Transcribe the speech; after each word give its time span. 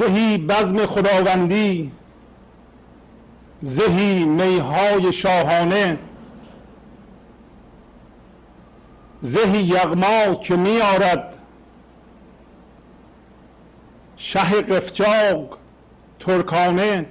زهی 0.00 0.38
بزم 0.38 0.86
خداوندی 0.86 1.92
زهی 3.60 4.24
میهای 4.24 5.12
شاهانه 5.12 5.98
زهی 9.20 9.62
یغما 9.62 10.34
که 10.34 10.56
می 10.56 10.80
آرد 10.80 11.38
شه 14.16 14.40
قفچاق 14.40 15.58
ترکانه. 16.20 17.06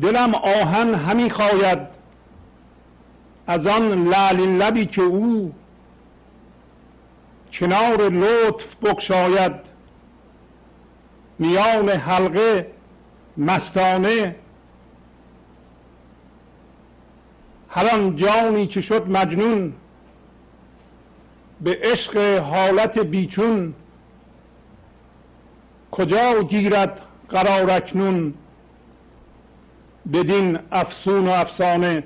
دلم 0.00 0.34
آهن 0.34 0.94
همی 0.94 1.30
خواید 1.30 1.78
از 3.46 3.66
آن 3.66 4.08
لعل 4.08 4.40
لبی 4.40 4.86
که 4.86 5.02
او 5.02 5.52
کنار 7.52 8.08
لطف 8.08 8.76
بکشاید 8.76 9.52
میان 11.38 11.88
حلقه 11.88 12.70
مستانه. 13.36 14.36
هر 17.68 17.94
آن 17.94 18.16
جانی 18.16 18.66
که 18.66 18.80
شد 18.80 19.10
مجنون. 19.10 19.72
به 21.60 21.78
عشق 21.82 22.38
حالت 22.38 22.98
بیچون. 22.98 23.74
کجا 25.90 26.42
گیرد 26.42 27.00
قرار 27.28 27.70
اکنون؟ 27.70 28.34
بدین 30.12 30.58
افسون 30.72 31.28
و 31.28 31.30
افسانه. 31.30 32.04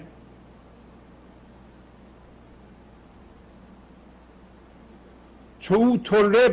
چو 5.66 5.74
او 5.74 5.96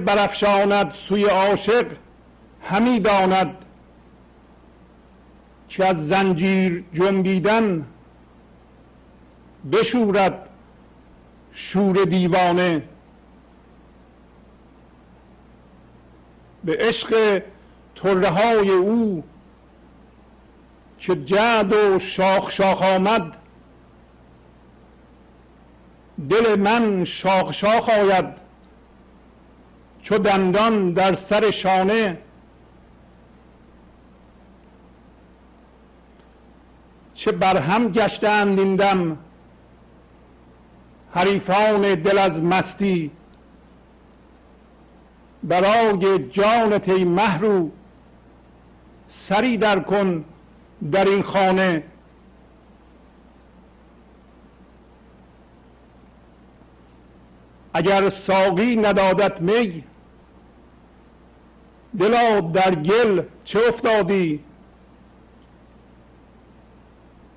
برافشاند 0.05 0.91
سوی 0.91 1.25
عاشق 1.25 1.85
همی 2.61 2.99
داند. 2.99 3.65
که 5.69 5.85
از 5.85 6.07
زنجیر 6.07 6.83
جنبیدن 6.93 7.85
بشورد 9.71 10.49
شور 11.51 12.05
دیوانه. 12.05 12.83
به 16.63 16.77
عشق 16.79 17.41
طره 17.95 18.29
های 18.29 18.69
او 18.69 19.23
که 20.99 21.15
جد 21.15 21.73
و 21.73 21.99
شاخ 21.99 22.51
شاخ 22.51 22.81
آمد 22.81 23.37
دل 26.29 26.59
من 26.59 27.03
شاخ 27.03 27.51
شاخ 27.51 27.89
آید. 27.89 28.43
چو 30.03 30.17
دندان 30.17 30.91
در 30.91 31.13
سر 31.15 31.51
شانه. 31.51 32.17
چه 37.13 37.31
برهم 37.31 37.87
گشتند 37.87 38.59
این 38.59 38.75
دم 38.75 39.17
حریفان 41.11 41.95
دل 41.95 42.17
از 42.17 42.43
مستی. 42.43 43.11
برای 45.43 46.19
جانت 46.29 46.89
ای 46.89 47.03
محرو 47.03 47.71
سری 49.05 49.57
در 49.57 49.79
کن 49.79 50.25
در 50.91 51.05
این 51.05 51.21
خانه. 51.23 51.83
اگر 57.73 58.09
ساقی 58.09 58.75
ندادت 58.75 59.41
می 59.41 59.83
دلا 61.99 62.39
در 62.39 62.75
گل 62.75 63.23
چه 63.43 63.59
افتادی؟ 63.67 64.43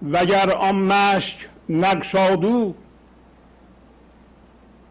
وگر 0.02 0.50
آن 0.50 0.74
مشک 0.74 1.48
نگشادو 1.68 2.74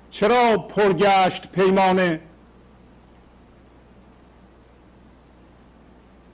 چرا 0.10 0.58
پرگشت 0.58 1.52
پیمانه؟ 1.52 2.20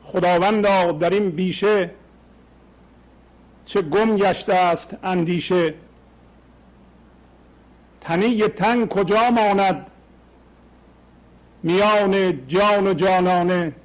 خداوندا 0.03 0.91
در 0.91 1.09
این 1.09 1.29
بیشه 1.29 1.91
چه 3.65 3.81
گم 3.81 4.15
گشته 4.15 4.53
است 4.53 4.97
اندیشه؟ 5.03 5.73
تنی 8.01 8.47
تن 8.47 8.87
کجا 8.87 9.29
ماند؟ 9.29 9.90
میان 11.63 12.47
جان 12.47 12.87
و 12.87 12.93
جانانه. 12.93 13.75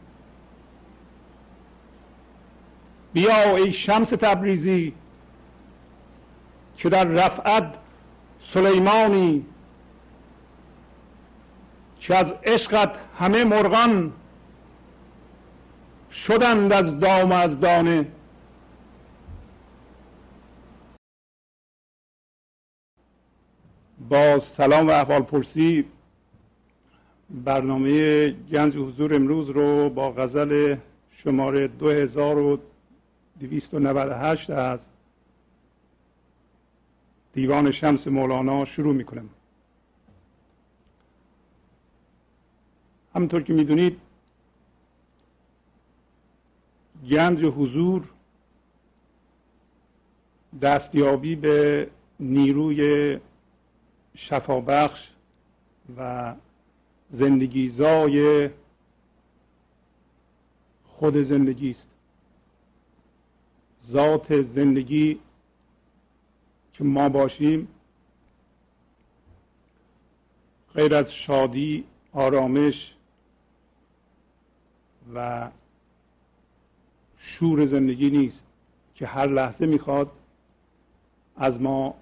بیا 3.12 3.56
ای 3.56 3.72
شمس 3.72 4.10
تبریزی 4.10 4.94
که 6.76 6.88
در 6.88 7.04
رفعت 7.04 7.78
سلیمانی 8.38 9.46
که 12.00 12.16
از 12.16 12.34
عشقت 12.44 12.98
همه 13.18 13.44
مرغان 13.44 14.12
شدند 16.10 16.72
از 16.72 17.00
دام 17.00 17.32
از 17.32 17.60
دانه. 17.60 18.06
با 24.08 24.38
سلام 24.38 24.88
و 24.88 24.90
احوال 24.90 25.22
پرسی 25.22 25.84
برنامه 27.30 28.30
گنج 28.30 28.76
حضور 28.76 29.14
امروز 29.14 29.50
رو 29.50 29.90
با 29.90 30.12
غزل 30.12 30.76
شماره 31.10 31.68
2298 31.68 34.50
از 34.50 34.88
دیوان 37.32 37.70
شمس 37.70 38.08
مولانا 38.08 38.64
شروع 38.64 38.94
می 38.94 39.04
کنم 39.04 39.28
همونطور 43.14 43.42
که 43.42 43.52
می‌دونید 43.52 44.00
گنج 47.10 47.44
حضور 47.44 48.10
دستیابی 50.62 51.36
به 51.36 51.90
نیروی 52.20 53.18
شفابخش 54.14 55.10
و 55.96 56.34
زندگیزای 57.08 58.50
خود 60.84 61.16
زندگی 61.16 61.70
است. 61.70 61.96
ذات 63.82 64.42
زندگی 64.42 65.18
که 66.72 66.84
ما 66.84 67.08
باشیم 67.08 67.68
غیر 70.74 70.94
از 70.94 71.14
شادی 71.14 71.84
آرامش 72.12 72.96
و 75.14 75.50
شور 77.16 77.64
زندگی 77.64 78.10
نیست 78.10 78.46
که 78.94 79.06
هر 79.06 79.26
لحظه 79.26 79.66
می‌خواد 79.66 80.12
از 81.36 81.60
ما 81.60 81.94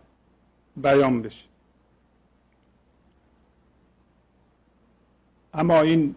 بیان 0.76 1.22
بشه. 1.22 1.53
اما 5.54 5.80
این 5.80 6.14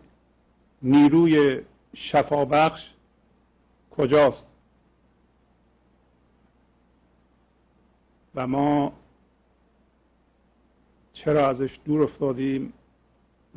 نیروی 0.81 1.61
شفابخش 1.93 2.93
کجاست؟ 3.91 4.53
و 8.35 8.47
ما 8.47 8.93
چرا 11.13 11.49
ازش 11.49 11.79
دور 11.85 12.03
افتادیم 12.03 12.73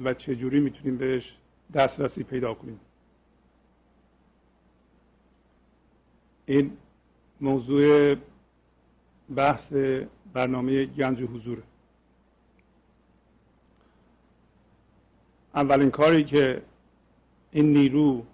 و 0.04 0.14
چجوری 0.14 0.60
می‌تونیم 0.60 0.96
بهش 0.96 1.38
دسترسی 1.74 2.24
پیدا 2.24 2.54
کنیم؟ 2.54 2.80
این 6.46 6.76
موضوع 7.40 8.16
بحث 9.36 9.72
برنامه 10.32 10.84
گنج 10.84 11.22
حضوره. 11.22 11.62
اولین 15.54 15.90
کاری 15.90 16.24
که 16.24 16.62
این 17.50 17.72
نیرو 17.72 18.24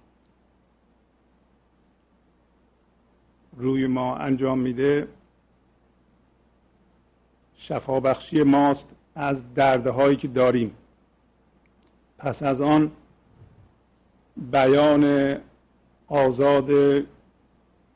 روی 3.57 3.87
ما 3.87 4.17
انجام 4.17 4.59
میده 4.59 5.09
شفابخشی 7.57 8.43
ماست 8.43 8.95
از 9.15 9.55
دردهایی 9.55 10.17
که 10.17 10.29
داریم. 10.29 10.77
پس 12.19 12.43
از 12.43 12.61
آن 12.61 12.93
بیان 14.37 15.37
آزاد 16.07 16.71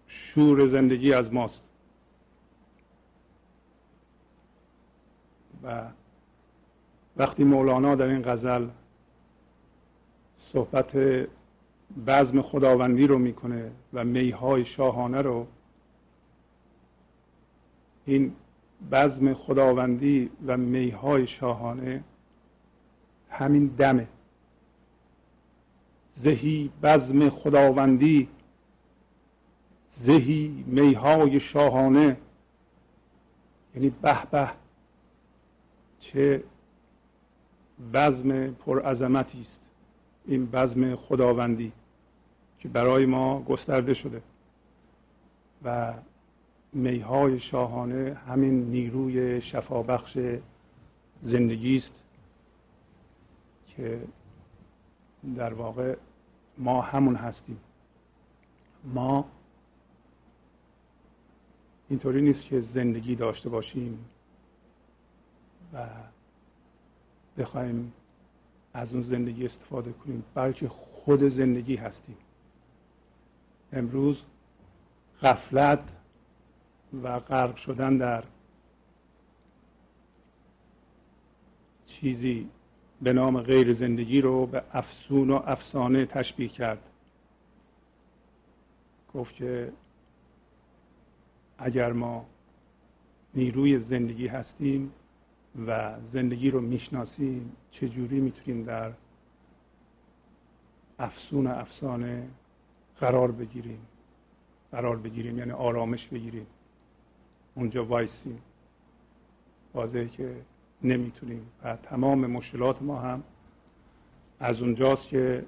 شور 0.07 0.67
زندگی 0.67 1.13
از 1.13 1.33
ماست. 1.33 1.69
و 5.63 5.91
وقتی 7.17 7.45
مولانا 7.45 7.95
در 7.95 8.07
این 8.07 8.23
غزل 8.23 8.69
صحبت 10.41 10.97
بزم 12.07 12.43
خداوندی 12.43 13.07
رو 13.07 13.19
می‌کنه 13.19 13.73
و 13.93 14.05
میهای 14.05 14.65
شاهانه 14.65 15.23
رو. 15.23 15.47
این 18.05 18.33
بزم 18.93 19.35
خداوندی 19.35 20.31
و 20.47 20.57
میهای 20.57 21.27
شاهانه 21.27 22.05
همین 23.31 23.67
دمه. 23.67 24.09
زهی 26.13 26.71
بزم 26.83 27.29
خداوندی 27.29 28.29
زهی 29.89 30.65
میهای 30.67 31.41
شاهانه. 31.41 32.17
یعنی 33.75 33.91
به 33.91 34.27
به 34.31 34.51
چه 35.99 36.45
بزم 37.95 38.51
پرعظمتی 38.51 39.41
است. 39.41 39.70
این 40.31 40.47
بزم 40.47 40.97
خداوندی 40.97 41.73
که 42.59 42.69
برای 42.69 43.07
ما 43.07 43.43
گسترده 43.43 43.95
شده 43.95 44.23
و 45.65 45.95
میهای 46.73 47.39
شاهانه 47.39 48.21
همین 48.27 48.65
نیروی 48.65 49.41
شفابخش 49.41 50.19
زندگی 51.23 51.77
است 51.77 52.03
که 53.67 54.01
در 55.37 55.55
واقع 55.55 55.97
ما 56.59 56.81
همون 56.81 57.15
هستیم. 57.15 57.61
ما 58.85 59.25
اینطوری 61.89 62.23
نیست 62.23 62.45
که 62.47 62.61
زندگی 62.61 63.15
داشته 63.15 63.49
باشیم 63.49 64.05
و 65.73 65.87
بخوایم 67.39 67.93
از 68.73 68.93
اون 68.95 69.03
زندگی 69.03 69.45
استفاده 69.45 69.93
کنیم. 69.93 70.25
بلکه 70.35 70.69
خود 70.69 71.23
زندگی 71.23 71.77
هستیم. 71.77 72.17
امروز 73.73 74.25
غفلت 75.23 75.97
و 77.03 77.19
غرق 77.19 77.57
شدن 77.57 77.97
در 77.97 78.25
چیزی 81.85 82.49
به 83.03 83.13
نام 83.13 83.41
غیر 83.41 83.73
زندگی 83.73 84.21
رو 84.21 84.47
به 84.47 84.63
افسون 84.73 85.31
و 85.31 85.43
افسانه 85.47 86.07
تشبیه 86.07 86.49
کرد. 86.49 86.91
گفت 89.15 89.35
که 89.35 89.73
اگر 91.59 91.93
ما 91.93 92.27
نیروی 93.35 93.79
زندگی 93.79 94.27
هستیم 94.27 94.93
و 95.67 96.01
زندگی 96.03 96.51
رو 96.51 96.61
می‌شناسیم 96.61 97.53
چجوری 97.71 98.21
می‌تونیم 98.21 98.63
در 98.63 98.93
افسون 100.99 101.47
افسانه 101.47 102.29
قرار 103.01 103.33
بگیریم؟ 103.33 103.81
قرار 104.73 104.97
بگیریم 104.97 105.39
یعنی 105.39 105.51
آرامش 105.51 106.09
بگیریم. 106.09 106.47
اونجا 107.55 107.85
وایسیم. 107.85 108.43
واضحه 109.75 110.09
که 110.09 110.37
نمی‌تونیم 110.83 111.47
و 111.63 111.77
تمام 111.77 112.27
مشکلات 112.27 112.83
ما 112.83 113.01
هم 113.01 113.23
از 114.41 114.63
اونجاست 114.63 115.09
که 115.09 115.47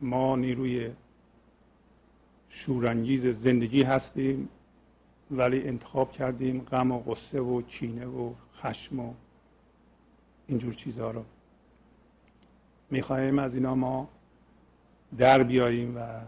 ما 0.00 0.36
نیروی 0.36 0.90
شورانگیز 2.48 3.26
زندگی 3.26 3.82
هستیم 3.82 4.48
ولی 5.30 5.68
انتخاب 5.68 6.12
کردیم 6.12 6.60
غم 6.60 6.92
و 6.92 6.98
غصه 6.98 7.40
و 7.40 7.62
کینه 7.62 8.06
و 8.06 8.32
خشم 8.54 9.00
و 9.00 9.14
اینجور 10.48 10.74
چیزها 10.74 11.10
رو 11.10 11.24
می‌خواهیم 12.90 13.38
از 13.38 13.54
اینا 13.54 13.74
ما 13.74 14.08
در 15.18 15.42
بیاییم 15.42 15.96
و 15.96 16.20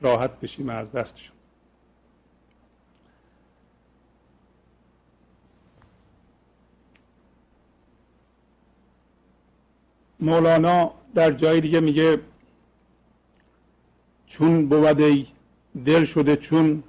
راحت 0.00 0.40
بشیم 0.40 0.68
از 0.68 0.92
دستشون. 0.92 1.36
مولانا 10.20 10.94
در 11.14 11.32
جای 11.32 11.60
دیگه 11.60 11.80
میگه 11.80 12.20
چون 14.26 14.68
بود 14.68 15.26
دل 15.84 16.04
شده 16.04 16.36
چون 16.36 16.82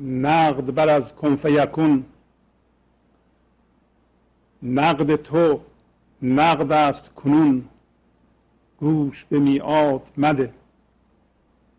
نقد 0.00 0.74
بر 0.74 0.88
از 0.88 1.14
کنف 1.14 1.44
یکون 1.44 2.04
نقد 4.64 5.16
تو 5.16 5.60
نقد 6.22 6.72
است 6.72 7.08
کنون. 7.08 7.68
گوش 8.78 9.24
به 9.24 9.38
میعاد 9.38 10.10
مده. 10.16 10.54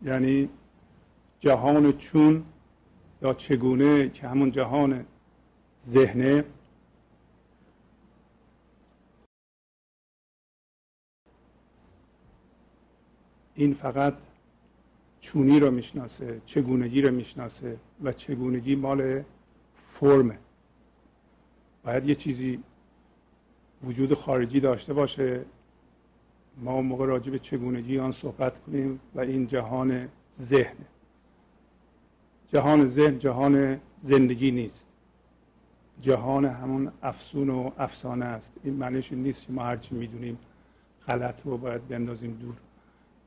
یعنی 0.02 0.48
جهان 1.40 1.92
چون 1.92 2.44
یا 3.22 3.32
چگونه 3.32 4.08
که 4.08 4.28
همون 4.28 4.50
جهان 4.50 5.06
ذهنه. 5.82 6.44
این 13.54 13.74
فقط 13.74 14.14
چونی 15.20 15.60
رو 15.60 15.70
می‌شناسه 15.70 16.40
چگونگی 16.46 17.02
رو 17.02 17.14
می‌شناسه 17.14 17.76
و 18.02 18.12
چگونگی 18.12 18.74
مال 18.74 19.22
فرمه. 19.74 20.38
باید 21.84 22.06
یه 22.06 22.14
چیزی 22.14 22.62
وجود 23.86 24.14
خارجی 24.14 24.60
داشته 24.60 24.92
باشه. 24.92 25.44
ما 26.58 26.72
اون 26.72 26.86
موقع 26.86 27.06
راجع 27.06 27.32
به 27.32 27.38
چگونگی 27.38 27.98
آن 27.98 28.12
صحبت 28.12 28.58
کنیم 28.58 29.00
و 29.14 29.20
این 29.20 29.46
جهان 29.46 30.08
ذهن. 30.40 30.76
جهان 32.52 32.86
ذهن 32.86 33.18
جهان 33.18 33.80
زندگی 33.98 34.50
نیست. 34.50 34.86
جهان 36.00 36.44
همون 36.44 36.92
افسون 37.02 37.50
و 37.50 37.70
افسانه 37.78 38.24
است. 38.24 38.52
این 38.64 38.74
معنیش 38.74 39.12
نیست 39.12 39.46
که 39.46 39.52
ما 39.52 39.64
هرچی 39.64 39.94
می‌دونیم 39.94 40.38
غلط 41.06 41.46
رو 41.46 41.58
باید 41.58 41.88
بندازیم 41.88 42.32
دور. 42.32 42.54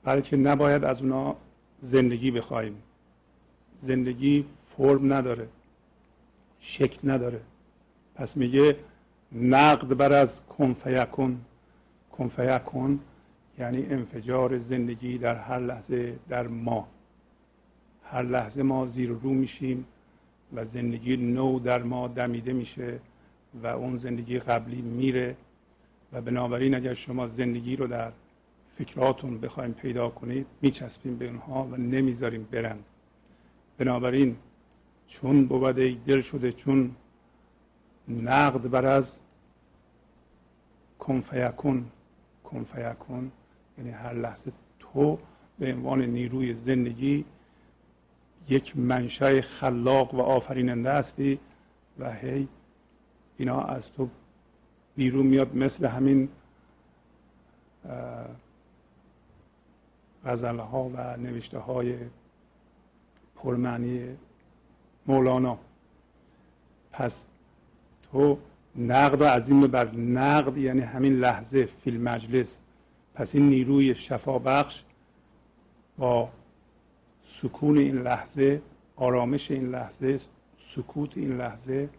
بلکه 0.04 0.38
نباید 0.38 0.84
از 0.84 1.02
اونا 1.02 1.36
زندگی 1.80 2.32
بخوایم 2.32 2.76
زندگی 3.76 4.46
فرم 4.78 5.14
نداره. 5.14 5.50
شکل 6.60 7.12
نداره. 7.12 7.42
پس 8.16 8.38
میگه 8.38 8.76
نقد 9.32 9.98
بر 9.98 10.14
از 10.14 10.46
کنفیکن. 10.46 11.42
کنفیکن 12.12 13.00
یعنی 13.60 13.86
انفجار 13.86 14.58
زندگی 14.58 15.18
در 15.18 15.36
هر 15.36 15.60
لحظه 15.60 16.16
در 16.30 16.48
ما. 16.48 16.88
هر 18.04 18.24
لحظه 18.24 18.64
ما 18.64 18.86
زیر 18.86 19.10
رو 19.10 19.30
میشیم 19.30 19.86
و 20.54 20.64
زندگی 20.64 21.18
نو 21.18 21.60
در 21.60 21.84
ما 21.84 22.08
دمیده 22.08 22.54
میشه 22.54 23.00
و 23.64 23.68
اون 23.68 23.98
زندگی 23.98 24.40
قبلی 24.40 24.82
میره 24.82 25.36
و 26.14 26.22
بنابراین 26.22 26.76
اگر 26.76 26.94
شما 26.94 27.28
زندگی 27.28 27.76
رو 27.76 27.88
در 27.88 28.12
فکراتون 28.78 29.40
بخوایم 29.40 29.74
پیدا 29.74 30.10
کنید 30.10 30.46
میچسبیم 30.62 31.18
به 31.18 31.28
اونها 31.28 31.64
و 31.64 31.78
نمی‌ذاریم 31.78 32.48
برند. 32.52 32.84
بنابراین 33.78 34.36
چون 35.08 35.46
بود 35.46 35.76
دل 36.06 36.22
شده 36.22 36.52
چون 36.52 36.96
نقد 38.10 38.70
بر 38.70 38.86
از 38.86 39.20
کنفیکون 41.00 41.86
کنفیکون 42.44 43.32
یعنی 43.78 43.90
هر 43.90 44.14
لحظه 44.14 44.52
تو 44.80 45.20
به 45.60 45.74
عنوان 45.74 46.02
نیروی 46.02 46.54
زندگی 46.54 47.26
یک 48.50 48.78
منشأ 48.78 49.42
خلاق 49.42 50.14
و 50.14 50.22
آفریننده 50.22 50.92
هستی 50.92 51.40
و 52.00 52.14
هی 52.14 52.48
اینا 53.38 53.62
از 53.62 53.92
تو 53.92 54.10
بیرون 54.96 55.26
میاد 55.26 55.56
مثل 55.56 55.86
همین 55.86 56.30
غزل 60.26 60.60
ها 60.60 60.84
و 60.84 61.18
نوشته 61.18 61.60
های 61.60 61.98
پرمعنی 63.36 64.18
مولانا. 65.08 65.58
پس 66.92 67.28
تو 68.12 68.38
نقد 68.76 69.22
و 69.22 69.26
عظیم 69.26 69.68
بر 69.68 69.96
نقد 69.96 70.58
یعنی 70.58 70.82
همین 70.82 71.14
لحظه 71.14 71.66
فیل 71.66 72.02
مجلس. 72.02 72.62
پس 73.14 73.36
این 73.36 73.50
نیروی 73.50 73.96
شفا 73.96 74.40
بخش 74.40 74.84
با 75.98 76.30
سکون 77.26 77.78
این 77.78 77.96
لحظه 77.96 78.62
آرامش 78.96 79.52
این 79.52 79.70
لحظه 79.70 80.20
سکوت 80.58 81.18
این 81.18 81.38
لحظه 81.38 81.90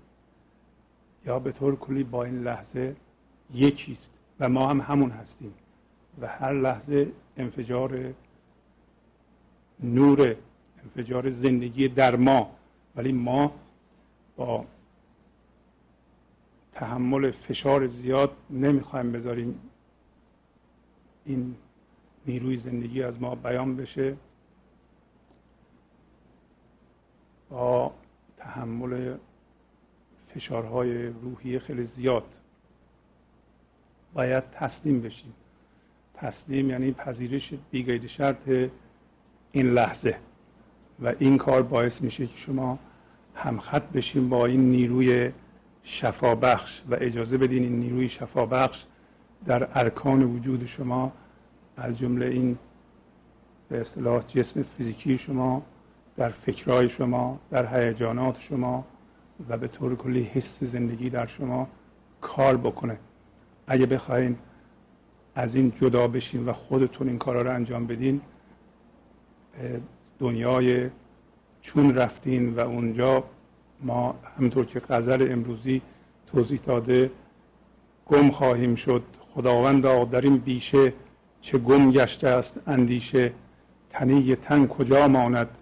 یا 1.27 1.39
به 1.39 1.53
طور 1.53 1.77
کلی 1.77 2.05
با 2.05 2.25
این 2.25 2.43
لحظه 2.43 2.97
یکیست 3.55 4.19
و 4.41 4.49
ما 4.49 4.69
هم 4.69 4.81
همون 4.81 5.11
هستیم. 5.11 5.55
و 6.21 6.27
هر 6.27 6.53
لحظه 6.53 7.13
انفجار 7.37 8.15
نور 9.83 10.37
انفجار 10.85 11.31
زندگی 11.31 11.89
در 11.89 12.17
ما. 12.17 12.51
ولی 12.97 13.13
ما 13.13 13.53
با 14.37 14.65
تحمل 16.81 17.31
فشار 17.31 17.87
زیاد 17.87 18.37
نمی‌خوایم 18.51 19.13
بذاریم 19.13 19.61
این 21.25 21.55
نیروی 22.27 22.57
زندگی 22.57 23.03
از 23.03 23.23
ما 23.23 23.35
بیان 23.35 23.77
بشه. 23.77 24.17
با 27.51 27.95
تحمل 28.37 29.17
فشارهای 30.27 31.07
روحی 31.07 31.59
خیلی 31.59 31.85
زیاد 31.85 32.39
باید 34.15 34.51
تسلیم 34.51 35.01
بشیم. 35.01 35.35
تسلیم 36.15 36.71
یعنی 36.71 36.93
پذیرش 36.93 37.55
بیگید 37.71 38.07
شرط 38.07 38.49
این 39.53 39.71
لحظه. 39.71 40.19
و 41.01 41.15
این 41.19 41.39
کار 41.39 41.63
باعث 41.63 42.03
میشه 42.03 42.27
که 42.27 42.37
شما 42.37 42.79
همخط 43.35 43.83
بشیم 43.83 44.29
با 44.29 44.47
این 44.47 44.71
نیروی 44.71 45.33
شفابخش 45.83 46.83
و 46.91 46.97
اجازه 47.01 47.39
بدین 47.39 47.63
این 47.63 47.81
نیروی 47.81 48.09
شفابخش 48.09 48.85
در 49.45 49.69
ارکان 49.75 50.23
وجود 50.23 50.65
شما 50.65 51.13
از 51.77 51.99
جمله 51.99 52.27
این 52.27 52.59
به 53.69 53.81
اصطلاح 53.81 54.23
جسم 54.23 54.63
فیزیکی 54.63 55.19
شما 55.19 55.63
در 56.17 56.29
فکرهای 56.29 56.89
شما 56.89 57.41
در 57.51 57.77
هیجانات 57.77 58.41
شما 58.41 58.85
و 59.49 59.59
به 59.59 59.69
طور 59.69 59.97
کلی 59.97 60.23
حس 60.23 60.65
زندگی 60.65 61.11
در 61.11 61.27
شما 61.27 61.69
کار 62.21 62.57
بکنه. 62.57 62.99
اگه 63.67 63.87
بخواین 63.87 64.39
از 65.35 65.55
این 65.55 65.73
جدا 65.77 66.09
بشین 66.09 66.47
و 66.47 66.53
خودتون 66.53 67.09
این 67.09 67.19
کارا 67.19 67.43
رو 67.43 67.55
انجام 67.55 67.87
بدین 67.87 68.21
دنیای 70.19 70.91
چون 71.61 71.95
رفتین 71.95 72.55
و 72.55 72.61
اونجا 72.61 73.25
ما 73.83 74.15
همونطور 74.39 74.67
که 74.67 74.81
غزل 74.81 75.29
امروزی 75.31 75.83
توضیح 76.27 76.59
داده 76.59 77.11
گم 78.07 78.31
خواهیم 78.31 78.75
شد. 78.75 79.03
خداوندا 79.35 80.05
در 80.05 80.21
این 80.21 80.37
بیشه 80.37 80.93
چه 81.41 81.59
گم 81.59 81.91
گشته 81.91 82.29
است 82.29 82.61
اندیشه. 82.67 83.33
تنی 83.91 84.37
تن 84.37 84.67
کجا 84.67 85.09
ماند؟ 85.09 85.59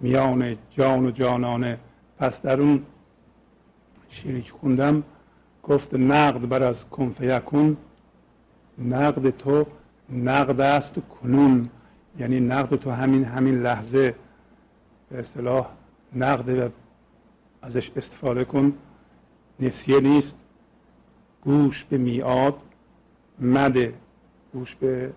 میان 0.00 0.56
جان 0.70 1.06
و 1.06 1.10
جانانه. 1.10 1.78
پس 2.18 2.42
در 2.42 2.60
اون 2.60 2.82
شیری 4.08 4.42
که 4.42 4.52
خوندم 4.52 5.02
گفت 5.62 5.94
نقد 5.94 6.48
بر 6.48 6.62
از 6.62 6.88
کنفیکون 6.88 7.76
نقد 8.78 9.30
تو 9.30 9.66
نقد 10.10 10.60
است 10.60 10.94
کنون. 11.22 11.70
یعنی 12.18 12.40
نقد 12.40 12.76
تو 12.76 12.90
همین 12.90 13.24
همین 13.24 13.62
لحظه. 13.62 14.14
به 15.10 15.18
اصطلاح 15.18 15.66
نقد 16.14 16.72
ازش 17.62 17.90
استفاده 17.96 18.44
کن. 18.44 18.72
نسیه 19.60 20.00
نیست. 20.00 20.44
گوش 21.42 21.84
به 21.84 21.98
میاد 21.98 22.62
مده. 23.40 23.94
گوش 24.52 24.74
به 24.74 25.12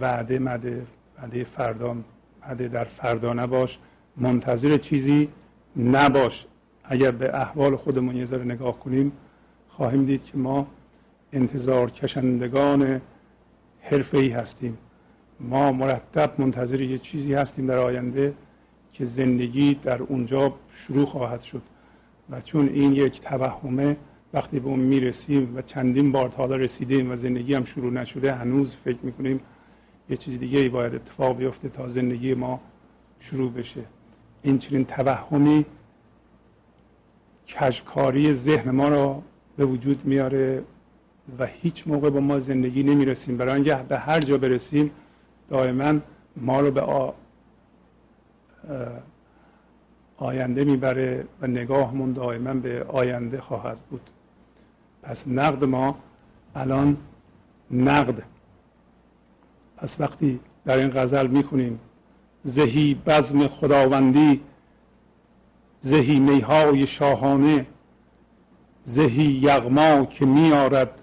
وعده 0.00 0.38
مده. 0.38 0.86
وعده 1.18 1.44
فردا 1.44 1.96
مده 2.48 2.68
در 2.68 2.84
فردا 2.84 3.32
نباش. 3.32 3.78
منتظر 4.16 4.76
چیزی 4.76 5.28
نباش. 5.76 6.46
اگر 6.84 7.10
به 7.10 7.34
احوال 7.34 7.76
خودمون 7.76 8.16
یه 8.16 8.24
ذره 8.24 8.44
نگاه 8.44 8.78
کنیم 8.78 9.12
خواهیم 9.68 10.04
دید 10.04 10.24
که 10.24 10.38
ما 10.38 10.66
انتظار 11.32 11.90
کشندگان 11.90 13.00
حرفه 13.80 14.18
ای 14.18 14.28
هستیم. 14.28 14.78
ما 15.40 15.72
مرتب 15.72 16.40
منتظر 16.40 16.80
یه 16.80 16.98
چیزی 16.98 17.34
هستیم 17.34 17.66
در 17.66 17.78
آینده. 17.78 18.34
که 18.92 19.04
زندگی 19.04 19.74
در 19.74 20.02
اونجا 20.02 20.54
شروع 20.72 21.06
خواهد 21.06 21.40
شد. 21.40 21.62
و 22.30 22.40
چون 22.40 22.68
این 22.68 22.92
یک 22.92 23.20
توهمه 23.20 23.96
وقتی 24.32 24.60
به 24.60 24.68
اون 24.68 24.78
می‌رسیم 24.78 25.56
و 25.56 25.62
چندین 25.62 26.12
بار 26.12 26.28
تا 26.28 26.44
رسیدیم 26.44 27.10
و 27.10 27.16
زندگی 27.16 27.54
هم 27.54 27.64
شروع 27.64 27.92
نشده 27.92 28.34
هنوز 28.34 28.74
فکر 28.74 28.98
می‌کنیم 29.02 29.40
یه 30.10 30.16
چیز 30.16 30.38
دیگه 30.38 30.58
ای 30.58 30.68
باید 30.68 30.94
اتفاق 30.94 31.36
بیفته 31.36 31.68
تا 31.68 31.86
زندگی 31.86 32.34
ما 32.34 32.60
شروع 33.20 33.52
بشه. 33.52 33.84
این 34.42 34.58
چنین 34.58 34.84
توهمی 34.84 35.64
کشکاری 37.46 38.32
ذهن 38.32 38.70
ما 38.70 38.88
را 38.88 39.22
به 39.56 39.64
وجود 39.64 40.04
میاره 40.04 40.62
و 41.38 41.46
هیچ 41.46 41.88
موقع 41.88 42.10
با 42.10 42.20
ما 42.20 42.38
زندگی 42.38 42.82
نمی‌رسیم. 42.82 43.36
برای 43.36 43.54
اینکه 43.54 43.84
به 43.88 43.98
هر 43.98 44.20
جا 44.20 44.38
برسیم 44.38 44.90
دائما 45.48 45.94
ما 46.36 46.60
رو 46.60 46.70
به 46.70 46.80
آینده 50.16 50.64
می‌بره 50.64 51.26
و 51.40 51.46
نگاهمون 51.46 52.12
دائما 52.12 52.54
به 52.54 52.84
آینده 52.84 53.40
خواهد 53.40 53.78
بود. 53.90 54.10
پس 55.02 55.28
نقد 55.28 55.64
ما 55.64 55.98
الان 56.54 56.96
نقد. 57.70 58.22
پس 59.76 60.00
وقتی 60.00 60.40
در 60.64 60.76
این 60.76 60.90
غزل 60.90 61.26
می‌خونیم 61.26 61.80
زهی 62.44 62.94
بزم 63.06 63.48
خداوندی 63.48 64.40
زهی 65.80 66.18
میهای 66.18 66.86
شاهانه 66.86 67.66
زهی 68.84 69.24
یغما 69.24 70.04
که 70.04 70.26
میارد 70.26 71.02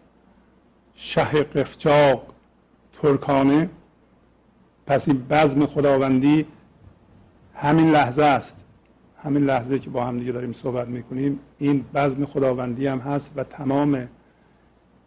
شه 0.96 1.44
قفچاق 1.44 2.34
ترکانه 3.02 3.70
پس 4.86 5.08
این 5.08 5.26
بزم 5.30 5.66
خداوندی 5.66 6.46
همین 7.60 7.90
لحظه 7.92 8.24
است. 8.24 8.66
همین 9.18 9.44
لحظه 9.44 9.80
که 9.80 9.90
با 9.90 10.06
هم 10.06 10.18
دیگه 10.18 10.32
داریم 10.32 10.54
صحبت 10.54 10.88
می‌کنیم 10.88 11.40
این 11.58 11.86
بزم 11.94 12.26
خداوندی 12.26 12.88
هم 12.88 13.00
هست 13.00 13.34
و 13.36 13.44
تمام 13.44 14.08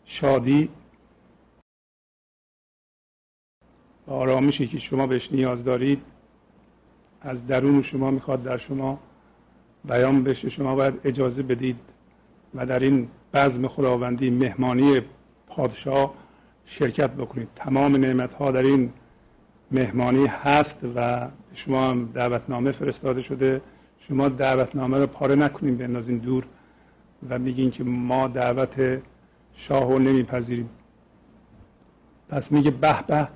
شادی 0.04 0.68
و 4.06 4.12
آرامشی 4.12 4.66
که 4.66 4.78
شما 4.78 5.06
بهش 5.06 5.32
نیاز 5.32 5.64
دارید 5.64 6.02
از 7.20 7.46
درون 7.46 7.82
شما 7.82 8.10
می‌خواد 8.10 8.42
در 8.42 8.56
شما 8.56 8.98
بیان 9.84 10.24
بشه. 10.24 10.48
شما 10.48 10.74
باید 10.74 11.00
اجازه 11.04 11.42
بدید 11.42 11.80
و 12.54 12.66
در 12.66 12.78
این 12.78 13.08
بزم 13.34 13.68
خداوندی 13.68 14.30
مهمانی 14.30 15.00
پادشاه 15.46 16.14
شرکت 16.64 17.10
بکنید. 17.10 17.48
تمام 17.56 17.96
نعمت 17.96 18.34
ها 18.34 18.50
در 18.50 18.62
این 18.62 18.92
مهمانی 19.70 20.26
هست 20.26 20.84
و 20.94 21.28
شما 21.54 21.90
هم 21.90 22.10
دعوتنامه 22.14 22.72
فرستاده 22.72 23.20
شده. 23.20 23.60
شما 23.98 24.28
دعوتنامه 24.28 24.98
رو 24.98 25.06
پاره 25.06 25.34
نکنیم 25.34 25.76
بندازین 25.76 26.18
دور 26.18 26.46
و 27.30 27.38
میگین 27.38 27.70
که 27.70 27.84
ما 27.84 28.28
دعوت 28.28 29.02
شاه 29.54 29.88
رو 29.88 29.98
نمیپذیریم. 29.98 30.70
پس 32.28 32.52
میگه 32.52 32.70
به 32.70 33.02
به 33.02 33.28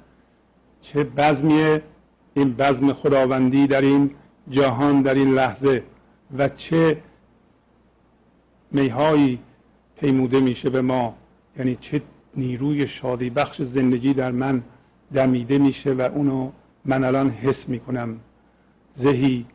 چه 0.81 1.05
بزمیه 1.05 1.83
این 2.35 2.53
بزم 2.53 2.93
خداوندی 2.93 3.67
در 3.67 3.81
این 3.81 4.11
جهان 4.51 5.03
در 5.03 5.15
این 5.15 5.35
لحظه 5.35 5.83
و 6.39 6.49
چه 6.49 7.03
میهایی 8.71 9.39
پیموده 10.01 10.41
میشه 10.41 10.71
به 10.71 10.83
ما. 10.83 11.17
یعنی 11.59 11.77
چه 11.77 12.03
نیروی 12.37 12.87
شادی 12.87 13.31
بخش 13.31 13.63
زندگی 13.63 14.15
در 14.15 14.31
من 14.31 14.63
دمیده 15.13 15.59
میشه 15.59 15.93
و 15.93 16.01
اونو 16.01 16.51
من 16.85 17.05
الان 17.05 17.31
حس 17.31 17.69
می‌کنم 17.69 18.21
زهی 18.93 19.47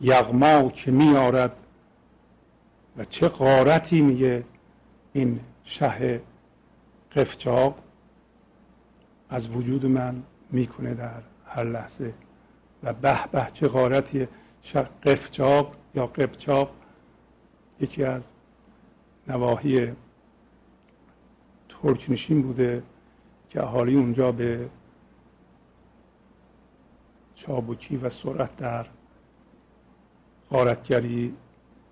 یغما 0.00 0.68
که 0.68 0.90
میارد 0.90 1.56
و 2.96 3.04
چه 3.04 3.28
غارتی 3.28 4.00
میگه 4.00 4.44
این 5.12 5.40
شه 5.64 6.20
قفچاق 7.12 7.78
از 9.30 9.56
وجود 9.56 9.86
من 9.86 10.22
می‌کنه 10.50 10.94
در 10.94 11.22
هر 11.46 11.64
لحظه. 11.64 12.14
و 12.82 12.92
به 12.92 13.18
به 13.32 13.46
چه 13.52 13.68
غارتی 13.68 14.28
قفچاق 15.02 15.74
یا 15.94 16.06
قفچاق 16.06 16.70
یکی 17.80 18.04
از 18.04 18.32
نواحی 19.28 19.92
ترکنشین 21.68 22.42
بوده 22.42 22.82
که 23.50 23.62
اهالی 23.62 23.94
اونجا 23.94 24.32
به 24.32 24.68
چابکی 27.34 27.96
و 27.96 28.08
سرعت 28.08 28.56
در 28.56 28.86
غارتگری 30.50 31.34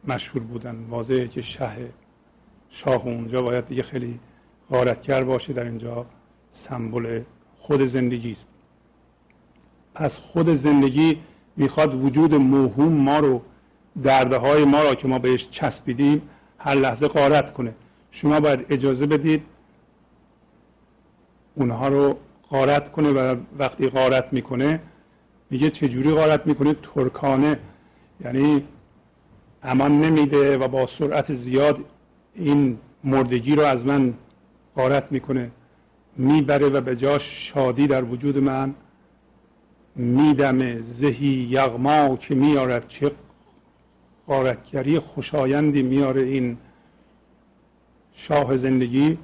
مشهور 0.05 0.45
بودن. 0.45 0.87
واضحه 0.89 1.29
که 1.29 1.41
شه 1.41 1.71
شاه 2.71 3.07
اونجا 3.07 3.43
باید 3.43 3.67
دیگه 3.67 3.83
خیلی 3.83 4.21
غارتگر 4.71 5.25
باشه. 5.25 5.53
در 5.53 5.65
اینجا 5.65 6.07
سمبل 6.51 7.23
خود 7.59 7.85
زندگی 7.85 8.31
است. 8.31 8.49
پس 9.95 10.21
خود 10.21 10.49
زندگی 10.49 11.19
می‌خواد 11.57 12.05
وجود 12.05 12.35
موهوم 12.35 12.93
ما 12.93 13.19
رو 13.19 13.43
درده 14.03 14.37
های 14.37 14.65
ما 14.65 14.83
را 14.83 14.95
که 14.95 15.09
ما 15.09 15.19
بهش 15.19 15.49
چسبیدیم 15.49 16.23
هر 16.59 16.75
لحظه 16.75 17.09
غارت 17.09 17.53
کنه. 17.53 17.75
شما 18.11 18.41
باید 18.41 18.67
اجازه 18.69 19.07
بدید 19.07 19.47
اونها 21.55 21.89
رو 21.89 22.17
غارت 22.51 22.93
کنه 22.93 23.11
و 23.11 23.37
وقتی 23.59 23.89
غارت 23.89 24.33
می‌کنه 24.33 24.81
میگه 25.53 25.71
چجوری 25.71 26.11
غارت 26.11 26.47
می‌کنه؟ 26.47 26.75
ترکانه. 26.83 27.59
یعنی 28.21 28.65
امان 29.63 30.01
نمیده 30.01 30.59
و 30.59 30.69
با 30.69 30.87
سرعت 30.87 31.33
زیاد 31.33 31.85
این 32.35 32.79
مردگی 33.05 33.55
رو 33.55 33.63
از 33.63 33.87
من 33.87 34.15
غارت 34.77 35.13
می‌کنه. 35.13 35.51
می‌بره 36.17 36.69
و 36.69 36.81
به 36.81 36.97
جاش 36.97 37.23
شادی 37.51 37.87
در 37.87 38.05
وجود 38.05 38.39
من. 38.39 38.75
میدمه 39.97 40.81
زهی 40.81 41.47
یغما 41.51 42.17
که 42.17 42.35
میارد 42.35 42.89
چه 42.89 43.13
غارتگری 44.27 44.99
خوشایندی 44.99 45.83
میاره 45.83 46.23
این 46.23 46.59
شاه 48.13 48.57
زندگی. 48.57 49.19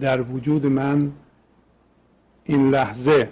در 0.00 0.22
وجود 0.22 0.66
من 0.66 1.12
این 2.44 2.70
لحظه 2.70 3.30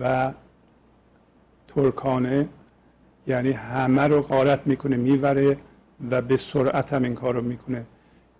و 0.00 0.32
ترکانه 1.68 2.48
یعنی 3.26 3.50
همه 3.50 4.02
رو 4.02 4.22
غارت 4.22 4.66
می‌کنه 4.66 4.96
می‌بره 4.96 5.56
و 6.10 6.22
به 6.22 6.36
سرعت 6.36 6.92
هم 6.92 7.02
این 7.02 7.14
کار 7.14 7.34
رو 7.34 7.42
می‌کنه. 7.42 7.86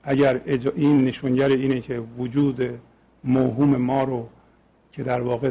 اگر 0.03 0.41
این 0.75 1.05
نشونگر 1.05 1.49
اینه 1.49 1.81
که 1.81 1.99
وجود 1.99 2.81
موهوم 3.25 3.77
ما 3.77 4.05
رو 4.05 4.29
که 4.93 5.03
در 5.03 5.21
واقع 5.21 5.51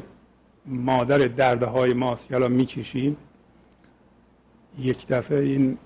مادر 0.66 1.18
درده 1.18 1.66
های 1.66 1.94
ماست 1.94 2.32
یالا 2.32 2.48
می‌کشیم 2.48 3.18
یک 4.80 5.08
دفعه 5.08 5.40
این 5.40 5.78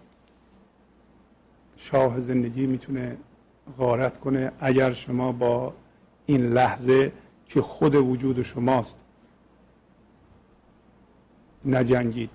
شاه 1.75 2.19
زندگی 2.19 2.67
می‌تونه 2.67 3.17
غارت 3.77 4.17
کنه. 4.17 4.51
اگر 4.59 4.91
شما 4.91 5.31
با 5.31 5.73
این 6.25 6.41
لحظه 6.41 7.11
که 7.45 7.61
خود 7.61 7.95
وجود 7.95 8.41
شماست 8.41 9.04
نجنگید. 11.65 12.29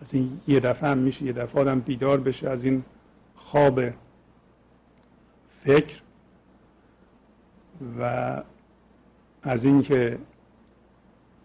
از 0.00 0.14
این 0.14 0.40
یه 0.48 0.60
دفعه 0.60 0.90
هم 0.90 0.98
میشه 0.98 1.24
یه 1.24 1.32
دفعه 1.32 1.60
آدم 1.60 1.80
بیدار 1.80 2.20
بشه 2.20 2.50
از 2.50 2.64
این 2.64 2.84
خواب 3.34 3.80
فکر 5.64 6.02
و 8.00 8.42
از 9.42 9.64
اینکه 9.64 10.18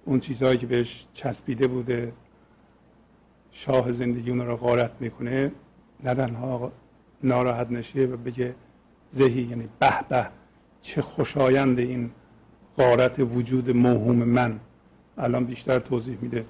اون 0.05 0.19
چیزهایی 0.19 0.57
که 0.57 0.67
بهش 0.67 1.07
چسبیده 1.13 1.67
بوده 1.67 2.13
شاه 3.51 3.91
زندگی 3.91 4.29
اون 4.29 4.41
رو 4.41 4.55
غارت 4.55 4.91
می‌کنه 4.99 5.51
نه 6.03 6.13
تنها 6.15 6.71
ناراحت 7.23 7.71
نشه 7.71 8.05
و 8.05 8.17
بگه 8.17 8.55
زهی 9.09 9.41
یعنی 9.41 9.69
به 9.79 10.03
به 10.09 10.29
چه 10.81 11.01
خوشایند 11.01 11.79
این 11.79 12.11
غارت 12.77 13.19
وجود 13.19 13.71
موهوم 13.71 14.15
من. 14.15 14.59
الان 15.17 15.45
بیشتر 15.45 15.79
توضیح 15.79 16.17
میده. 16.21 16.45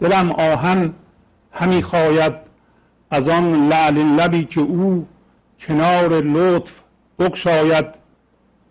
دلم 0.00 0.32
آهن 0.32 0.94
همی 1.52 1.82
خواید 1.82 2.34
از 3.10 3.28
آن 3.28 3.68
لعل 3.68 3.98
لبی 3.98 4.44
که 4.44 4.60
او 4.60 5.08
کنار 5.60 6.08
لطف 6.08 6.82
بکشاید 7.18 7.86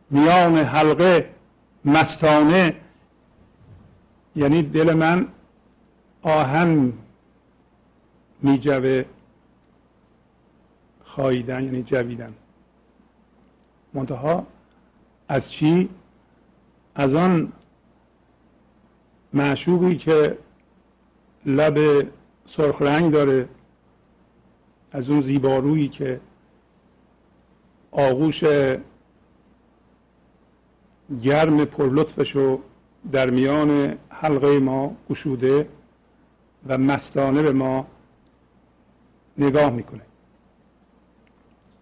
میان 0.10 0.58
حلقه 0.58 1.30
مستانه 1.86 2.76
یعنی 4.36 4.64
دل 4.64 4.94
من 4.94 5.28
آهن 6.22 6.94
میجوه 8.42 9.06
خاییدن 11.04 11.64
یعنی 11.64 11.84
جویدن. 11.84 12.34
منتها 13.94 14.48
از 15.28 15.52
چی؟ 15.52 15.90
از 16.96 17.16
آن 17.16 17.54
معشوقی 19.34 19.96
که 19.96 20.38
لب 21.46 22.08
سرخ 22.46 22.82
رنگ 22.82 23.12
داره 23.12 23.50
از 24.92 25.10
اون 25.10 25.20
زیبارویی 25.20 25.88
که 25.88 26.20
آغوش 27.92 28.44
گرم 31.24 31.66
پرلطفش 31.66 32.36
رو 32.36 32.62
در 33.12 33.30
میان 33.30 33.98
حلقه 34.10 34.60
ما 34.60 34.96
گشوده 35.10 35.68
و 36.68 36.78
مستانه 36.78 37.42
به 37.42 37.52
ما 37.52 37.88
نگاه 39.38 39.70
می‌کنه. 39.70 40.02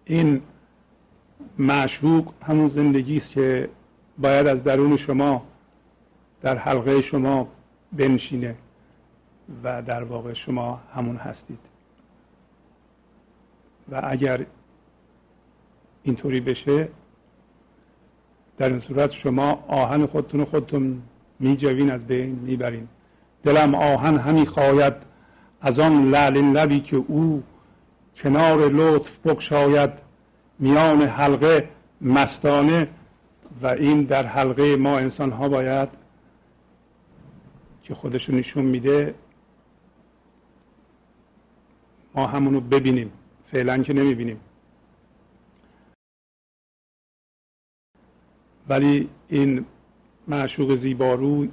این 0.04 0.42
معشوق 1.58 2.32
همون 2.42 2.68
زندگی 2.68 3.16
است 3.16 3.30
که 3.30 3.68
باید 4.18 4.46
از 4.46 4.62
درون 4.64 4.96
شما 4.96 5.46
در 6.40 6.58
حلقه 6.58 7.00
شما 7.00 7.48
بنشینه 7.92 8.56
و 9.64 9.82
در 9.82 10.04
واقع 10.04 10.32
شما 10.32 10.80
همون 10.94 11.16
هستید. 11.16 11.70
و 13.90 14.00
اگر 14.04 14.46
اینطوری 16.02 16.40
بشه 16.40 16.88
در 18.58 18.68
این 18.68 18.78
صورت 18.78 19.10
شما 19.10 19.64
آهن 19.68 20.06
خودتون 20.06 20.44
خودتون 20.44 21.02
میجوین 21.38 21.90
از 21.90 22.06
بین 22.06 22.34
می‌برین. 22.34 22.88
دلم 23.42 23.74
آهن 23.74 24.16
همی 24.16 24.46
خواید 24.46 24.94
از 25.60 25.78
آن 25.78 26.10
لعل 26.10 26.36
لبی 26.36 26.80
که 26.80 26.96
او 26.96 27.42
کنار 28.16 28.68
لطف 28.68 29.18
بکشاید 29.18 29.90
میان 30.58 31.02
حلقه 31.02 31.68
مستانه 32.00 32.88
و 33.62 33.66
این 33.66 34.02
در 34.02 34.26
حلقه 34.26 34.76
ما 34.76 34.98
انسان 34.98 35.30
ها 35.30 35.48
باید 35.48 35.88
که 37.90 37.94
خودشون 37.96 38.34
نشون 38.34 38.64
میده 38.64 39.14
ما 42.14 42.26
همونو 42.26 42.60
ببینیم. 42.60 43.12
فعلا 43.44 43.78
که 43.78 43.92
نمی‌بینیم. 43.92 44.40
ولی 48.68 49.10
این 49.28 49.66
معشوق 50.28 50.74
زیبارو 50.74 51.46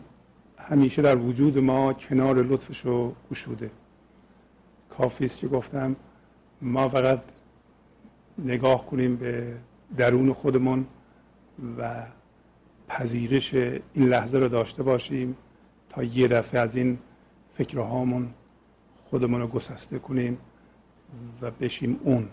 همیشه 0.58 1.02
در 1.02 1.18
وجود 1.18 1.58
ما 1.58 1.94
کنار 1.94 2.44
لطفش 2.44 2.86
رو 2.86 3.16
گشوده. 3.32 3.72
کافی 4.90 5.26
است 5.26 5.40
که 5.40 5.48
گفتم 5.48 5.96
ما 6.62 6.88
فقط 6.88 7.22
نگاه 8.38 8.86
کنیم 8.86 9.16
به 9.16 9.58
درون 9.98 10.34
خودمون 10.34 10.88
و 11.78 12.06
پذیرش 12.88 13.54
این 13.54 13.84
لحظه 14.10 14.40
رو 14.40 14.48
داشته 14.48 14.84
باشیم. 14.84 15.38
تا 15.90 16.04
یه 16.04 16.28
دفعه 16.28 16.60
از 16.60 16.76
این 16.76 16.98
فکرهامون 17.50 18.34
خودمون 19.10 19.42
رو 19.42 19.48
گسسته 19.48 20.00
کنیم 20.00 20.38
و 21.42 21.52
بشیم 21.52 22.00
اون. 22.04 22.30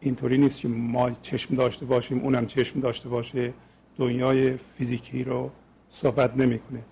اینطوری 0.00 0.38
نیست 0.38 0.60
که 0.60 0.68
ما 0.68 1.10
چشم 1.10 1.54
داشته 1.54 1.86
باشیم 1.86 2.20
اونم 2.20 2.46
چشم 2.46 2.80
داشته 2.80 3.08
باشه. 3.08 3.54
دنیای 3.96 4.56
فیزیکی 4.56 5.24
رو 5.24 5.50
صحبت 5.90 6.36
نمی‌کنه. 6.36 6.82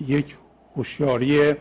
یک 0.00 0.36
هوشیاری 0.76 1.54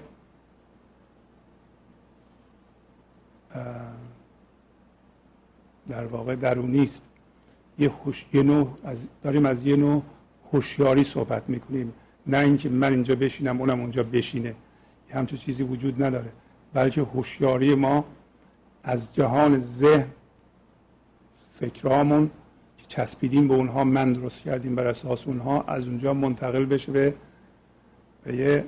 در 5.88 6.05
واقع 6.05 6.35
درونی 6.35 6.83
است. 6.83 7.09
یه, 7.79 7.91
یه 8.33 8.43
نوع 8.43 8.77
از 8.83 9.07
داریم 9.21 9.45
از 9.45 9.65
یه 9.65 9.75
نوع 9.75 10.03
هوشیاری 10.51 11.03
صحبت 11.03 11.49
می‌کنیم. 11.49 11.93
نه 12.27 12.38
اینکه 12.38 12.69
من 12.69 12.91
اینجا 12.91 13.15
بشینم 13.15 13.59
اونم 13.61 13.79
اونجا 13.79 14.03
بشینه. 14.03 14.55
یه 15.09 15.15
همچون 15.15 15.39
چیزی 15.39 15.63
وجود 15.63 16.03
نداره. 16.03 16.31
بلکه 16.73 17.01
هوشیاری 17.01 17.75
ما 17.75 18.05
از 18.83 19.15
جهان 19.15 19.59
ذهن 19.59 20.07
فکرامون 21.51 22.31
که 22.77 22.85
چسبیدیم 22.88 23.47
به 23.47 23.53
اونها 23.53 23.83
من 23.83 24.13
درست 24.13 24.41
کردیم 24.41 24.75
بر 24.75 24.88
اساس 24.88 25.27
اونها 25.27 25.61
از 25.61 25.88
اونجا 25.88 26.13
منتقل 26.13 26.65
بشه 26.65 26.91
به 26.91 27.15
به 28.23 28.35
یه 28.35 28.65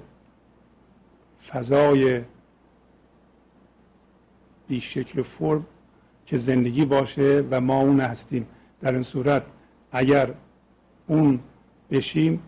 فضای 1.48 2.22
بیشکل 4.68 5.22
فرم 5.22 5.66
که 6.26 6.38
زندگی 6.38 6.86
باشه 6.86 7.44
و 7.52 7.62
ما 7.62 7.82
اون 7.82 8.00
هستیم. 8.00 8.48
در 8.82 8.94
این 8.94 9.04
صورت 9.04 9.44
اگر 9.92 10.34
اون 11.08 11.40
بشیم 11.92 12.42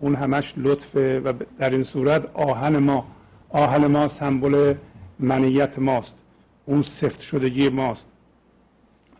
اون 0.00 0.14
همش 0.14 0.54
لطفه 0.56 1.20
و 1.20 1.32
در 1.58 1.70
این 1.70 1.82
صورت 1.82 2.36
آهن 2.36 2.78
ما 2.78 3.06
آهن 3.48 3.86
ما 3.86 4.08
سمبل 4.08 4.74
منیت 5.18 5.78
ماست 5.78 6.18
اون 6.66 6.82
سفت 6.82 7.20
شدگی 7.20 7.68
ماست. 7.68 8.08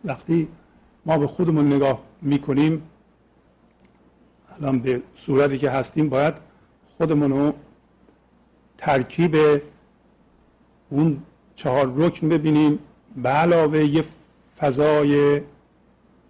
وقتی 0.05 0.47
ما 1.05 1.17
به 1.17 1.27
خودمون 1.27 1.73
نگاه 1.73 2.01
می‌کنیم 2.21 2.81
الان 4.59 4.79
به 4.79 5.01
صورتی 5.15 5.57
که 5.57 5.69
هستیم 5.69 6.09
باید 6.09 6.33
خودمون 6.97 7.31
رو 7.31 7.53
ترکیب 8.77 9.35
اون 10.89 11.21
چهار 11.55 11.93
رکن 11.95 12.29
ببینیم. 12.29 12.79
به 13.23 13.29
علاوه 13.29 13.79
یه 13.85 14.03
فضای 14.57 15.41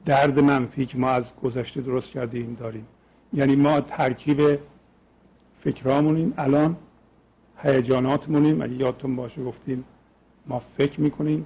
درد 0.06 0.40
منفی 0.40 0.86
که 0.86 0.98
ما 0.98 1.10
از 1.10 1.36
گذشته 1.36 1.82
درست 1.82 2.12
کردیم 2.12 2.54
داریم. 2.54 2.88
یعنی 3.34 3.56
ما 3.56 3.82
ترکیب 3.82 4.60
فکرامونیم 5.58 6.34
الان 6.38 6.78
هیجاناتمونیم. 7.58 8.62
اگه 8.62 8.74
یادتون 8.74 9.16
باشه 9.16 9.44
گفتیم 9.44 9.84
ما 10.46 10.60
فکر 10.60 11.02
می‌کنیم. 11.02 11.46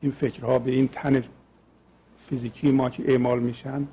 این 0.00 0.12
فکرها 0.12 0.58
به 0.58 0.70
این 0.70 0.88
تن 0.88 1.22
فیزیکی 2.24 2.70
ما 2.70 2.90
که 2.90 3.10
اعمال 3.10 3.40
میشن 3.40 3.88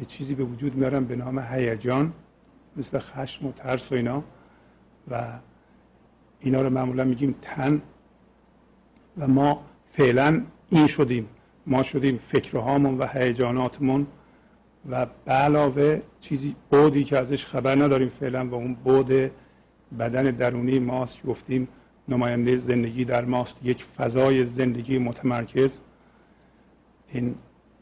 یه 0.00 0.06
چیزی 0.06 0.34
به 0.34 0.44
وجود 0.44 0.74
میارن 0.74 1.04
به 1.04 1.16
نام 1.16 1.38
هیجان 1.38 2.12
مثل 2.76 2.98
خشم 2.98 3.46
و 3.46 3.52
ترس 3.52 3.92
و 3.92 3.94
اینا. 3.94 4.22
و 5.10 5.38
اینا 6.40 6.62
رو 6.62 6.70
معمولا 6.70 7.04
میگیم 7.04 7.34
تن. 7.42 7.82
و 9.18 9.28
ما 9.28 9.62
فعلا 9.86 10.42
این 10.70 10.86
شدیم. 10.86 11.28
ما 11.66 11.82
شدیم 11.82 12.16
فکرهامون 12.16 12.98
و 12.98 13.06
هیجاناتمون 13.06 14.06
و 14.90 15.06
به 15.24 15.32
علاوه 15.32 16.00
چیزی 16.20 16.54
بودی 16.70 17.04
که 17.04 17.18
ازش 17.18 17.46
خبر 17.46 17.74
نداریم 17.74 18.08
فعلا 18.08 18.48
و 18.48 18.54
اون 18.54 18.74
بود 18.74 19.12
بدن 19.98 20.22
درونی 20.22 20.78
ماست 20.78 21.26
گفتیم 21.26 21.68
نماینده 22.08 22.56
زندگی 22.56 23.04
در 23.04 23.24
ماست. 23.24 23.56
یک 23.64 23.84
فضای 23.84 24.44
زندگی 24.44 24.98
متمرکز. 24.98 25.80
این 27.08 27.34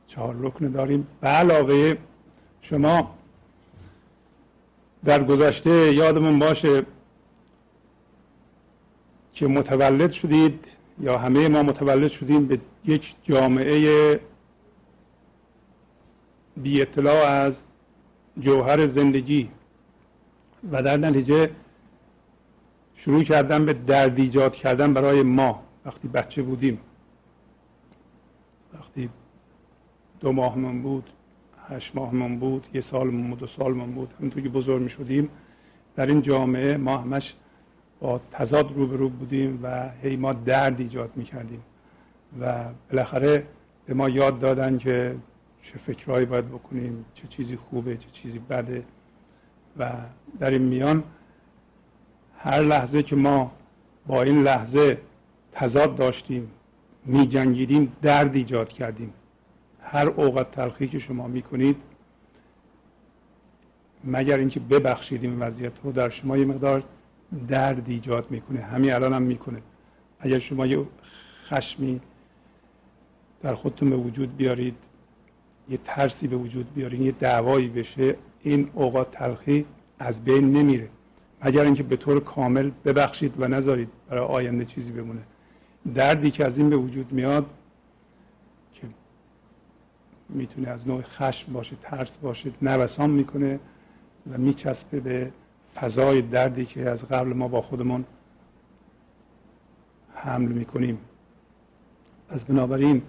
چهار 0.06 0.36
رکن 0.38 0.70
داریم. 0.70 1.06
به 1.20 1.28
علاوه 1.28 1.94
شما 2.60 3.14
در 5.04 5.24
گذشته 5.24 5.92
یادمون 5.92 6.38
باشه 6.38 6.86
که 9.32 9.46
متولد 9.46 10.10
شدید 10.10 10.76
یا 11.00 11.18
همه 11.18 11.48
ما 11.48 11.62
متولد 11.62 12.08
شدیم 12.08 12.46
به 12.46 12.60
یک 12.84 13.14
جامعه 13.22 14.20
بی 16.56 16.82
اطلاع 16.82 17.26
از 17.30 17.66
جوهر 18.40 18.86
زندگی 18.86 19.50
و 20.72 20.82
در 20.82 20.96
نتیجه 20.96 21.50
شروع 22.94 23.22
کردن 23.22 23.66
به 23.66 23.72
درد 23.72 24.18
ایجاد 24.18 24.56
کردن 24.56 24.94
برای 24.94 25.22
ما. 25.22 25.62
وقتی 25.84 26.08
بچه 26.08 26.42
بودیم 26.42 26.80
وقتی 28.74 29.08
دو 30.20 30.32
ماهمون 30.32 30.82
بود 30.82 31.10
هشت 31.68 31.96
ماهمون 31.96 32.38
بود 32.38 32.66
یه 32.74 32.80
سالمون 32.80 33.30
بود 33.30 33.38
دو 33.38 33.46
سالمون 33.46 33.92
بود 33.92 34.14
همینطور 34.18 34.42
که 34.42 34.48
بزرگ 34.48 34.82
می 34.82 34.88
شدیم 34.88 35.28
در 35.96 36.06
این 36.06 36.22
جامعه 36.22 36.76
ما 36.76 36.96
همش 36.96 37.34
با 38.00 38.20
تضاد 38.30 38.72
روبرو 38.72 39.08
بودیم 39.08 39.60
و 39.62 39.90
هی 40.02 40.16
ما 40.16 40.32
درد 40.32 40.80
ایجاد 40.80 41.10
می 41.16 41.24
کردیم. 41.24 41.62
و 42.40 42.64
بالاخره 42.90 43.46
به 43.86 43.94
ما 43.94 44.08
یاد 44.08 44.38
دادن 44.38 44.78
که 44.78 45.16
چه 45.64 45.78
فکرهایی 45.78 46.26
باید 46.26 46.48
بکنیم 46.48 47.04
چه 47.14 47.28
چیزی 47.28 47.56
خوبه 47.56 47.96
چه 47.96 48.10
چیزی 48.10 48.38
بده. 48.38 48.84
و 49.78 49.92
در 50.38 50.50
این 50.50 50.62
میان 50.62 51.04
هر 52.38 52.60
لحظه 52.60 53.02
که 53.02 53.16
ما 53.16 53.52
با 54.06 54.22
این 54.22 54.42
لحظه 54.42 55.00
تضاد 55.52 55.94
داشتیم 55.94 56.50
می 57.04 57.26
جنگیدیم 57.26 57.92
درد 58.02 58.36
ایجاد 58.36 58.72
کردیم. 58.72 59.12
هر 59.80 60.08
اوقات 60.08 60.50
تلخی 60.50 60.88
که 60.88 60.98
شما 60.98 61.26
می‌کنید 61.26 61.76
مگر 64.04 64.38
اینکه 64.38 64.60
ببخشید 64.60 65.24
این 65.24 65.38
وضعیت 65.38 65.72
رو 65.82 65.92
در 65.92 66.08
شما 66.08 66.36
یه 66.36 66.44
مقدار 66.44 66.84
درد 67.48 67.88
ایجاد 67.88 68.30
می‌کنه. 68.30 68.60
همین 68.60 68.92
الان 68.92 69.12
هم 69.12 69.22
می‌کنه. 69.22 69.62
اگر 70.20 70.38
شما 70.38 70.66
یه 70.66 70.86
خشمی 71.44 72.00
در 73.42 73.54
خودتون 73.54 73.90
به 73.90 73.96
وجود 73.96 74.36
بیارید 74.36 74.76
یه 75.68 75.78
ترسی 75.84 76.28
به 76.28 76.36
وجود 76.36 76.74
بیارید 76.74 77.00
یه 77.00 77.12
دعوایی 77.12 77.68
بشه 77.68 78.16
این 78.40 78.70
اوقات 78.74 79.10
تلخی 79.10 79.66
از 79.98 80.24
بین 80.24 80.52
نمیره. 80.52 80.88
مگر 81.44 81.62
اینکه 81.62 81.82
به 81.82 81.96
طور 81.96 82.20
کامل 82.20 82.70
ببخشید 82.84 83.34
و 83.40 83.48
نذارید 83.48 83.88
برای 84.08 84.24
آینده 84.24 84.64
چیزی 84.64 84.92
بمونه. 84.92 85.22
دردی 85.94 86.30
که 86.30 86.44
از 86.44 86.58
این 86.58 86.70
به 86.70 86.76
وجود 86.76 87.12
میاد 87.12 87.46
که 88.72 88.86
می‌تونه 90.28 90.68
از 90.68 90.88
نوع 90.88 91.02
خشم 91.02 91.52
باشه 91.52 91.76
ترس 91.76 92.18
باشه 92.18 92.52
نوسان 92.62 93.10
می‌کنه 93.10 93.60
و 94.30 94.38
میچسبه 94.38 95.00
به 95.00 95.32
فضای 95.74 96.22
دردی 96.22 96.64
که 96.66 96.90
از 96.90 97.08
قبل 97.08 97.32
ما 97.32 97.48
با 97.48 97.60
خودمون 97.60 98.04
حمل 100.14 100.52
می‌کنیم. 100.52 100.98
از 102.28 102.44
بنابراین 102.44 103.02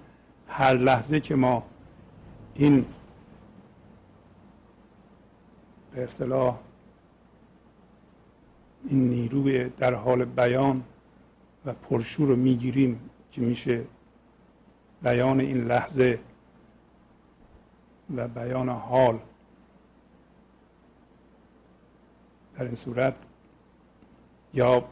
هر 0.48 0.74
لحظه 0.74 1.20
که 1.20 1.36
ما 1.36 1.64
این 2.56 2.86
به 5.92 6.04
اصطلاح 6.04 6.60
این 8.84 9.10
نیروی 9.10 9.70
در 9.70 9.94
حال 9.94 10.26
بیان 10.26 10.84
و 11.66 11.74
پرشور 11.74 12.28
رو 12.28 12.36
می‌گیریم 12.36 13.10
که 13.32 13.42
میشه 13.42 13.86
بیان 15.04 15.40
این 15.40 15.58
لحظه 15.58 16.20
و 18.16 18.28
بیان 18.28 18.70
حال 18.70 19.20
در 22.56 22.64
این 22.64 22.76
صورت 22.76 23.16
یا 24.54 24.86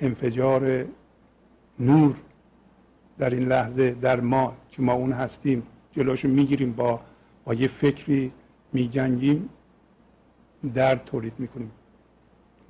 انفجار 0.00 0.84
نور 1.78 2.16
در 3.18 3.30
این 3.30 3.48
لحظه 3.48 3.90
در 3.90 4.20
ما 4.20 4.56
که 4.70 4.82
ما 4.82 4.92
اون 4.92 5.12
هستیم 5.12 5.62
جلوشو 5.92 6.28
می‌گیریم 6.28 6.72
با 6.72 7.00
با 7.44 7.54
یه 7.54 7.68
فکری 7.68 8.32
میجنگیم 8.72 9.48
درد 10.74 11.04
تولید 11.04 11.32
می‌کنیم. 11.38 11.70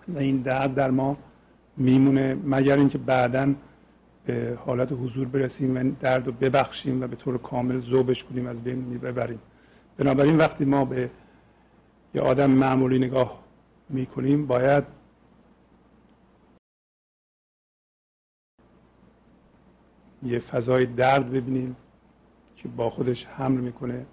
و 0.08 0.18
این 0.18 0.36
درد 0.36 0.74
در 0.74 0.90
ما 0.90 1.16
میمونه 1.76 2.36
مگر 2.44 2.76
اینکه 2.76 2.98
بعدا 2.98 3.54
به 4.26 4.58
حالت 4.66 4.92
حضور 4.92 5.28
برسیم 5.28 5.76
و 5.76 5.90
درد 6.00 6.26
رو 6.26 6.32
ببخشیم 6.32 7.02
و 7.02 7.06
به 7.06 7.16
طور 7.16 7.38
کامل 7.38 7.78
ذوبش 7.78 8.24
کنیم 8.24 8.46
از 8.46 8.62
بین 8.62 8.98
ببریم 8.98 9.38
بنابراین 9.96 10.36
وقتی 10.36 10.64
ما 10.64 10.84
به 10.84 11.10
یه 12.14 12.20
آدم 12.20 12.50
معمولی 12.50 12.98
نگاه 12.98 13.42
می‌کنیم 13.88 14.46
باید 14.46 14.84
یه 20.22 20.38
فضای 20.38 20.86
درد 20.86 21.30
ببینیم 21.30 21.76
که 22.56 22.68
با 22.68 22.90
خودش 22.90 23.26
حمل 23.26 23.60
می‌کنه. 23.60 24.06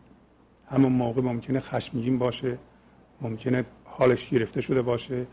همون 0.68 0.92
موقع 0.92 1.22
ممکنه 1.22 1.60
خشمگین 1.60 2.18
باشه 2.18 2.58
ممکنه 3.22 3.66
حالش 3.86 4.30
گرفته 4.30 4.62
شده 4.62 4.82
باشه 4.82 5.28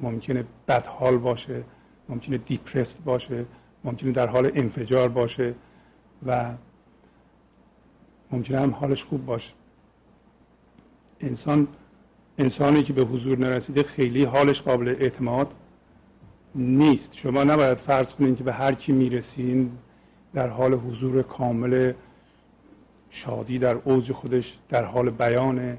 ممکنه 0.00 0.44
بدحال 0.68 1.18
باشه 1.18 1.64
ممکنه 2.08 2.38
دیپرست 2.38 3.04
باشه 3.04 3.46
ممکنه 3.84 4.12
در 4.12 4.26
حال 4.26 4.50
انفجار 4.54 5.08
باشه 5.08 5.54
و 6.26 6.54
ممکنه 8.30 8.60
هم 8.60 8.70
حالش 8.70 9.04
خوب 9.04 9.26
باشه. 9.26 9.54
انسان 11.20 11.68
انسانی 12.38 12.82
که 12.82 12.92
به 12.92 13.02
حضور 13.02 13.38
نرسیده 13.38 13.82
خیلی 13.82 14.24
حالش 14.24 14.62
قابل 14.62 14.88
اعتماد 14.88 15.54
نیست. 16.54 17.16
شما 17.16 17.44
نباید 17.44 17.78
فرض 17.78 18.14
کنید 18.14 18.36
که 18.36 18.44
به 18.44 18.52
هر 18.52 18.74
کی 18.74 18.92
می‌رسین 18.92 19.72
در 20.34 20.48
حال 20.48 20.74
حضور 20.74 21.22
کامل 21.22 21.92
شادی 23.10 23.58
در 23.58 23.74
اوج 23.74 24.12
خودش 24.12 24.58
در 24.68 24.84
حال 24.84 25.10
بیان 25.10 25.78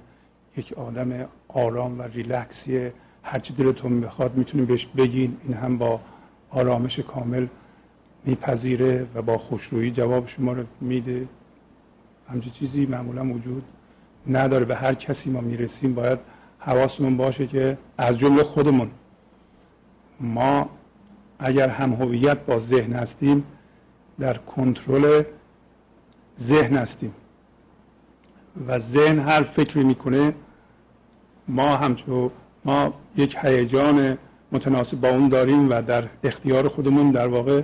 یک 0.57 0.73
آدم 0.73 1.27
آرام 1.47 1.99
و 1.99 2.01
ریلکسیه 2.01 2.93
هرچی 3.23 3.53
دلتون 3.53 4.01
بخواد 4.01 4.35
می‌تونید 4.35 4.67
بهش 4.67 4.85
بگین. 4.85 5.37
این 5.43 5.53
هم 5.53 5.77
با 5.77 5.99
آرامش 6.49 6.99
کامل 6.99 7.47
میپذیره 8.25 9.07
و 9.15 9.21
با 9.21 9.37
خوشرویی 9.37 9.91
جواب 9.91 10.27
شما 10.27 10.53
رو 10.53 10.63
میده. 10.81 11.27
همچی 12.29 12.49
چیزی 12.49 12.85
معمولا 12.85 13.33
وجود 13.33 13.63
نداره. 14.27 14.65
به 14.65 14.75
هر 14.75 14.93
کسی 14.93 15.29
ما 15.29 15.41
می‌رسیم 15.41 15.93
باید 15.93 16.19
حواسمون 16.59 17.17
باشه 17.17 17.47
که 17.47 17.77
از 17.97 18.17
جمله 18.17 18.43
خودمون 18.43 18.91
ما 20.19 20.69
اگر 21.39 21.69
هم 21.69 21.93
هویت 21.93 22.45
با 22.45 22.57
ذهن 22.57 22.93
هستیم 22.93 23.43
در 24.19 24.38
کنترل 24.38 25.23
ذهن 26.39 26.75
هستیم. 26.75 27.13
و 28.67 28.80
ذهن 28.80 29.19
هر 29.19 29.41
فکری 29.41 29.84
می‌کنه 29.84 30.36
ما 31.47 31.75
همچون 31.75 32.32
ما 32.65 32.93
یک 33.15 33.38
هیجان 33.41 34.17
متناسب 34.51 35.01
با 35.01 35.10
اون 35.10 35.30
داریم 35.30 35.69
و 35.69 35.82
در 35.82 36.04
اختیار 36.23 36.67
خودمون 36.67 37.12
در 37.12 37.28
واقع 37.28 37.62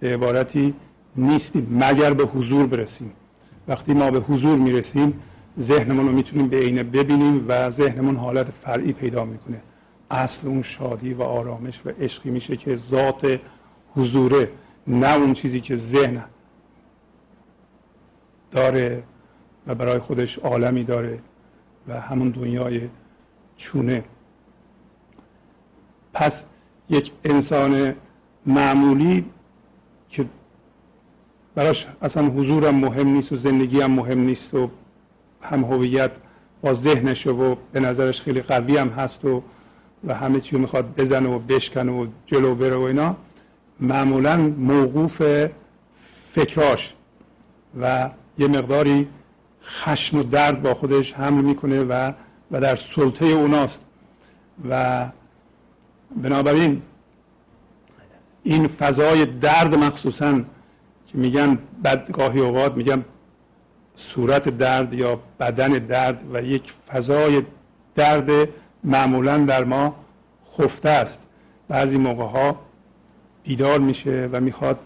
به 0.00 0.14
عبارتی 0.14 0.74
نیستیم 1.16 1.68
مگر 1.70 2.14
به 2.14 2.24
حضور 2.24 2.66
برسیم. 2.66 3.12
وقتی 3.68 3.94
ما 3.94 4.10
به 4.10 4.20
حضور 4.20 4.58
می‌رسیم 4.58 5.20
ذهنمون 5.58 6.06
رو 6.06 6.12
می‌تونیم 6.12 6.48
به 6.48 6.56
عینه 6.56 6.82
ببینیم 6.82 7.44
و 7.48 7.70
ذهنمون 7.70 8.16
حالت 8.16 8.50
فرعی 8.50 8.92
پیدا 8.92 9.24
می‌کنه. 9.24 9.62
اصل 10.10 10.48
اون 10.48 10.62
شادی 10.62 11.14
و 11.14 11.22
آرامش 11.22 11.80
و 11.86 11.88
عشقی 11.88 12.30
میشه 12.30 12.56
که 12.56 12.76
ذات 12.76 13.40
حضوره. 13.96 14.50
نه 14.88 15.14
اون 15.14 15.34
چیزی 15.34 15.60
که 15.60 15.76
ذهن 15.76 16.24
داره 18.50 19.02
و 19.66 19.74
برای 19.74 19.98
خودش 19.98 20.38
عالمی 20.38 20.84
داره 20.84 21.18
و 21.88 22.00
همون 22.00 22.30
دنیای 22.30 22.88
چونه. 23.56 24.04
پس 26.12 26.46
یک 26.90 27.12
انسان 27.24 27.94
معمولی 28.46 29.24
که 30.08 30.26
براش 31.54 31.86
اصلا 32.02 32.28
حضورم 32.28 32.74
مهم 32.74 33.08
نیست 33.08 33.32
و 33.32 33.36
زندگی 33.36 33.80
هم 33.80 33.90
مهم 33.90 34.20
نیست 34.20 34.54
و 34.54 34.70
هم 35.42 35.64
هویت 35.64 36.12
با 36.62 36.72
ذهنش 36.72 37.26
و 37.26 37.56
به 37.72 37.80
نظرش 37.80 38.22
خیلی 38.22 38.42
قوی 38.42 38.76
هم 38.76 38.88
هست 38.88 39.24
و 39.24 39.42
و 40.04 40.14
همه 40.14 40.40
چی 40.40 40.58
می‌خواد 40.58 40.94
بزنه 40.96 41.28
و 41.28 41.38
بشکنه 41.38 41.92
و 41.92 42.06
جلو 42.26 42.54
بره 42.54 42.76
و 42.76 42.80
اینا. 42.80 43.16
معمولا 43.80 44.36
موقوف 44.58 45.22
فکراش 46.32 46.94
و 47.80 48.10
یه 48.38 48.48
مقداری 48.48 49.08
خشم 49.64 50.18
و 50.18 50.22
درد 50.22 50.62
با 50.62 50.74
خودش 50.74 51.12
حمل 51.12 51.44
می‌کنه 51.44 51.82
و 51.82 52.12
و 52.50 52.60
در 52.60 52.76
سلطه 52.76 53.26
اوناست. 53.26 53.80
و 54.70 55.06
بنابراین 56.16 56.82
این 58.42 58.68
فضای 58.68 59.26
درد 59.26 59.74
مخصوصا 59.74 60.32
که 61.06 61.18
میگن 61.18 61.58
بدگاهی 61.84 62.40
اوقات 62.40 62.74
میگن 62.74 63.04
صورت 63.94 64.48
درد 64.48 64.94
یا 64.94 65.20
بدن 65.40 65.68
درد 65.68 66.24
و 66.32 66.42
یک 66.42 66.72
فضای 66.88 67.42
درد 67.94 68.48
معمولا 68.84 69.38
در 69.38 69.64
ما 69.64 69.96
خفته 70.58 70.88
است. 70.88 71.28
بعضی 71.68 71.98
موقع 71.98 72.24
ها 72.24 72.60
بیدار 73.44 73.78
میشه 73.78 74.28
و 74.32 74.40
می‌خواد 74.40 74.78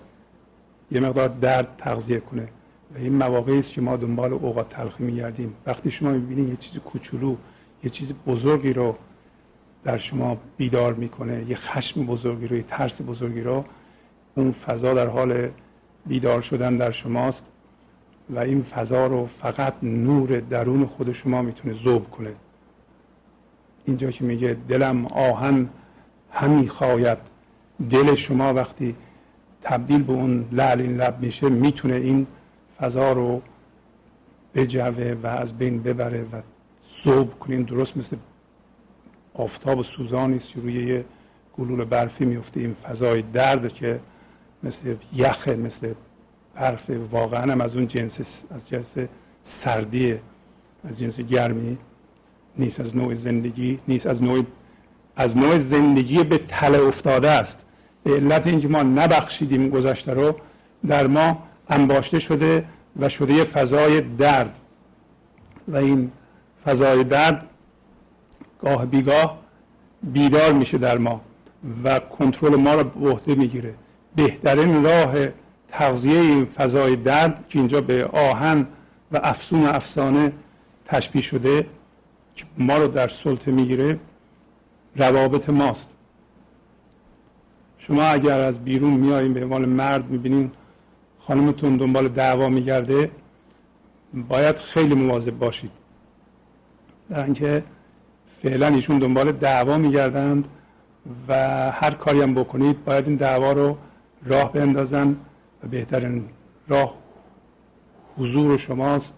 یه 0.90 1.00
مقدار 1.00 1.28
درد 1.28 1.74
تغذیه 1.78 2.20
کنه. 2.20 2.48
و 2.94 2.98
این 2.98 3.12
مواقعی 3.12 3.58
است 3.58 3.72
که 3.72 3.80
ما 3.80 3.96
دنبال 3.96 4.32
اوقات 4.32 4.68
تلخی 4.68 5.04
میگردیم. 5.04 5.54
وقتی 5.66 5.90
شما 5.90 6.10
می‌بینید 6.10 6.48
یه 6.48 6.56
چیز 6.56 6.78
کوچولو 6.78 7.36
یه 7.84 7.90
چیز 7.90 8.14
بزرگی 8.26 8.72
رو 8.72 8.96
در 9.84 9.96
شما 9.96 10.36
بیدار 10.56 10.94
می‌کنه 10.94 11.44
یه 11.48 11.56
خشم 11.56 12.06
بزرگی 12.06 12.46
رو 12.46 12.56
یه 12.56 12.62
ترس 12.62 13.02
بزرگی 13.02 13.40
رو 13.40 13.64
اون 14.34 14.52
فضا 14.52 14.94
در 14.94 15.06
حال 15.06 15.48
بیدار 16.06 16.40
شدن 16.40 16.76
در 16.76 16.90
شماست 16.90 17.50
و 18.30 18.38
این 18.38 18.62
فضا 18.62 19.06
رو 19.06 19.26
فقط 19.26 19.74
نور 19.82 20.40
درون 20.40 20.86
خود 20.86 21.12
شما 21.12 21.42
می‌تونه 21.42 21.74
ذوب 21.74 22.10
کنه. 22.10 22.34
اینجا 23.84 24.10
که 24.10 24.24
میگه 24.24 24.56
دلم 24.68 25.06
آهن 25.06 25.68
همی 26.30 26.68
خواید 26.68 27.18
دل 27.90 28.14
شما 28.14 28.54
وقتی 28.54 28.96
تبدیل 29.62 30.02
به 30.02 30.12
اون 30.12 30.48
لعل 30.52 30.80
لب 30.80 31.20
میشه 31.20 31.48
می‌تونه 31.48 31.94
این 31.94 32.26
فضا 32.80 33.12
رو 33.12 33.42
بجوه 34.54 35.16
و 35.22 35.26
از 35.26 35.58
بین 35.58 35.82
ببره 35.82 36.22
و 36.22 36.40
ذوب 37.04 37.38
کنین 37.38 37.62
درست 37.62 37.96
مثل 37.96 38.16
آفتاب 39.34 39.82
سوزانی 39.82 40.36
است 40.36 40.56
روی 40.56 40.86
یه 40.86 41.04
گلول 41.58 41.84
برفی 41.84 42.24
میفته. 42.24 42.60
این 42.60 42.74
فضای 42.74 43.22
درد 43.22 43.72
که 43.72 44.00
مثل 44.62 44.94
یخه 45.14 45.56
مثل 45.56 45.94
برف 46.54 46.90
واقعا 47.10 47.52
هم 47.52 47.60
از 47.60 47.76
اون 47.76 47.86
جنس 47.86 48.44
از 48.50 48.68
جنس 48.68 48.96
سردی 49.42 50.18
از 50.84 50.98
جنس 50.98 51.20
گرمی 51.20 51.78
نیست 52.58 52.80
از 52.80 52.96
نوع 52.96 53.14
زندگی 53.14 53.78
نیست 53.88 54.06
از 54.06 54.22
نوع 54.22 54.44
از 55.16 55.36
نوع 55.36 55.58
زندگی 55.58 56.24
به 56.24 56.38
تله 56.38 56.78
افتاده 56.78 57.30
است. 57.30 57.66
به 58.04 58.16
علت 58.16 58.46
اینکه 58.46 58.68
ما 58.68 58.82
نبخشیدیم 58.82 59.68
گذشته 59.68 60.14
رو 60.14 60.34
در 60.86 61.06
ما 61.06 61.42
انباشته 61.68 62.18
شده 62.18 62.64
و 63.00 63.08
شده 63.08 63.44
فضای 63.44 64.00
درد. 64.00 64.58
و 65.68 65.76
این 65.76 66.12
فضای 66.64 67.04
درد 67.04 67.46
گاه 68.60 68.86
بیگاه 68.86 69.38
بیدار 70.02 70.52
میشه 70.52 70.78
در 70.78 70.98
ما 70.98 71.20
و 71.84 71.98
کنترل 71.98 72.56
ما 72.56 72.74
رو 72.74 72.84
به 72.84 73.10
عهده 73.10 73.34
می‌گیره. 73.34 73.74
بهترین 74.16 74.84
راه 74.84 75.14
تغذیه 75.68 76.20
این 76.20 76.44
فضای 76.44 76.96
درد 76.96 77.48
که 77.48 77.58
اینجا 77.58 77.80
به 77.80 78.04
آهن 78.04 78.66
و 79.12 79.20
افسون 79.22 79.66
افسانه 79.66 80.32
تشبیه 80.84 81.22
شده 81.22 81.66
که 82.34 82.44
ما 82.58 82.76
رو 82.78 82.86
در 82.86 83.08
سلطه 83.08 83.50
می‌گیره 83.50 83.98
روابط 84.96 85.48
ماست. 85.50 85.88
شما 87.86 88.02
اگر 88.02 88.40
از 88.40 88.64
بیرون 88.64 88.92
میایین 88.92 89.34
به 89.34 89.44
عنوان 89.44 89.64
مرد 89.64 90.10
می‌بینین 90.10 90.50
خانمتون 91.18 91.76
دنبال 91.76 92.08
دعوا 92.08 92.48
میگرده 92.48 93.10
باید 94.28 94.56
خیلی 94.56 94.94
مواظب 94.94 95.38
باشید. 95.38 95.70
در 97.10 97.24
اینکه 97.24 97.62
فعلا 98.28 98.66
ایشون 98.66 98.98
دنبال 98.98 99.32
دعوا 99.32 99.78
میگردند 99.78 100.48
و 101.28 101.34
هر 101.70 101.90
کاری 101.90 102.20
هم 102.20 102.34
بکنید 102.34 102.84
باید 102.84 103.08
این 103.08 103.16
دعوا 103.16 103.52
رو 103.52 103.76
راه 104.24 104.52
بندازن 104.52 105.16
و 105.64 105.68
بهترین 105.68 106.24
راه 106.68 106.94
حضور 108.18 108.56
شماست 108.56 109.14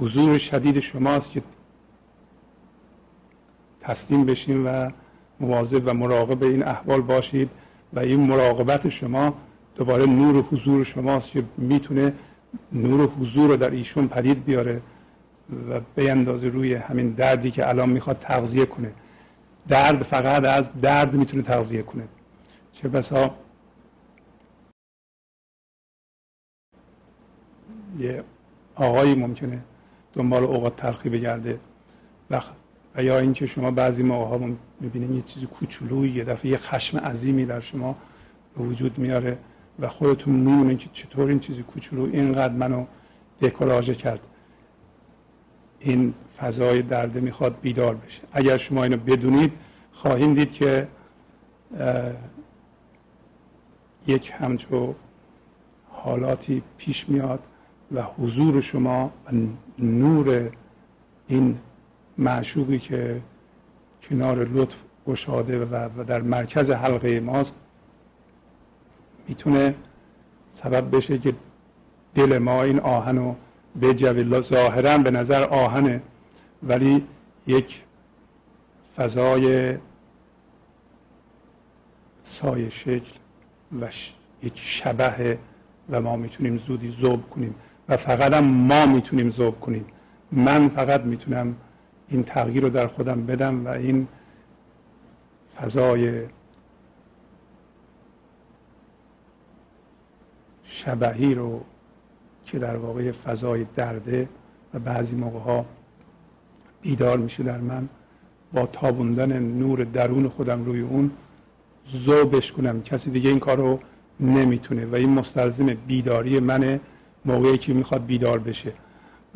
حضور 0.00 0.38
شدید 0.38 0.80
شماست 0.80 1.30
که 1.30 1.42
تسلیم 3.80 4.24
بشین 4.24 4.66
و 4.66 4.90
مواظب 5.40 5.82
و 5.84 5.94
مراقب 5.94 6.42
این 6.42 6.62
احوال 6.62 7.00
باشید. 7.00 7.50
و 7.92 7.98
این 7.98 8.20
مراقبت 8.20 8.88
شما 8.88 9.34
دوباره 9.74 10.06
نور 10.06 10.42
حضور 10.42 10.84
شماست 10.84 11.30
که 11.30 11.44
می‌تونه 11.56 12.12
نور 12.72 13.06
حضور 13.06 13.48
رو 13.50 13.56
در 13.56 13.70
ایشون 13.70 14.08
پدید 14.08 14.44
بیاره 14.44 14.82
و 15.70 15.80
بیندازه 15.96 16.48
روی 16.48 16.74
همین 16.74 17.10
دردی 17.10 17.50
که 17.50 17.68
الان 17.68 17.90
می‌خواد 17.90 18.18
تغذیه 18.18 18.66
کنه. 18.66 18.94
درد 19.68 20.02
فقط 20.02 20.44
از 20.44 20.70
درد 20.82 21.14
می‌تونه 21.14 21.42
تغذیه 21.42 21.82
کنه. 21.82 22.08
چه 22.72 22.88
بسا؟ 22.88 23.34
یه 27.98 28.24
آقایی 28.74 29.14
ممکنه 29.14 29.64
دنبال 30.12 30.44
اوقات 30.44 30.76
تلخی 30.76 31.08
بگرده. 31.08 31.58
و 32.30 32.40
و 32.96 33.04
یا 33.04 33.18
اینکه 33.18 33.46
شما 33.46 33.70
بعضی 33.70 34.02
موقع 34.02 34.24
ها 34.24 34.50
می‌بینید 34.80 35.10
یه 35.10 35.22
چیز 35.22 35.44
کوچولویی 35.44 36.12
یه 36.12 36.24
دفعه 36.24 36.50
یه 36.50 36.56
خشم 36.56 36.98
عظیمی 36.98 37.46
در 37.46 37.60
شما 37.60 37.96
به 38.56 38.64
وجود 38.64 38.98
میاره 38.98 39.38
و 39.78 39.88
خودتون 39.88 40.34
میمونید 40.34 40.78
که 40.78 40.90
چطور 40.92 41.28
این 41.28 41.40
چیزی 41.40 41.62
کوچولو 41.62 42.02
اینقدر 42.12 42.54
منو 42.54 42.86
دکوراژه 43.40 43.94
کرد. 43.94 44.20
این 45.80 46.14
فضای 46.36 46.82
درده 46.82 47.20
می‌خواد 47.20 47.60
بیدار 47.60 47.94
بشه. 47.94 48.22
اگر 48.32 48.56
شما 48.56 48.82
اینو 48.82 48.96
بدونید 48.96 49.52
خواهیم 49.92 50.34
دید 50.34 50.52
که 50.52 50.88
یک 54.06 54.32
همچو 54.38 54.94
حالاتی 55.88 56.62
پیش 56.78 57.08
میاد 57.08 57.40
و 57.92 58.02
حضور 58.02 58.60
شما 58.60 59.12
و 59.26 59.32
نور 59.78 60.50
این 61.28 61.58
معشوقی 62.18 62.78
که 62.78 63.22
کنار 64.02 64.48
لطف 64.48 64.82
گشاده 65.06 65.64
و 65.64 66.04
در 66.04 66.22
مرکز 66.22 66.70
حلقه 66.70 67.20
ماست 67.20 67.54
می‌تونه 69.28 69.74
سبب 70.48 70.96
بشه 70.96 71.18
که 71.18 71.34
دل 72.14 72.38
ما 72.38 72.62
این 72.62 72.80
آهن 72.80 73.16
رو 73.16 73.36
بجوه 73.82 74.40
ظاهرا 74.40 74.98
به 74.98 75.10
نظر 75.10 75.42
آهنه 75.42 76.02
ولی 76.62 77.04
یک 77.46 77.82
فضای 78.96 79.76
سایه 82.22 82.70
شکل 82.70 83.12
و 83.80 83.88
یک 84.42 84.52
شبه 84.56 85.38
و 85.90 86.00
ما 86.00 86.16
می‌تونیم 86.16 86.56
زودی 86.56 86.88
زوب 86.88 87.30
کنیم. 87.30 87.54
و 87.88 87.96
فقط 87.96 88.32
هم 88.32 88.44
ما 88.44 88.86
می‌تونیم 88.86 89.30
زوب 89.30 89.60
کنیم. 89.60 89.84
من 90.32 90.68
فقط 90.68 91.00
می‌تونم 91.00 91.56
این 92.08 92.24
تغییر 92.24 92.62
رو 92.62 92.70
در 92.70 92.86
خودم 92.86 93.26
بدم 93.26 93.66
و 93.66 93.68
این 93.68 94.08
فضای 95.56 96.26
شبهی 100.62 101.34
رو 101.34 101.64
که 102.44 102.58
در 102.58 102.76
واقع 102.76 103.12
فضای 103.12 103.64
درده 103.76 104.28
و 104.74 104.78
بعضی 104.78 105.16
موقع 105.16 105.38
ها 105.38 105.66
بیدار 106.82 107.18
میشه 107.18 107.42
در 107.42 107.58
من 107.58 107.88
با 108.52 108.66
تابوندن 108.66 109.38
نور 109.38 109.84
درون 109.84 110.28
خودم 110.28 110.64
روی 110.64 110.80
اون 110.80 111.10
زوبش 111.86 112.52
کنم. 112.52 112.82
کسی 112.82 113.10
دیگه 113.10 113.30
این 113.30 113.38
کار 113.38 113.56
رو 113.56 113.80
نمی‌تونه 114.20 114.86
و 114.86 114.94
این 114.94 115.10
مستلزم 115.10 115.74
بیداری 115.74 116.40
منه 116.40 116.80
موقعی 117.24 117.58
که 117.58 117.74
می‌خواد 117.74 118.06
بیدار 118.06 118.38
بشه 118.38 118.72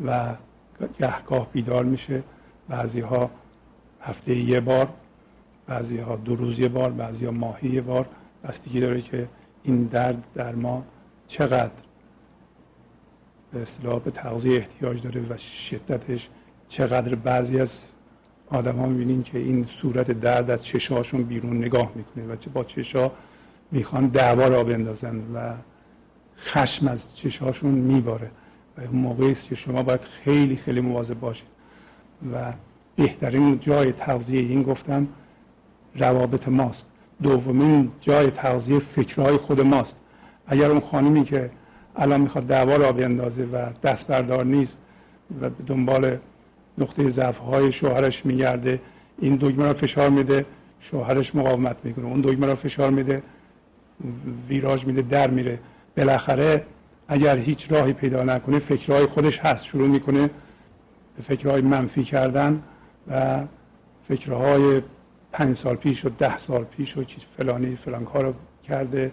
و 0.05 0.35
گهگاه 0.99 1.51
بیدار 1.53 1.85
میشه. 1.85 2.23
بعضی 2.69 2.99
ها 2.99 3.31
هفته 4.01 4.35
یه 4.35 4.59
بار 4.59 4.89
بعضی 5.67 5.97
ها 5.97 6.15
دو 6.15 6.35
روز 6.35 6.59
یه 6.59 6.67
بار 6.67 6.91
بعضی 6.91 7.25
ها 7.25 7.31
ماهی 7.31 7.69
یه 7.69 7.81
بار. 7.81 8.05
بستگی 8.43 8.79
داره 8.79 9.01
که 9.01 9.29
این 9.63 9.83
درد 9.83 10.27
در 10.35 10.55
ما 10.55 10.85
چقدر 11.27 11.71
به 13.51 13.61
اصطلاح 13.61 13.99
به 13.99 14.11
تغذیه 14.11 14.57
احتیاج 14.57 15.01
داره 15.01 15.21
و 15.29 15.37
شدتش 15.37 16.29
چقدر 16.67 17.15
بعضی 17.15 17.59
از 17.59 17.93
آدم 18.47 18.75
ها 18.75 18.85
می‌بینین 18.85 19.23
که 19.23 19.37
این 19.37 19.65
صورت 19.65 20.11
درد 20.11 20.49
از 20.51 20.65
چشاشون 20.65 21.23
بیرون 21.23 21.57
نگاه 21.57 21.91
می‌کنه 21.95 22.33
و 22.33 22.35
با 22.53 22.63
چشا 22.63 23.11
می‌خوان 23.71 24.07
دعوا 24.07 24.47
را 24.47 24.63
بندازن 24.63 25.21
و 25.33 25.53
خشم 26.37 26.87
از 26.87 27.17
چشهاشون 27.17 27.71
میباره. 27.71 28.31
و 28.77 28.81
اون 28.81 28.95
موقعی 28.95 29.31
است 29.31 29.47
که 29.47 29.55
شما 29.55 29.83
باید 29.83 30.01
خیلی 30.01 30.55
خیلی 30.55 30.81
مواظب 30.81 31.19
باشید. 31.19 31.58
و 32.33 32.53
بهترین 32.95 33.59
جای 33.59 33.91
تغذیه 33.91 34.41
این 34.41 34.63
گفتم 34.63 35.07
روابط 35.95 36.47
ماست. 36.47 36.85
دومین 37.23 37.91
جای 38.01 38.31
تغذیه 38.31 38.79
فکرهای 38.79 39.37
خود 39.37 39.61
ماست. 39.61 39.97
اگر 40.47 40.71
اون 40.71 40.79
خانمی 40.79 41.23
که 41.23 41.49
الان 41.95 42.21
می‌خواد 42.21 42.47
دعوا 42.47 42.75
را 42.75 42.91
بیندازه 42.91 43.45
و 43.45 43.69
دست 43.83 44.07
بردار 44.07 44.45
نیست 44.45 44.79
و 45.41 45.49
به 45.49 45.63
دنبال 45.67 46.17
نقطه 46.77 47.09
ضعف 47.09 47.69
شوهرش 47.69 48.25
میگرده 48.25 48.81
این 49.17 49.35
دگمه 49.35 49.63
را 49.63 49.73
فشار 49.73 50.09
میده 50.09 50.45
شوهرش 50.79 51.35
مقاومت 51.35 51.77
می‌کنه. 51.83 52.05
اون 52.05 52.21
دگمه 52.21 52.47
را 52.47 52.55
فشار 52.55 52.89
میده 52.89 53.23
ویراج 54.47 54.85
میده 54.85 55.01
در 55.01 55.27
میره. 55.27 55.59
بالاخره 55.97 56.65
اگر 57.07 57.37
هیچ 57.37 57.71
راهی 57.71 57.93
پیدا 57.93 58.23
نکنه 58.23 58.59
فکرهای 58.59 59.05
خودش 59.05 59.39
هست 59.39 59.65
شروع 59.65 59.87
می‌کنه 59.87 60.29
به 61.19 61.23
فکرهای 61.23 61.61
منفی 61.61 62.03
کردن 62.03 62.63
و 63.07 63.39
فکرهای 64.07 64.81
پنج 65.31 65.55
سال 65.55 65.75
پیش 65.75 66.05
و 66.05 66.09
ده 66.09 66.37
سال 66.37 66.63
پیش 66.63 66.97
و 66.97 67.03
فلانی 67.37 67.75
فلان 67.75 68.05
کار 68.05 68.33
کرده 68.63 69.11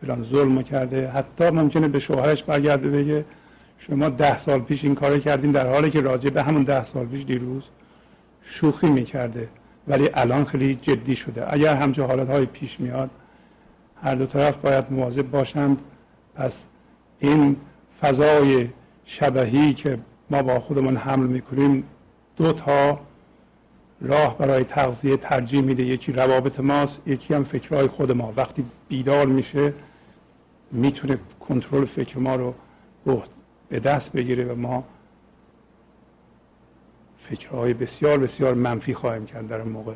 فلان 0.00 0.22
ظلم 0.22 0.62
کرده. 0.62 1.08
حتی 1.08 1.50
ممکنه 1.50 1.88
به 1.88 1.98
شوهرش 1.98 2.42
برگرده 2.42 2.88
بگه 2.88 3.24
شما 3.78 4.08
ده 4.08 4.36
سال 4.36 4.60
پیش 4.60 4.84
این 4.84 4.94
کار 4.94 5.18
کردیم 5.18 5.52
در 5.52 5.68
حالی 5.68 5.90
که 5.90 6.00
راجع 6.00 6.30
به 6.30 6.42
همون 6.42 6.62
ده 6.62 6.82
سال 6.82 7.06
پیش 7.06 7.24
دیروز 7.24 7.68
شوخی 8.42 8.88
می‌کرده. 8.88 9.48
ولی 9.88 10.10
الان 10.14 10.44
خیلی 10.44 10.74
جدی 10.74 11.16
شده. 11.16 11.54
اگر 11.54 11.74
همچه 11.74 12.02
حالت 12.02 12.30
های 12.30 12.46
پیش 12.46 12.80
میاد 12.80 13.10
هر 14.02 14.14
دو 14.14 14.26
طرف 14.26 14.56
باید 14.56 14.84
مواظب 14.90 15.30
باشند. 15.30 15.82
پس 16.34 16.68
این 17.18 17.56
فضای 18.00 18.68
شبهی 19.04 19.74
که 19.74 19.98
ما 20.30 20.42
با 20.42 20.60
خودمون 20.60 20.96
حمل 20.96 21.26
می‌کنیم. 21.26 21.84
دو 22.36 22.52
تا 22.52 23.00
راه 24.00 24.38
برای 24.38 24.64
تغذیه 24.64 25.16
ترجیح 25.16 25.60
میده. 25.60 25.82
یکی 25.82 26.12
روابط 26.12 26.60
ماست 26.60 27.02
یکی 27.06 27.34
هم 27.34 27.44
فکرهای 27.44 27.86
خود 27.86 28.12
ما. 28.12 28.32
وقتی 28.36 28.64
بیدار 28.88 29.26
میشه 29.26 29.74
می‌تونه 30.72 31.18
کنترل 31.40 31.84
فکر 31.84 32.18
ما 32.18 32.36
رو 32.36 32.54
به 33.68 33.80
دست 33.80 34.12
بگیره 34.12 34.44
و 34.44 34.54
ما 34.56 34.84
فکرهای 37.18 37.74
بسیار 37.74 38.18
بسیار 38.18 38.54
منفی 38.54 38.94
خواهیم 38.94 39.26
کرد 39.26 39.48
در 39.48 39.62
موقع. 39.62 39.94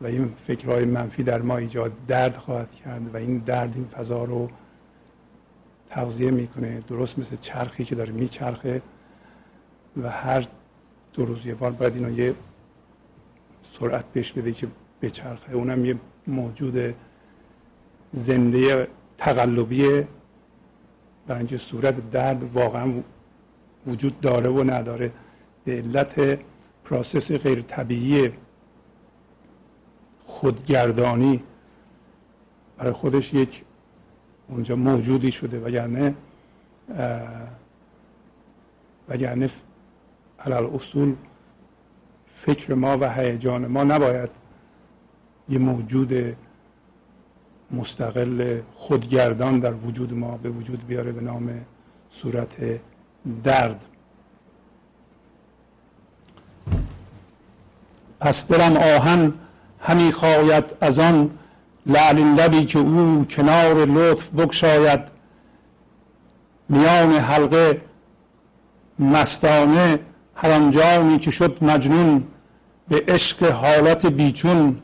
و 0.00 0.06
این 0.06 0.32
فکرهای 0.46 0.84
منفی 0.84 1.22
در 1.22 1.42
ما 1.42 1.56
ایجاد 1.56 1.92
درد 2.08 2.36
خواهد 2.36 2.72
کرد 2.72 3.14
و 3.14 3.16
این 3.16 3.38
درد 3.38 3.72
این 3.74 3.84
فضا 3.84 4.24
رو 4.24 4.50
تغذیه 5.90 6.30
می‌کنه. 6.30 6.82
درست 6.88 7.18
مثل 7.18 7.36
چرخی 7.36 7.84
که 7.84 7.94
داره 7.94 8.12
میچرخه. 8.12 8.82
و 9.96 10.10
هر 10.10 10.46
دو 11.12 11.24
روز 11.24 11.46
یه 11.46 11.54
بار 11.54 11.70
باید 11.70 11.94
اینو 11.94 12.18
یه 12.18 12.34
سرعت 13.62 14.04
بهش 14.12 14.32
بده 14.32 14.52
که 14.52 14.68
بچرخه. 15.02 15.52
اونم 15.52 15.84
یه 15.84 15.98
موجود 16.26 16.94
زنده 18.12 18.88
تقلبیه 19.18 20.08
برای 21.26 21.38
اینکه 21.38 21.56
صورت 21.56 22.10
درد 22.10 22.44
واقعا 22.44 22.92
وجود 23.86 24.20
داره 24.20 24.50
و 24.50 24.70
نداره. 24.70 25.12
به 25.64 25.72
علت 25.72 26.38
پراسس 26.84 27.32
غیر 27.32 27.62
طبیعی 27.62 28.32
خودگردانی 30.26 31.42
برای 32.78 32.92
خودش 32.92 33.34
یک 33.34 33.64
اونجا 34.48 34.76
موجودی 34.76 35.32
شده. 35.32 35.60
وگرنه 35.60 36.14
وگرنه 39.08 39.50
علال 40.46 40.66
اصول 40.74 41.14
فکر 42.34 42.74
ما 42.74 42.98
و 42.98 43.12
هیجان 43.12 43.66
ما 43.66 43.84
نباید 43.84 44.30
یه 45.48 45.58
موجود 45.58 46.36
مستقل 47.70 48.60
خودگردان 48.76 49.60
در 49.60 49.72
وجود 49.72 50.12
ما 50.12 50.36
به 50.36 50.50
وجود 50.50 50.86
بیاره 50.86 51.12
به 51.12 51.20
نام 51.20 51.64
صورت 52.10 52.80
درد. 53.44 53.86
پس 58.20 58.46
دلم 58.46 58.76
آهن 58.76 59.34
همی 59.80 60.12
خواید 60.12 60.64
از 60.80 60.98
آن 60.98 61.30
لعل 61.86 62.18
لبی 62.18 62.64
که 62.64 62.78
او 62.78 63.26
کنار 63.30 63.74
لطف 63.74 64.28
بگشاید. 64.28 65.00
میان 66.68 67.12
حلقه 67.12 67.80
مستانه 68.98 69.98
هر 70.34 70.50
آنجانی 70.50 71.18
که 71.18 71.30
شد 71.30 71.64
مجنون 71.64 72.24
به 72.88 73.04
عشق 73.08 73.42
حالت 73.44 74.06
بیچون 74.06 74.80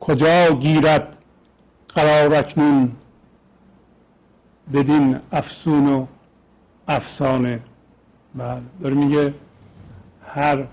کجا 0.00 0.52
گیرد 0.52 1.18
قرار 1.88 2.34
اکنون؟ 2.34 2.92
بدین 4.72 5.20
افسون 5.32 5.86
و 5.86 6.06
افسانه. 6.88 7.60
بله 8.34 8.62
داره 8.82 8.94
میگه 8.94 9.34
هر 10.26 10.64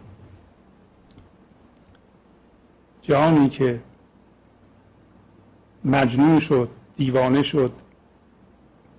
جانی 3.02 3.50
که 3.50 3.82
مجنون 5.86 6.40
شد 6.40 6.70
دیوانه 6.98 7.42
شد 7.42 7.72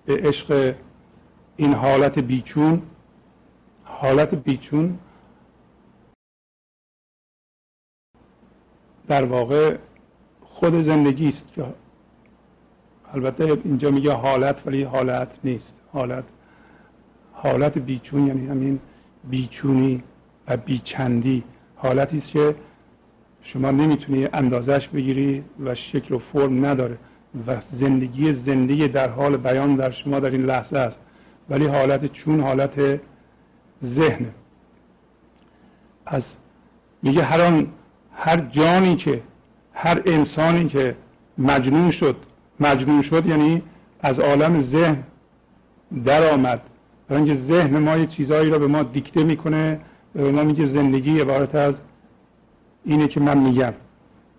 به 0.04 0.16
عشق 0.16 0.74
این 1.56 1.74
حالت 1.74 2.18
بیچون 2.18 2.82
حالت 4.00 4.34
بیچون 4.34 4.98
در 9.08 9.24
واقع 9.24 9.76
خود 10.40 10.74
زندگی 10.80 11.28
است. 11.28 11.52
البته 13.12 13.58
اینجا 13.64 13.90
میگه 13.90 14.12
حالت 14.12 14.66
ولی 14.66 14.82
حالت 14.82 15.38
نیست. 15.44 15.82
حالت 15.92 16.24
حالت 17.32 17.78
بیچون 17.78 18.26
یعنی 18.26 18.46
همین 18.46 18.80
بیچونی 19.24 20.02
و 20.48 20.56
بیچندی. 20.56 21.44
حالتی 21.76 22.16
است 22.16 22.30
که 22.30 22.54
شما 23.40 23.70
نمی‌تونی 23.70 24.28
اندازش 24.32 24.88
بگیری 24.88 25.44
و 25.64 25.74
شکل 25.74 26.14
و 26.14 26.18
فرم 26.18 26.66
نداره 26.66 26.98
و 27.46 27.60
زندگی 27.60 28.32
زندگی 28.32 28.88
در 28.88 29.08
حال 29.08 29.36
بیان 29.36 29.76
در 29.76 29.90
شما 29.90 30.20
در 30.20 30.30
این 30.30 30.42
لحظه 30.42 30.78
است. 30.78 31.00
ولی 31.50 31.66
حالت 31.66 32.12
چون 32.12 32.40
حالت 32.40 33.00
ذهن 33.82 34.26
پس 36.06 36.38
میگه 37.02 37.22
هر 37.22 37.40
آن 37.40 37.66
هر 38.12 38.36
جانی 38.36 38.96
که 38.96 39.22
هر 39.72 40.02
انسانی 40.04 40.66
که 40.66 40.96
مجنون 41.38 41.90
شد 41.90 42.16
مجنون 42.60 43.02
شد 43.02 43.26
یعنی 43.26 43.62
از 44.00 44.20
عالم 44.20 44.58
ذهن 44.58 45.02
در 46.04 46.32
آمد 46.32 46.60
برای 47.08 47.22
اینکه 47.22 47.34
ذهن 47.34 47.78
ما 47.78 47.96
یه 47.96 48.06
چیزهایی 48.06 48.50
را 48.50 48.58
به 48.58 48.66
ما 48.66 48.82
دیکته 48.82 49.24
می‌کنه 49.24 49.80
به 50.12 50.32
ما 50.32 50.42
میگه 50.42 50.64
زندگی 50.64 51.20
عبارت 51.20 51.54
از 51.54 51.84
اینه 52.84 53.08
که 53.08 53.20
من 53.20 53.38
میگم. 53.38 53.74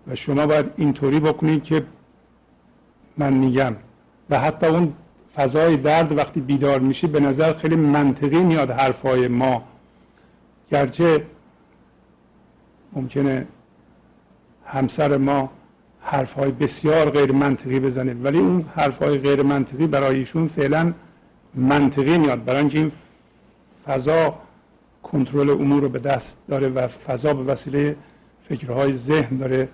و 0.06 0.14
شما 0.14 0.46
باید 0.46 0.72
اینطوری 0.76 1.20
بکنید 1.20 1.62
که 1.62 1.86
من 3.16 3.32
میگم. 3.32 3.76
و 4.30 4.40
حتی 4.40 4.66
اون 4.66 4.92
فضای 5.34 5.76
درد 5.76 6.12
وقتی 6.12 6.40
بیدار 6.40 6.80
میشه 6.80 7.06
به 7.06 7.20
نظر 7.20 7.52
خیلی 7.52 7.76
منطقی 7.76 8.40
میاد 8.40 8.70
حرفای 8.70 9.28
ما. 9.28 9.62
گرچه 10.70 11.24
ممکنه 12.92 13.46
همسر 14.64 15.16
ما 15.16 15.50
حرفهای 16.00 16.50
بسیار 16.50 17.10
غیر 17.10 17.32
منطقی 17.32 17.80
بزنه 17.80 18.14
ولی 18.14 18.38
اون 18.38 18.64
حرفهای 18.74 19.18
غیر 19.18 19.42
منطقی 19.42 19.86
برای 19.86 20.18
ایشون 20.18 20.48
فعلا 20.48 20.92
منطقی 21.54 22.18
میاد. 22.18 22.44
برای 22.44 22.60
اینکه 22.60 22.78
این 22.78 22.92
فضا 23.84 24.34
کنترل 25.02 25.50
امور 25.50 25.82
رو 25.82 25.88
به 25.88 25.98
دست 25.98 26.38
داره 26.48 26.68
و 26.68 26.88
فضا 26.88 27.34
به 27.34 27.42
وسیله 27.42 27.96
فکرهای 28.48 28.92
ذهن 28.92 29.36
داره 29.36 29.68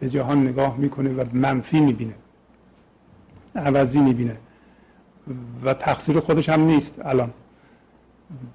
به 0.00 0.08
جهان 0.08 0.46
نگاه 0.48 0.76
می‌کنه 0.76 1.12
و 1.12 1.24
منفی 1.32 1.80
می‌بینه 1.80 2.14
عوضی 3.54 4.00
می‌بینه. 4.00 4.36
و 5.64 5.74
تقصیر 5.74 6.20
خودش 6.20 6.48
هم 6.48 6.60
نیست 6.60 7.00
الان. 7.04 7.30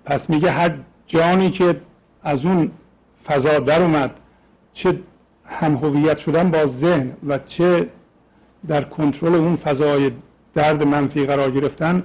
پس 0.06 0.30
میگه 0.30 0.52
هر 0.52 0.78
جانی 1.08 1.50
که 1.50 1.82
از 2.24 2.46
اون 2.46 2.72
فضا 3.24 3.60
در 3.60 3.82
اومد 3.82 4.20
چه 4.74 5.00
هم 5.46 5.76
هویت 5.76 6.18
شدن 6.18 6.52
با 6.52 6.66
ذهن 6.66 7.14
و 7.28 7.38
چه 7.38 7.90
در 8.68 8.84
کنترل 8.84 9.36
اون 9.36 9.56
فضای 9.56 10.12
درد 10.54 10.84
منفی 10.84 11.26
قرار 11.26 11.52
گرفتن 11.52 12.04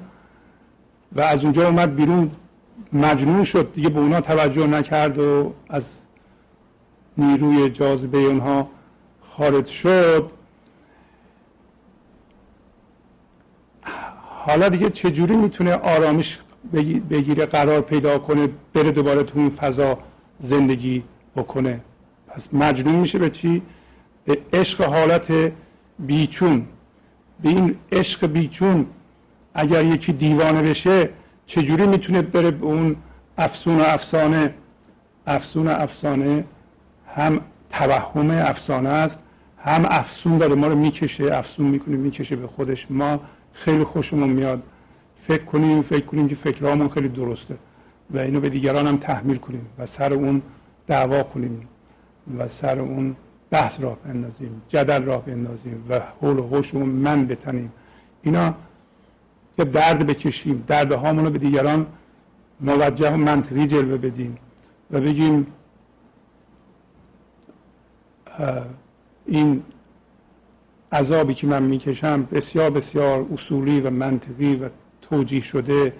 و 1.12 1.20
از 1.20 1.44
اونجا 1.44 1.68
اومد 1.68 1.96
بیرون 1.96 2.30
مجنون 2.92 3.44
شد. 3.44 3.72
دیگه 3.72 3.88
به 3.88 4.00
اونا 4.00 4.20
توجه 4.20 4.66
نکرد 4.66 5.18
و 5.18 5.54
از 5.68 6.00
نیروی 7.18 7.70
جاذبه 7.70 8.18
اونها 8.18 8.68
خارج 9.20 9.66
شد. 9.66 10.30
حالا 14.46 14.68
دیگه 14.68 14.90
چجوری 14.90 15.36
می‌تونه 15.36 15.74
آرامش 15.74 16.38
بگیره 17.10 17.46
قرار 17.46 17.80
پیدا 17.80 18.18
کنه 18.18 18.48
بره 18.74 18.90
دوباره 18.90 19.22
تو 19.22 19.38
اون 19.38 19.48
فضا 19.48 19.98
زندگی 20.38 21.02
بکنه؟ 21.36 21.80
پس 22.28 22.54
مجنون 22.54 22.94
میشه 22.94 23.18
به 23.18 23.30
چی؟ 23.30 23.62
به 24.24 24.38
عشق 24.52 24.82
حالت 24.82 25.52
بیچون. 25.98 26.66
به 27.42 27.48
این 27.48 27.76
عشق 27.92 28.26
بیچون 28.26 28.86
اگر 29.54 29.84
یکی 29.84 30.12
دیوانه 30.12 30.62
بشه 30.62 31.08
چجوری 31.46 31.86
می‌تونه 31.86 32.22
بره 32.22 32.50
به 32.50 32.66
اون 32.66 32.96
افسون 33.38 33.80
و 33.80 33.82
افسانه؟ 33.82 34.54
افسون 35.26 35.66
و 35.66 35.70
افسانه 35.70 36.44
هم 37.16 37.40
توهم 37.70 38.30
افسانه 38.30 38.88
است 38.88 39.18
هم 39.58 39.86
افسون 39.90 40.38
داره. 40.38 40.54
ما 40.54 40.66
رو 40.66 40.76
می‌کشه 40.76 41.24
افسون 41.32 41.66
می‌کنه 41.66 41.96
می‌کشه 41.96 42.36
به 42.36 42.46
خودش. 42.46 42.86
ما 42.90 43.20
خیلی 43.54 43.84
خوشمون 43.84 44.30
میاد. 44.30 44.62
فکر 45.16 45.44
کنیم 45.44 45.82
فکر 45.82 46.04
کنیم 46.04 46.28
که 46.28 46.34
فکرهامون 46.34 46.88
خیلی 46.88 47.08
درسته. 47.08 47.56
و 48.10 48.18
اینو 48.18 48.40
به 48.40 48.48
دیگران 48.48 48.86
هم 48.86 48.96
تحمیل 48.96 49.36
کنیم 49.36 49.66
و 49.78 49.86
سر 49.86 50.12
اون 50.12 50.42
دعوا 50.86 51.22
کنیم 51.22 51.68
و 52.38 52.48
سر 52.48 52.80
اون 52.80 53.16
بحث 53.50 53.80
راه 53.80 53.98
بندازیم 54.04 54.62
جدل 54.68 55.02
راه 55.02 55.24
بندازیم 55.24 55.84
و 55.88 56.00
حول 56.20 56.38
و 56.38 56.48
حوشمون 56.48 56.88
من 56.88 57.26
بتنیم. 57.26 57.72
اینا 58.22 58.54
یا 59.58 59.64
درد 59.64 60.06
بکشیم. 60.06 60.64
درد 60.66 60.92
هامون 60.92 61.30
به 61.30 61.38
دیگران 61.38 61.86
موجه 62.60 63.10
و 63.10 63.16
منطقی 63.16 63.66
جلوه 63.66 63.96
بدیم 63.96 64.36
و 64.90 65.00
بگیم 65.00 65.46
این 69.26 69.62
عذابی 70.94 71.34
که 71.34 71.46
من 71.46 71.62
می‌کشم 71.62 72.28
بسیار 72.32 72.70
بسیار 72.70 73.26
اصولی 73.32 73.80
و 73.80 73.90
منطقی 73.90 74.56
و 74.56 74.68
توجیه 75.02 75.40
شده 75.40 75.92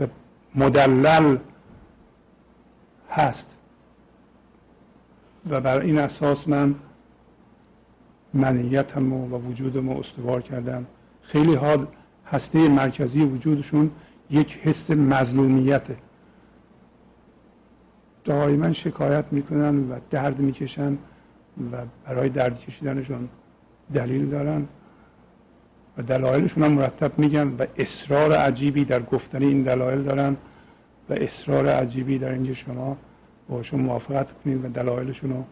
و 0.00 0.06
مدلل 0.54 1.36
هست. 3.10 3.58
و 5.50 5.60
بر 5.60 5.78
این 5.78 5.98
اساس 5.98 6.48
من 6.48 6.74
منیتم 8.34 9.12
و 9.12 9.38
وجودم 9.38 9.90
رو 9.90 9.98
استوار 9.98 10.42
کردم. 10.42 10.86
خیلی 11.22 11.54
ها 11.54 11.88
هسته 12.26 12.68
مرکزی 12.68 13.24
وجودشون 13.24 13.90
یک 14.30 14.58
حس 14.62 14.90
مظلومیته 14.90 15.96
دائما 18.24 18.72
شکایت 18.72 19.24
می‌کنن 19.30 19.90
و 19.90 19.98
درد 20.10 20.38
می‌کشن 20.38 20.98
و 21.72 21.76
برای 22.04 22.28
درد 22.28 22.60
کشیدنشون 22.60 23.28
دلیل 23.92 24.28
دارن 24.28 24.68
و 25.98 26.02
دلایلشون 26.02 26.62
هم 26.62 26.72
مرتب 26.72 27.18
میگن 27.18 27.48
و 27.48 27.66
اصرار 27.76 28.32
عجیبی 28.32 28.84
در 28.84 29.02
گفتن 29.02 29.42
این 29.42 29.62
دلایل 29.62 30.02
دارن 30.02 30.36
و 31.10 31.12
اصرار 31.12 31.68
عجیبی 31.68 32.18
در 32.18 32.30
اینکه 32.30 32.52
شما 32.52 32.96
باشون 33.48 33.80
موافقت 33.80 34.32
کنید 34.32 34.64
و 34.64 34.68
دلایلشون 34.68 35.30
رو 35.30 35.44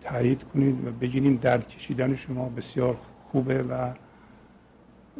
تایید 0.00 0.44
کنید 0.44 0.86
و 0.86 0.90
بگیریم 0.90 1.36
درد 1.36 1.68
کشیدن 1.68 2.14
شما 2.14 2.48
بسیار 2.48 2.96
خوبه 3.30 3.62
و 3.62 3.92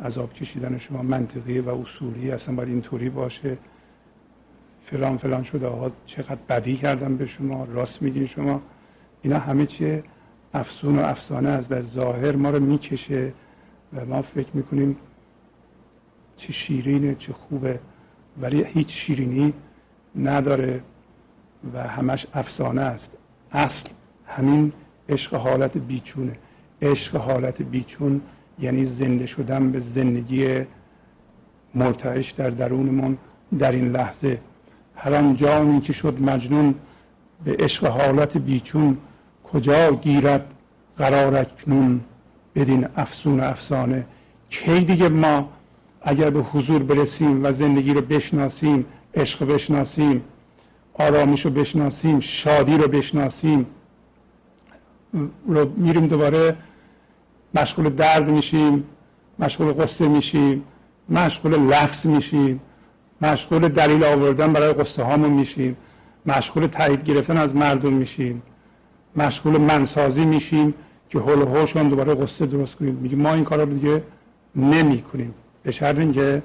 عذاب 0.04 0.32
کشیدن 0.32 0.78
شما 0.78 1.02
منطقی 1.02 1.60
و 1.60 1.68
اصولی 1.68 2.30
اصلا 2.30 2.54
باید 2.54 2.68
اینطوری 2.68 3.10
باشه. 3.10 3.58
فلان 4.82 5.16
فلان 5.16 5.42
شده 5.42 5.68
ها 5.68 5.90
چقدر 6.06 6.38
بدی 6.48 6.76
کردن 6.76 7.16
به 7.16 7.26
شما 7.26 7.64
راست 7.64 8.02
میگین 8.02 8.26
شما. 8.26 8.62
اینا 9.22 9.38
همه 9.38 9.66
چیه. 9.66 10.04
افسون 10.54 10.98
و 10.98 11.02
افسانه 11.02 11.48
از 11.48 11.68
در 11.68 11.80
ظاهر 11.80 12.36
ما 12.36 12.50
رو 12.50 12.60
می‌کشه 12.60 13.32
و 13.92 14.04
ما 14.04 14.22
فکر 14.22 14.48
می‌کنیم 14.54 14.96
چه 16.36 16.52
شیرینه 16.52 17.14
چه 17.14 17.32
خوبه. 17.32 17.80
ولی 18.40 18.64
هیچ 18.64 18.92
شیرینی 18.92 19.52
نداره 20.16 20.82
و 21.74 21.88
همش 21.88 22.26
افسانه 22.34 22.80
است. 22.80 23.12
اصل 23.52 23.90
همین 24.26 24.72
عشق 25.08 25.34
حالت 25.34 25.78
بیچونه. 25.78 26.38
عشق 26.82 27.16
حالت 27.16 27.62
بیچون 27.62 28.20
یعنی 28.58 28.84
زنده 28.84 29.26
شدن 29.26 29.70
به 29.70 29.78
زندگی 29.78 30.64
مرتعش 31.74 32.30
در 32.30 32.50
درونمون 32.50 33.18
در 33.58 33.72
این 33.72 33.88
لحظه. 33.88 34.40
هر 34.96 35.14
آن 35.14 35.36
جانی 35.36 35.80
که 35.80 35.92
شد 35.92 36.20
مجنون 36.20 36.74
به 37.44 37.56
عشق 37.58 37.86
حالت 37.86 38.36
بیچون 38.36 38.98
کجا 39.52 39.90
گیرد 39.92 40.54
قرار 40.96 41.36
اکنون 41.36 42.00
بدین 42.54 42.86
افسون 42.96 43.40
افسانه؟ 43.40 44.06
کی 44.48 44.80
دیگه 44.80 45.08
ما 45.08 45.48
اگر 46.02 46.30
به 46.30 46.40
حضور 46.40 46.82
برسیم 46.82 47.44
و 47.44 47.50
زندگی 47.50 47.94
رو 47.94 48.00
بشناسیم 48.00 48.86
عشق 49.14 49.44
بشناسیم 49.44 50.22
آرامش 50.94 51.44
رو 51.44 51.50
بشناسیم 51.50 52.20
شادی 52.20 52.76
رو 52.76 52.88
بشناسیم 52.88 53.66
رو 55.46 55.72
میریم 55.76 56.06
دوباره 56.06 56.56
مشغول 57.54 57.88
درد 57.88 58.30
میشیم 58.30 58.84
مشغول 59.38 59.72
قصه 59.72 60.08
میشیم 60.08 60.64
مشغول 61.08 61.60
لفظ 61.60 62.06
میشیم 62.06 62.60
مشغول 63.20 63.68
دلیل 63.68 64.04
آوردن 64.04 64.52
برای 64.52 64.72
قصه 64.72 65.02
هامون 65.02 65.30
میشیم 65.30 65.76
مشغول 66.26 66.66
تایید 66.66 67.04
گرفتن 67.04 67.36
از 67.36 67.56
مردم 67.56 67.92
میشیم. 67.92 68.42
مشغول 69.16 69.56
منسازی 69.58 70.24
میشیم 70.24 70.74
که 71.08 71.18
حول 71.18 71.42
هوش 71.42 71.76
هم 71.76 71.88
دوباره 71.88 72.14
قصه 72.14 72.46
درست 72.46 72.76
کنیم. 72.76 72.94
میگه 72.94 73.16
ما 73.16 73.34
این 73.34 73.44
کارا 73.44 73.62
رو 73.62 73.72
دیگه 73.72 74.02
نمی 74.56 75.02
کنیم 75.02 75.34
به 75.62 75.70
شرط 75.70 75.98
اینکه 75.98 76.42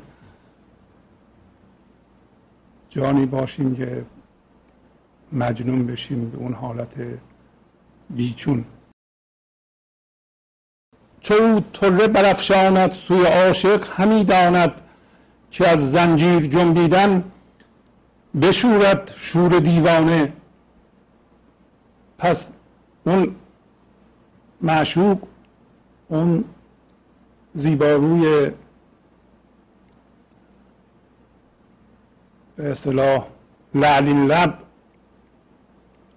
جانی 2.90 3.26
باشیم 3.26 3.76
که 3.76 4.06
مجنون 5.34 5.88
بشیم 5.88 6.30
به 6.30 6.38
اون 6.38 6.54
حالت 6.54 6.96
بیچون. 8.10 8.66
چو 11.22 11.62
طره 11.74 12.08
برافشاند 12.08 12.92
سوی 12.92 13.26
عاشق 13.26 13.88
همی 13.92 14.24
داند 14.24 14.82
که 15.52 15.68
از 15.68 15.92
زنجیر 15.92 16.40
جنبیدن 16.40 17.24
بشورد 18.42 19.12
شور 19.16 19.60
دیوانه. 19.60 20.34
پس 22.18 22.52
اون 23.08 23.36
معشوق 24.62 25.18
اون 26.08 26.44
زیباروی 27.54 28.52
به 32.56 32.72
اصطلاح 32.72 33.28
لعلین 33.76 34.26
لب 34.26 34.60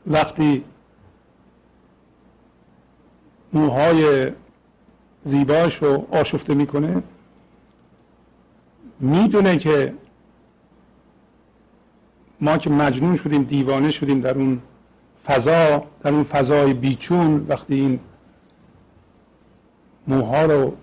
وقتی 0.07 0.65
موهای 3.53 4.33
زیباش 5.23 5.83
رو 5.83 6.07
آشفته 6.11 6.55
می‌کنه 6.55 7.03
می‌دونه 9.01 9.59
که 9.59 9.95
ما 12.41 12.59
که 12.59 12.71
مجنون 12.71 13.17
شدیم 13.17 13.43
دیوانه 13.43 13.91
شدیم 13.91 14.21
در 14.21 14.35
اون 14.35 14.63
فضا 15.25 15.85
در 16.01 16.11
اون 16.11 16.23
فضای 16.23 16.75
بیچون 16.75 17.47
وقتی 17.49 17.75
این 17.75 18.01
موها 20.07 20.45
رو 20.45 20.77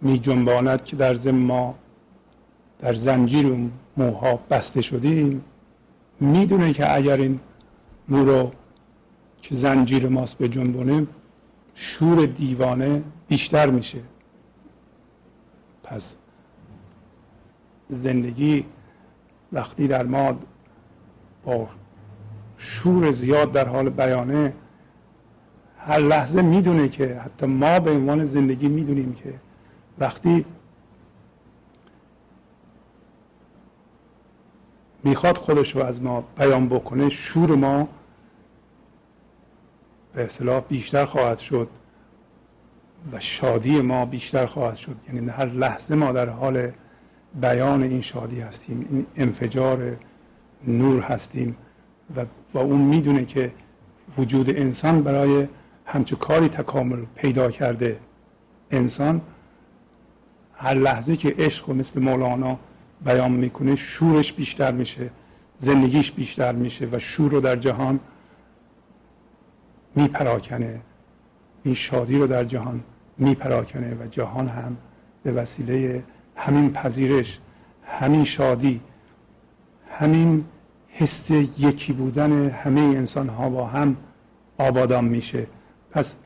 می 0.00 0.18
جنباند 0.18 0.84
که 0.84 0.96
در 0.96 1.14
زم 1.14 1.34
ما 1.34 1.74
در 2.78 2.92
زنجیر 2.92 3.70
موها 3.96 4.36
بسته 4.50 4.80
شدیم 4.80 5.44
می‌دونه 6.20 6.72
که 6.72 6.94
اگر 6.94 7.16
این 7.16 7.40
مو 8.08 8.24
رو 8.24 8.52
که 9.42 9.54
زنجیر 9.54 10.08
ماست 10.08 10.38
به 10.38 10.48
جنبونه 10.48 11.06
شور 11.74 12.26
دیوانه 12.26 13.02
بیشتر 13.28 13.70
میشه. 13.70 13.98
پس 15.82 16.16
زندگی 17.88 18.64
وقتی 19.52 19.88
در 19.88 20.06
ما 20.06 20.38
با 21.44 21.68
شور 22.56 23.10
زیاد 23.10 23.52
در 23.52 23.68
حال 23.68 23.88
بیانه 23.88 24.54
هر 25.78 25.98
لحظه 25.98 26.42
می‌دونه 26.42 26.88
که 26.88 27.20
حتی 27.24 27.46
ما 27.46 27.80
به 27.80 27.90
عنوان 27.90 28.24
زندگی 28.24 28.68
می‌دونیم 28.68 29.14
که 29.14 29.34
وقتی 29.98 30.44
می‌خواد 35.04 35.38
خودش 35.38 35.76
رو 35.76 35.82
از 35.82 36.02
ما 36.02 36.24
بیان 36.38 36.68
بکنه 36.68 37.08
شور 37.08 37.54
ما 37.54 37.88
به 40.14 40.24
اصطلاح 40.24 40.60
بیشتر 40.60 41.04
خواهد 41.04 41.38
شد 41.38 41.68
و 43.12 43.20
شادی 43.20 43.80
ما 43.80 44.06
بیشتر 44.06 44.46
خواهد 44.46 44.74
شد. 44.74 44.96
یعنی 45.08 45.30
هر 45.30 45.46
لحظه 45.46 45.94
ما 45.94 46.12
در 46.12 46.28
حال 46.28 46.70
بیان 47.40 47.82
این 47.82 48.00
شادی 48.00 48.40
هستیم 48.40 48.86
این 48.90 49.06
انفجار 49.16 49.96
نور 50.66 51.02
هستیم. 51.02 51.56
و, 52.16 52.24
و 52.54 52.58
اون 52.58 52.80
می‌دونه 52.80 53.24
که 53.24 53.52
وجود 54.18 54.50
انسان 54.50 55.02
برای 55.02 55.48
همچه 55.86 56.16
کاری 56.16 56.48
تکامل 56.48 57.04
پیدا 57.14 57.50
کرده 57.50 58.00
انسان 58.70 59.20
هر 60.54 60.74
لحظه 60.74 61.16
که 61.16 61.34
عشق 61.38 61.68
و 61.68 61.74
مثل 61.74 62.00
مولانا 62.00 62.58
بیان 63.04 63.32
می‌کنه 63.32 63.74
شورش 63.74 64.32
بیشتر 64.32 64.72
میشه 64.72 65.10
زندگیش 65.58 66.12
بیشتر 66.12 66.52
میشه 66.52 66.88
و 66.92 66.98
شور 66.98 67.30
رو 67.30 67.40
در 67.40 67.56
جهان 67.56 68.00
میپراکنه. 69.94 70.80
این 71.64 71.74
شادی 71.74 72.18
رو 72.18 72.26
در 72.26 72.44
جهان 72.44 72.80
میپراکنه 73.18 73.94
و 73.94 74.06
جهان 74.06 74.48
هم 74.48 74.76
به 75.22 75.32
وسیله 75.32 76.04
همین 76.36 76.72
پذیرش 76.72 77.38
همین 77.86 78.24
شادی 78.24 78.80
همین 79.90 80.44
حس 80.98 81.30
یکی 81.58 81.92
بودن 81.92 82.50
همه 82.50 82.80
انسان 82.80 83.28
ها 83.28 83.50
با 83.50 83.66
هم 83.66 83.96
آبادان 84.58 85.04
میشه. 85.04 85.46
پس 85.90 86.16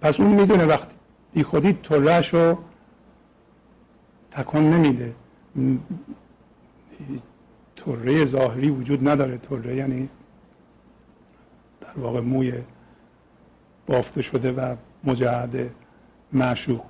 پس 0.00 0.20
اون 0.20 0.34
می‌دونه 0.34 0.64
وقتی 0.64 0.96
بی 1.32 1.42
خودی 1.42 1.72
ترش 1.72 2.34
رو 2.34 2.58
تکن 4.30 4.58
نمیده. 4.60 5.14
طره 7.76 8.24
ظاهری 8.24 8.70
وجود 8.70 9.08
نداره. 9.08 9.38
طره 9.38 9.76
یعنی 9.76 10.08
در 11.80 12.00
واقع 12.02 12.20
موی 12.20 12.52
بافته 13.86 14.22
شده 14.22 14.52
و 14.52 14.76
مجعد 15.04 15.70
معشوق. 16.32 16.82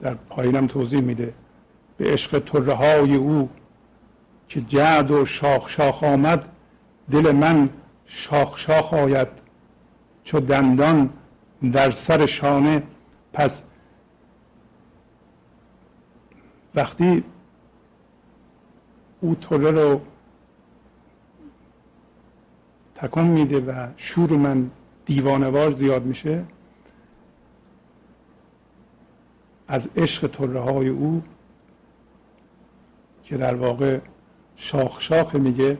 در 0.00 0.14
پایینم 0.14 0.66
توضیح 0.66 1.00
میده. 1.00 1.34
به 1.96 2.12
عشق 2.12 2.38
طره 2.38 2.74
های 2.74 3.14
او 3.14 3.48
که 4.48 4.60
جعد 4.60 5.10
و 5.10 5.24
شاخ 5.24 5.68
شاخ 5.68 6.04
آمد 6.04 6.48
دل 7.10 7.32
من 7.32 7.70
شاخ 8.06 8.58
شاخ 8.58 8.94
آید. 8.94 9.28
چو 10.24 10.40
دندان 10.40 11.10
در 11.72 11.90
سر 11.90 12.26
شانه 12.26 12.82
پس 13.32 13.64
وقتی 16.74 17.24
او 19.20 19.34
طره 19.34 19.70
رو 19.70 20.00
تکان 22.94 23.26
میده 23.26 23.60
و 23.60 23.88
شور 23.96 24.32
من 24.32 24.70
دیوانوار 25.04 25.70
زیاد 25.70 26.04
میشه 26.04 26.44
از 29.68 29.90
عشق 29.96 30.26
طره 30.26 30.60
های 30.60 30.88
او 30.88 31.22
که 33.24 33.36
در 33.36 33.54
واقع 33.54 34.00
شاخ 34.56 35.00
شاخ 35.00 35.34
میگه. 35.34 35.78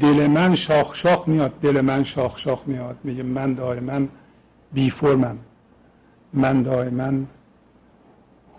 دل 0.00 0.26
من 0.26 0.54
شاخ 0.54 0.94
شاخ 0.94 1.28
میاد 1.28 1.60
دل 1.60 1.80
من 1.80 2.02
شاخ 2.02 2.38
شاخ 2.38 2.62
میاد. 2.66 2.98
میگه 3.04 3.22
من 3.22 3.54
دائما 3.54 4.06
بی 4.72 4.90
فرمم. 4.90 5.38
من 6.32 6.62
دائما 6.62 7.12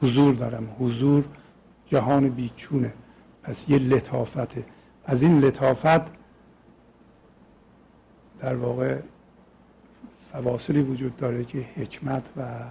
حضور 0.01 0.35
دارم. 0.35 0.75
حضور 0.79 1.25
جهان 1.85 2.29
بیچونه 2.29 2.93
پس 3.43 3.69
یه 3.69 3.77
لطافته 3.77 4.65
از 5.05 5.23
این 5.23 5.39
لطافت 5.39 6.01
در 8.39 8.55
واقع 8.55 8.99
فواصلی 10.31 10.81
وجود 10.81 11.15
داره 11.15 11.43
که 11.43 11.65
حکمت 11.75 12.29
و 12.37 12.63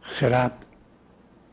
خرد 0.00 0.66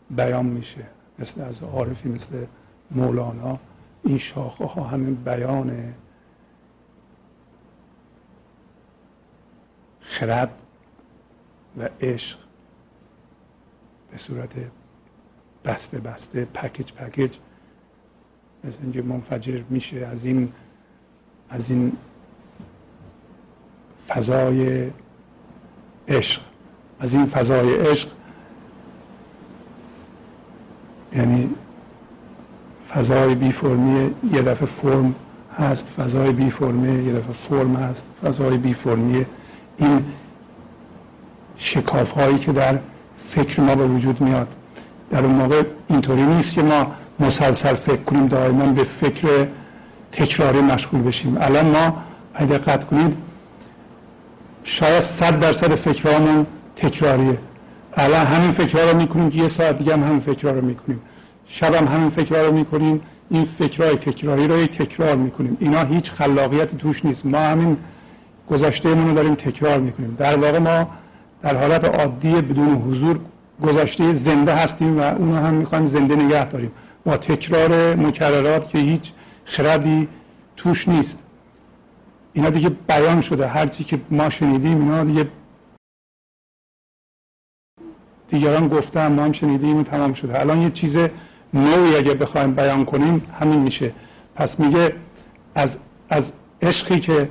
بیان 0.10 0.46
میشه. 0.46 0.86
مثل 1.20 1.42
از 1.42 1.64
عارفی 1.64 2.10
مثل 2.10 2.46
مولانا 2.92 3.60
این 4.04 4.18
شاخه 4.18 4.66
ها 4.66 4.84
همین 4.84 5.16
بیان 5.16 5.94
خرد 10.00 10.62
و 11.78 11.90
عشق 12.02 12.40
به 14.12 14.18
صورت 14.18 14.54
بسته 15.66 16.00
بسته 16.00 16.46
پکیج 16.46 16.92
پکیج 16.92 17.38
مثل 18.64 18.84
اینکه 18.84 19.02
منفجر 19.02 19.64
میشه 19.70 19.98
از 19.98 20.26
این 20.26 20.54
از 21.50 21.70
این 21.70 21.98
فضای 24.08 24.92
عشق. 26.08 26.42
از 27.00 27.14
این 27.14 27.26
فضای 27.26 27.76
عشق 27.76 28.10
یعنی 31.14 31.56
فضای 32.98 33.36
بی 33.36 33.52
فرمی 33.52 34.16
یه 34.34 34.42
دفعه 34.42 34.66
فرم 34.66 35.16
هست 35.58 35.92
فضای 35.98 36.32
بی 36.32 36.50
فرمی 36.50 37.04
یه 37.06 37.14
دفعه 37.14 37.34
فرم 37.34 37.76
هست 37.76 38.08
فضای 38.24 38.58
بی 38.58 38.74
فرمی 38.74 39.26
این 39.78 40.06
شکاف 41.58 42.12
هایی 42.12 42.38
که 42.38 42.52
در 42.52 42.80
فکر 43.18 43.62
ما 43.62 43.76
به 43.76 43.88
وجود 43.88 44.22
میاد. 44.22 44.48
در 45.10 45.20
اون 45.20 45.36
موقع 45.36 45.64
اینطوری 45.88 46.24
نیست 46.24 46.54
که 46.54 46.62
ما 46.62 46.88
مسلسل 47.20 47.74
فکر 47.74 48.02
کنیم 48.02 48.28
دائما 48.28 48.66
به 48.66 48.84
فکر 48.84 49.48
تکراری 50.12 50.62
مشغول 50.62 51.02
بشیم. 51.02 51.38
الان 51.40 51.66
ما 51.66 52.04
اگه 52.34 52.58
دقت 52.58 52.86
کنید 52.86 53.18
شاید 54.64 55.00
صد 55.00 55.40
درصد 55.40 55.76
فکرهامون 55.76 56.46
تکراریه. 56.76 57.38
الان 57.98 58.26
همین 58.26 58.52
فکرها 58.52 58.92
رو 58.92 58.98
می‌کنیم 58.98 59.30
که 59.30 59.38
یه 59.38 59.48
ساعت 59.48 59.78
دیگه 59.78 59.94
هم 59.94 60.04
همین 60.04 60.20
فکرها 60.20 60.54
رو 60.54 60.66
می‌کنیم. 60.66 61.02
شب 61.46 61.74
هم 61.74 61.88
همین 61.88 62.10
فکرها 62.10 62.42
رو 62.42 62.52
می‌کنیم 62.54 63.02
این 63.30 63.46
فکرهای 63.46 63.96
تکراری 63.96 64.48
رو 64.48 64.66
تکرار 64.68 65.16
می‌کنیم. 65.16 65.58
اینا 65.60 65.84
هیچ 65.84 66.12
خلاقیت 66.12 66.78
توش 66.78 67.06
نیست. 67.06 67.26
ما 67.26 67.38
همین 67.40 67.78
گذشته 68.50 68.94
رو 68.94 69.14
داریم 69.14 69.36
تکرار 69.36 69.80
می‌کنیم. 69.80 70.16
در 70.16 70.36
واقع 70.36 70.58
ما 70.58 70.90
در 71.42 71.56
حالت 71.56 71.84
عادی 71.84 72.42
بدون 72.42 72.76
حضور 72.76 73.20
گذشته 73.64 74.14
زنده 74.14 74.56
هستیم 74.56 75.00
و 75.00 75.02
اونو 75.02 75.36
هم 75.36 75.54
می‌خوایم 75.54 75.86
زنده 75.86 76.16
نگه 76.16 76.48
داریم. 76.48 76.72
با 77.06 77.18
تکرار 77.18 77.96
مکررات 77.96 78.70
که 78.70 78.78
هیچ 78.78 79.12
خردی 79.46 80.08
توش 80.58 80.88
نیست. 80.88 81.26
اینا 82.34 82.50
دیگه 82.50 82.70
بیان 82.70 83.22
شده. 83.22 83.48
هرچی 83.48 83.84
که 83.84 84.02
ما 84.12 84.30
شنیدیم 84.30 84.82
اینا 84.82 85.04
دیگه 85.04 85.28
دیگران 88.28 88.68
گفتن 88.68 89.12
ما 89.12 89.24
هم 89.24 89.32
شنیدیم 89.32 89.84
تمام 89.84 90.14
شده. 90.14 90.40
الان 90.40 90.62
یه 90.62 90.70
چیز 90.70 90.98
نوعی 91.56 91.96
اگه 91.96 92.14
بخوایم 92.14 92.54
بیان 92.54 92.86
کنیم 92.86 93.24
همین 93.40 93.60
میشه. 93.60 93.92
پس 94.36 94.60
میگه 94.60 94.96
از, 95.56 95.78
از 96.10 96.34
عشقی 96.62 97.00
که 97.00 97.30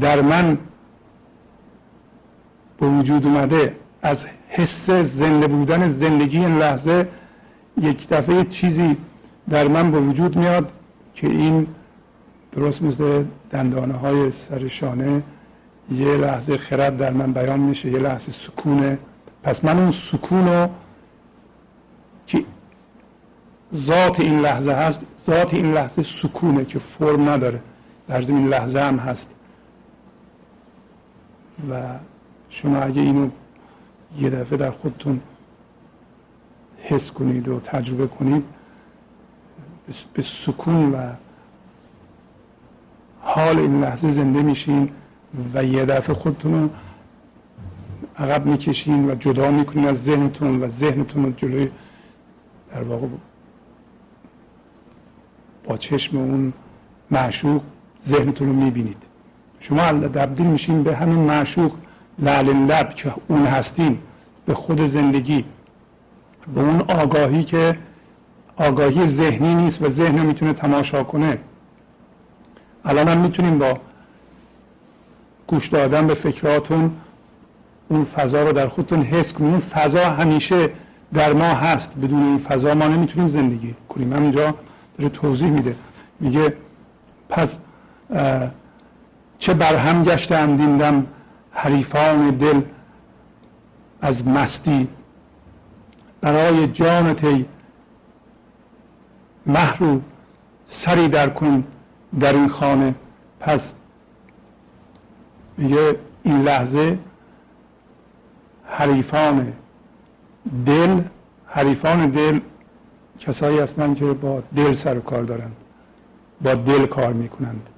در 0.00 0.20
من 0.20 0.58
به 2.78 2.86
وجود 2.86 3.26
اومده 3.26 3.76
از 4.02 4.26
حس 4.48 4.90
زنده 4.90 5.46
بودن 5.46 5.88
زندگی 5.88 6.38
این 6.38 6.58
لحظه 6.58 7.08
یک 7.80 8.08
دفعه 8.08 8.44
چیزی 8.44 8.96
در 9.48 9.68
من 9.68 9.90
به 9.90 10.00
وجود 10.00 10.36
میاد 10.36 10.72
که 11.14 11.26
این 11.26 11.66
درست 12.52 12.82
مثل 12.82 13.24
دندانه 13.50 13.94
های 13.94 14.30
سر 14.30 14.68
شانه 14.68 15.22
یه 15.92 16.16
لحظه 16.16 16.56
خرد 16.56 16.96
در 16.96 17.12
من 17.12 17.32
بیان 17.32 17.60
میشه 17.60 17.90
یه 17.90 17.98
لحظه 17.98 18.32
سکونه. 18.32 18.98
پس 19.42 19.64
من 19.64 19.78
اون 19.78 19.90
سکون 19.90 20.48
رو 20.48 20.68
که 22.26 22.44
ذات 23.74 24.20
این 24.20 24.40
لحظه 24.40 24.72
هست 24.72 25.06
ذات 25.26 25.54
این 25.54 25.72
لحظه 25.72 26.02
سکونه 26.02 26.64
که 26.64 26.78
فرم 26.78 27.28
نداره. 27.28 27.62
در 28.08 28.18
این 28.18 28.48
لحظه 28.48 28.80
هم 28.80 28.96
هست. 28.96 29.34
و 31.70 31.98
شما 32.48 32.78
اگه 32.78 33.02
اینو 33.02 33.30
یه 34.18 34.30
دفعه 34.30 34.58
در 34.58 34.70
خودتون 34.70 35.20
حس 36.78 37.12
کنید 37.12 37.48
و 37.48 37.60
تجربه 37.60 38.06
کنید 38.06 38.44
به 40.14 40.22
سکون 40.22 40.92
و 40.92 41.12
حال 43.20 43.58
این 43.58 43.80
لحظه 43.80 44.08
زنده 44.08 44.42
میشین 44.42 44.90
و 45.54 45.64
یه 45.64 45.84
دفعه 45.84 46.14
خودتون 46.14 46.52
رو 46.52 46.68
عقب 48.18 48.46
می‌کشین 48.46 49.10
و 49.10 49.14
جدا 49.14 49.50
می‌کنین 49.50 49.86
از 49.86 50.04
ذهنتون 50.04 50.62
و 50.62 50.68
ذهنتون 50.68 51.24
رو 51.24 51.32
جلوی 51.32 51.70
در 52.72 52.82
واقع 52.82 53.06
با 55.64 55.76
چشم 55.76 56.16
اون 56.16 56.52
معشوق 57.10 57.62
ذهنتون 58.04 58.48
رو 58.48 58.52
می‌بینید. 58.52 59.06
شما 59.60 59.92
تبدیل 59.92 60.46
میشین 60.46 60.82
به 60.82 60.96
همین 60.96 61.18
معشوق 61.18 61.72
لعل 62.18 62.46
لب 62.46 62.94
که 62.94 63.14
اون 63.28 63.46
هستین 63.46 63.98
به 64.46 64.54
خود 64.54 64.84
زندگی 64.84 65.44
به 66.54 66.60
اون 66.60 66.80
آگاهی 66.80 67.44
که 67.44 67.78
آگاهی 68.56 69.06
ذهنی 69.06 69.54
نیست 69.54 69.82
و 69.82 69.88
ذهن 69.88 70.26
می‌تونه 70.26 70.52
تماشا 70.52 71.04
کنه. 71.04 71.38
الان 72.84 73.08
هم 73.08 73.18
می‌تونیم 73.18 73.58
با 73.58 73.80
گوش 75.46 75.68
دادن 75.68 76.06
به 76.06 76.14
فکراتون 76.14 76.92
اون 77.88 78.04
فضا 78.04 78.42
رو 78.42 78.52
در 78.52 78.68
خودتون 78.68 79.02
حس 79.02 79.32
کنیم 79.32 79.50
اون 79.50 79.60
فضا 79.60 80.04
همیشه 80.04 80.70
در 81.14 81.32
ما 81.32 81.44
هست. 81.44 81.96
بدون 81.96 82.22
این 82.22 82.38
فضا 82.38 82.74
ما 82.74 82.88
نمی‌تونیم 82.88 83.28
زندگی 83.28 83.74
کنیم. 83.88 84.12
همینجا 84.12 84.54
داره 84.98 85.10
توضیح 85.10 85.50
میده. 85.50 85.76
میگه 86.20 86.56
پس 87.28 87.58
چه 89.38 89.54
برهم 89.54 90.02
گشته 90.02 90.36
اندیندم 90.36 91.06
حریفان 91.50 92.30
دل 92.30 92.62
از 94.00 94.28
مستی. 94.28 94.88
برای 96.20 96.66
جانت 96.66 97.24
ای 97.24 97.44
محرو 99.46 100.00
سری 100.64 101.08
در 101.08 101.28
کن 101.28 101.64
در 102.20 102.32
این 102.32 102.48
خانه. 102.48 102.94
پس 103.40 103.74
میگه 105.58 105.98
این 106.22 106.42
لحظه 106.42 106.98
حریفان 108.64 109.52
دل 110.66 111.00
حریفان 111.46 112.10
دل 112.10 112.40
کسایی 113.18 113.58
هستند 113.58 113.96
که 113.96 114.04
با 114.04 114.42
دل 114.56 114.72
سر 114.72 114.98
و 114.98 115.00
کار 115.00 115.22
دارند 115.24 115.56
با 116.40 116.54
دل 116.54 116.86
کار 116.86 117.12
می‌کنند. 117.12 117.70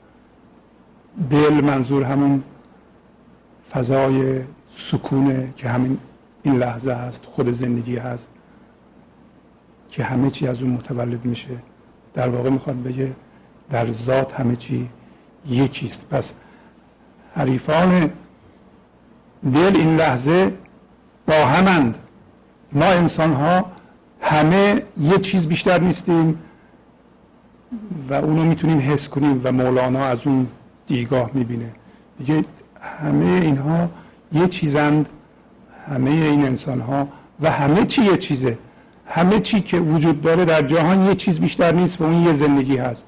دل 1.30 1.60
منظور 1.64 2.04
همون 2.04 2.42
فضای 3.70 4.40
سکونه 4.68 5.52
که 5.56 5.68
همین 5.68 5.98
این 6.42 6.58
لحظه 6.58 6.92
هست 6.92 7.24
خود 7.24 7.50
زندگی 7.50 7.96
هست 7.96 8.30
که 9.90 10.04
همه 10.04 10.30
چی 10.30 10.48
از 10.48 10.62
اون 10.62 10.70
متولد 10.70 11.24
میشه. 11.24 11.56
در 12.14 12.28
واقع 12.28 12.50
می‌خواد 12.50 12.82
بگه 12.82 13.12
در 13.70 13.90
ذات 13.90 14.34
همه 14.34 14.56
چی 14.56 14.88
یکیست 15.48 16.06
پس 16.10 16.34
حریفان 17.34 18.10
دل 19.52 19.76
این 19.76 19.96
لحظه 19.96 20.54
با 21.26 21.34
همند. 21.34 21.98
ما 22.72 22.84
انسان 22.84 23.32
ها 23.32 23.70
همه 24.20 24.82
یه 25.00 25.18
چیز 25.18 25.48
بیشتر 25.48 25.80
نیستیم 25.80 26.38
و 28.08 28.14
اونو 28.14 28.44
می‌تونیم 28.44 28.78
حس 28.78 29.08
کنیم 29.08 29.40
و 29.44 29.52
مولانا 29.52 30.04
از 30.04 30.26
اون 30.26 30.46
دیگاه 30.86 31.30
می‌بینه. 31.34 31.72
میگه 32.18 32.44
همه 32.80 33.24
اینها 33.24 33.90
یه 34.32 34.48
چیزند 34.48 35.08
همه 35.86 36.10
این 36.10 36.44
انسان 36.44 36.80
ها 36.80 37.08
و 37.40 37.50
همه 37.50 37.84
چی 37.84 38.02
یه 38.02 38.16
چیزه. 38.16 38.58
همه 39.06 39.40
چی 39.40 39.60
که 39.60 39.78
وجود 39.78 40.20
داره 40.20 40.44
در 40.44 40.62
جهان 40.62 41.06
یه 41.06 41.14
چیز 41.14 41.40
بیشتر 41.40 41.74
نیست 41.74 42.00
و 42.00 42.04
اون 42.04 42.22
یه 42.22 42.32
زندگی 42.32 42.76
هست. 42.76 43.04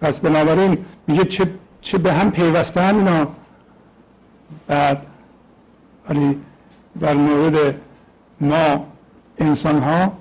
پس 0.00 0.20
بنابراین 0.20 0.78
میگه 1.06 1.24
چه, 1.24 1.50
چه 1.80 1.98
به 1.98 2.12
هم 2.12 2.30
پیوستن 2.30 2.94
اینا. 2.94 3.28
بعد 4.66 5.06
ولی 6.08 6.38
در 7.00 7.14
مورد 7.14 7.74
ما 8.40 8.86
انسان 9.38 9.78
ها 9.78 10.12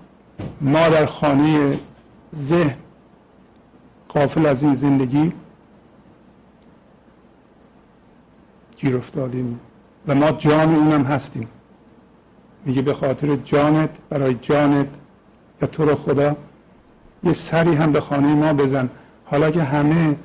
ما 0.62 0.90
در 0.90 1.06
خانه 1.06 1.80
ذهن 2.36 2.76
قافل 4.10 4.46
از 4.46 4.64
این 4.64 4.74
زندگی 4.74 5.34
گیر 8.78 8.98
افتادیم 8.98 9.60
و 10.08 10.16
ما 10.16 10.32
جان 10.32 10.76
اونم 10.76 11.04
هستیم. 11.04 11.48
میگه 12.66 12.82
به 12.82 12.94
خاطر 12.94 13.36
جانت 13.36 13.90
برای 14.10 14.34
جانت 14.34 14.88
یا 15.62 15.68
تو 15.68 15.86
رو 15.86 15.96
خدا 15.96 16.36
یه 17.24 17.32
سری 17.32 17.76
هم 17.76 17.92
به 17.92 18.02
خانه 18.02 18.34
ما 18.34 18.54
بزن. 18.54 18.90
حالا 19.26 19.52
که 19.52 19.64
همه 19.64 20.18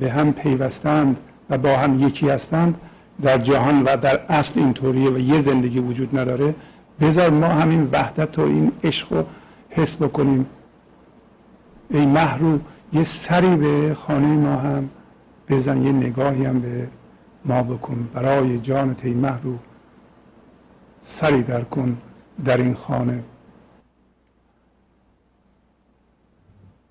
به 0.00 0.10
هم 0.10 0.32
پیوستند 0.32 1.20
و 1.50 1.58
با 1.58 1.76
هم 1.76 2.06
یکی 2.06 2.28
هستند 2.28 2.78
در 3.22 3.38
جهان 3.38 3.82
و 3.82 3.96
در 3.96 4.20
اصل 4.28 4.60
اینطوریه 4.60 5.10
و 5.10 5.18
یه 5.18 5.38
زندگی 5.38 5.78
وجود 5.78 6.18
نداره 6.18 6.54
بذار 7.00 7.30
ما 7.30 7.46
همین 7.46 7.88
وحدت 7.92 8.38
و 8.38 8.42
این 8.42 8.72
عشق 8.84 9.12
رو 9.12 9.24
حس 9.70 9.96
بکنیم. 9.96 10.46
ای 11.90 12.06
محرو 12.06 12.58
یه 12.92 13.02
سری 13.02 13.56
به 13.56 13.94
خانه 13.94 14.36
ما 14.36 14.56
هم 14.56 14.90
بزن 15.48 15.82
یه 15.84 15.92
نگاهی 15.92 16.44
هم 16.44 16.60
به 16.60 16.88
ما 17.44 17.62
بکن. 17.62 18.08
برای 18.14 18.58
جانت 18.58 19.04
ای 19.04 19.14
محرو 19.14 19.58
سری 21.00 21.42
در 21.42 21.64
کن 21.64 21.98
در 22.44 22.56
این 22.56 22.74
خانه. 22.74 23.24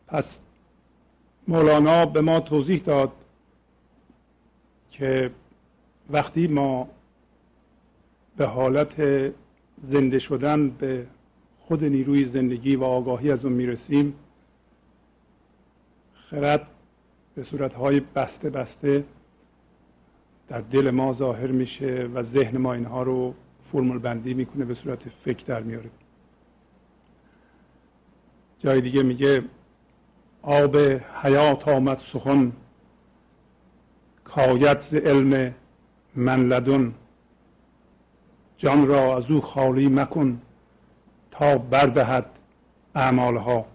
پس 0.08 0.42
مولانا 1.48 2.06
به 2.06 2.22
ما 2.22 2.40
توضیح 2.40 2.82
داد 2.86 3.12
که 4.92 5.32
وقتی 6.10 6.48
ما 6.48 6.88
به 8.38 8.46
حالت 8.46 8.96
زنده 9.78 10.20
شدن 10.20 10.70
به 10.70 11.08
خود 11.60 11.84
نیروی 11.84 12.26
زندگی 12.26 12.76
و 12.76 12.84
آگاهی 12.84 13.32
از 13.32 13.46
اون 13.46 13.54
می‌رسیم. 13.54 14.14
خرد 16.14 16.68
به 17.36 17.44
صورتهای 17.44 18.00
بسته 18.00 18.50
بسته 18.50 19.04
در 20.48 20.62
دل 20.62 20.92
ما 20.92 21.14
ظاهر 21.14 21.48
میشه 21.48 22.10
و 22.14 22.22
ذهن 22.22 22.58
ما 22.58 22.74
اینها 22.74 23.04
رو 23.04 23.34
فرمول 23.62 23.98
بندی 23.98 24.34
می‌کنه 24.34 24.66
به 24.66 24.74
صورت 24.74 25.10
فکر 25.10 25.46
در 25.46 25.64
میاره. 25.64 25.90
جای 28.60 28.82
دیگه 28.82 29.04
میگه 29.04 29.44
آب 30.42 30.78
حیات 31.22 31.68
آمد 31.68 31.98
سخن 31.98 32.52
کایت 34.24 34.80
ز 34.80 34.96
علم 34.96 35.54
من 36.16 36.48
لدن. 36.48 36.94
جان 38.58 38.88
را 38.88 39.18
از 39.18 39.32
او 39.32 39.42
خالی 39.42 39.88
مکن 39.88 40.42
تا 41.32 41.58
بردهد 41.58 42.40
اعمالها. 42.96 43.66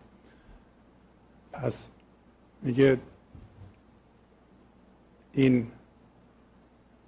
پس 1.53 1.91
میگه 2.63 2.99
این 5.33 5.67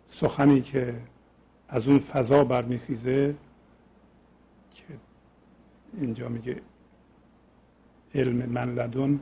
سخنی 0.06 0.60
که 0.60 0.94
از 1.68 1.88
اون 1.88 1.98
فضا 1.98 2.44
برمیخیزه 2.44 3.34
که 4.74 4.84
اینجا 6.00 6.28
میگه 6.28 6.60
علم 8.14 8.36
من 8.36 8.74
لدن 8.74 9.20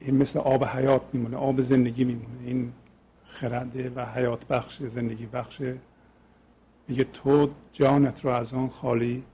این 0.00 0.16
مثل 0.16 0.38
آب 0.38 0.64
حیات 0.64 1.02
میمونه 1.12 1.36
آب 1.36 1.60
زندگی 1.60 2.04
میمونه. 2.04 2.44
این 2.44 2.72
خرده 3.24 3.90
و 3.90 4.04
حیات 4.04 4.46
بخش 4.46 4.82
زندگی 4.82 5.26
بخش 5.26 5.62
میگه 6.88 7.04
تو 7.04 7.50
جانت 7.72 8.24
رو 8.24 8.30
از 8.30 8.54
آن 8.54 8.68
خالی 8.68 9.24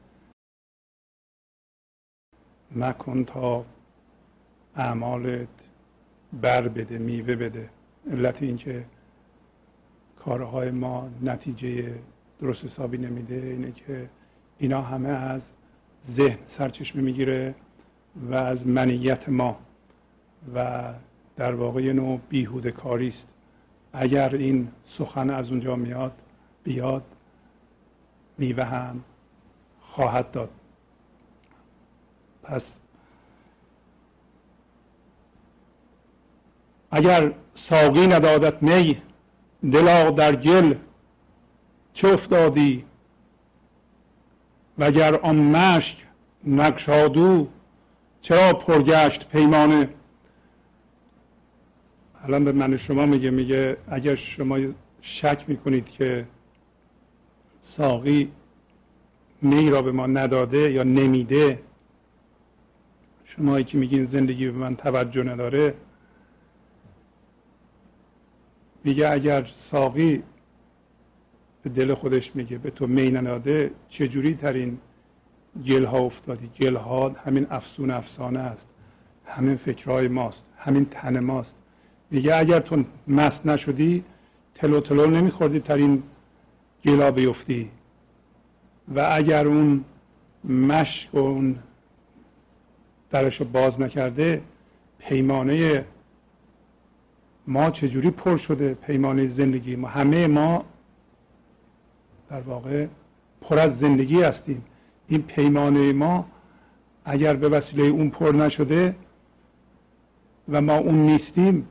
مکن 2.77 3.25
تا 3.25 3.65
اعمالت 4.77 5.49
بر 6.33 6.69
بده 6.69 6.99
میوه 6.99 7.37
بده. 7.37 7.71
علت 8.11 8.43
اینکه 8.43 8.85
کارهای 10.17 10.71
ما 10.71 11.11
نتیجه 11.23 11.95
درست 12.41 12.65
حسابی 12.65 12.99
نمیده 12.99 13.35
اینه 13.35 13.73
که 13.73 14.11
اینا 14.59 14.83
همه 14.83 15.09
از 15.09 15.53
ذهن 16.05 16.39
سرچشمه 16.45 17.03
می‌گیره 17.03 17.55
و 18.31 18.35
از 18.35 18.67
منیت 18.67 19.29
ما. 19.29 19.59
و 20.55 20.93
در 21.37 21.55
واقع 21.55 21.93
نوع 21.93 22.21
بیهوده 22.29 22.71
کاری 22.71 23.09
است 23.09 23.35
اگر 23.93 24.35
این 24.35 24.69
سخن 24.85 25.31
از 25.31 25.51
اونجا 25.51 25.77
میاد 25.77 26.13
بیاد 26.65 27.05
میوه 28.41 28.65
هم 28.65 29.05
خواهد 29.81 30.31
داد. 30.31 30.51
پس 32.43 32.79
اگر 36.91 37.33
ساقی 37.55 38.07
ندادت 38.07 38.63
می 38.63 39.03
دلا 39.73 40.11
در 40.11 40.37
گل 40.37 40.75
چه 41.93 42.09
افتادی؟ 42.09 42.85
وگر 44.79 45.15
آن 45.15 45.37
مشک 45.37 45.99
نگشادو 46.45 47.49
چرا 48.21 48.53
پرگشت 48.53 49.29
پیمانه؟ 49.29 49.89
الان 52.23 52.45
به 52.45 52.53
من 52.53 52.77
شما 52.77 53.07
میگه 53.07 53.31
میگه 53.31 53.77
اگر 53.89 54.15
شما 54.15 54.59
شک 55.01 55.45
می‌کنید 55.49 55.89
که 55.91 56.27
ساقی 57.61 58.33
می 59.43 59.71
را 59.71 59.83
به 59.83 59.93
ما 59.93 60.07
نداده 60.07 60.71
یا 60.71 60.83
نمیده؟ 60.83 61.63
شما 63.25 63.63
که 63.63 63.79
میگین 63.79 64.05
زندگی 64.05 64.47
به 64.47 64.59
من 64.59 64.75
توجه 64.75 65.23
نداره 65.23 65.75
میگه 68.85 69.11
اگر 69.11 69.45
ساقی 69.45 70.23
به 71.63 71.71
دل 71.71 71.95
خودش 71.95 72.37
میگه 72.37 72.59
به 72.59 72.71
تو 72.71 72.87
می 72.87 73.11
نناده 73.11 73.71
چجوری 73.89 74.35
ترین 74.35 74.79
گل 75.67 75.85
ها 75.85 75.99
افتادی؟ 75.99 76.51
گل 76.61 76.77
ها 76.77 77.09
همین 77.09 77.47
افسون 77.51 77.91
افسانه 77.91 78.39
است 78.39 78.69
همین 79.25 79.57
فکرهای 79.57 80.09
ماست 80.09 80.47
همین 80.57 80.85
تن 80.85 81.21
ماست. 81.21 81.57
میگه 82.11 82.37
اگر 82.37 82.61
تو 82.61 82.85
مست 83.09 83.47
نشدی 83.47 84.05
تلو 84.55 84.81
تلو 84.81 85.07
نمیخوردی 85.07 85.61
ترین 85.61 86.03
گلا 86.85 87.11
بیفتی. 87.11 87.71
و 88.95 89.09
اگر 89.13 89.47
اون 89.47 89.85
مشک 90.45 91.15
و 91.15 91.19
اون 91.19 91.59
درش 93.11 93.41
رو 93.41 93.47
باز 93.47 93.81
نکرده 93.81 94.43
پیمانه 94.99 95.85
ما 97.47 97.71
چجوری 97.71 98.11
پر 98.11 98.37
شده؟ 98.37 98.75
پیمانه 98.75 99.27
زندگی 99.27 99.77
ما. 99.77 99.89
همه 99.89 100.27
ما 100.27 100.65
در 102.29 102.41
واقع 102.41 102.87
پر 103.41 103.59
از 103.59 103.79
زندگی 103.79 104.23
هستیم. 104.23 104.65
این 105.09 105.23
پیمانه 105.23 105.93
ما 105.93 106.27
اگر 107.05 107.37
به 107.37 107.49
وسیله 107.49 107.85
اون 107.85 108.11
پر 108.11 108.33
نشده 108.33 108.97
و 110.49 110.61
ما 110.61 110.77
اون 110.77 110.95
نیستیم 110.95 111.69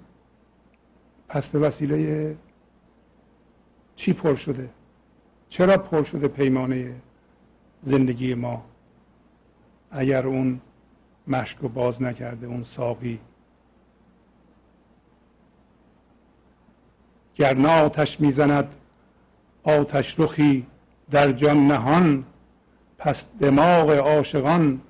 پس 1.28 1.50
به 1.50 1.60
وسیله 1.60 2.38
چی 3.96 4.14
پر 4.14 4.36
شده؟ 4.36 4.70
چرا 5.50 5.78
پر 5.78 6.04
شده 6.04 6.28
پیمانه 6.28 6.96
زندگی 7.82 8.34
ما 8.34 8.66
اگر 9.92 10.28
اون 10.28 10.62
مشک 11.28 11.58
رو 11.58 11.70
باز 11.70 12.02
نکرده 12.02 12.48
اون 12.48 12.64
ساقی؟ 12.64 13.20
گر 17.36 17.66
آتش 17.66 18.20
می‌زند 18.20 18.76
آتش 19.64 20.20
رخی 20.20 20.66
در 21.12 21.32
جان 21.32 21.68
نهان 21.68 22.24
پس 22.98 23.26
دماغ 23.40 23.90
عاشقان 23.90 24.82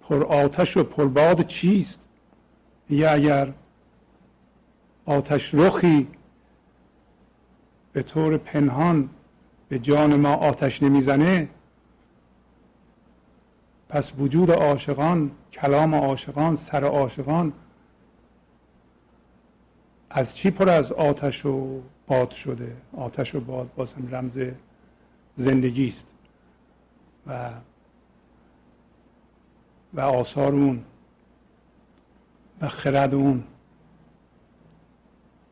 پر 0.00 0.24
آتش 0.24 0.76
و 0.76 0.84
پرباد 0.84 1.46
چیست؟ 1.46 2.00
یا 2.90 3.12
اگر 3.12 3.52
آتش 5.06 5.54
رخی 5.54 6.06
به 7.92 8.02
طور 8.02 8.36
پنهان 8.36 9.10
به 9.68 9.78
جان 9.78 10.16
ما 10.16 10.34
آتش 10.34 10.82
نمی‌زنه 10.82 11.48
پس 13.88 14.12
وجود 14.18 14.50
عاشقان 14.50 15.30
کلام 15.52 15.94
عاشقان 15.94 16.56
سر 16.56 16.84
عاشقان 16.84 17.52
از 20.10 20.36
چی 20.36 20.50
پر 20.50 20.68
از 20.68 20.92
آتش 20.92 21.46
و 21.46 21.80
باد 22.06 22.30
شده؟ 22.30 22.76
آتش 22.96 23.34
و 23.34 23.40
باد 23.40 23.74
بازم 23.76 24.08
رمز 24.10 24.40
زندگی 25.36 25.86
است. 25.86 26.14
و 27.26 27.50
و 29.94 30.00
آثار 30.00 30.52
اون 30.52 30.84
و 32.60 32.68
خرد 32.68 33.14
اون. 33.14 33.44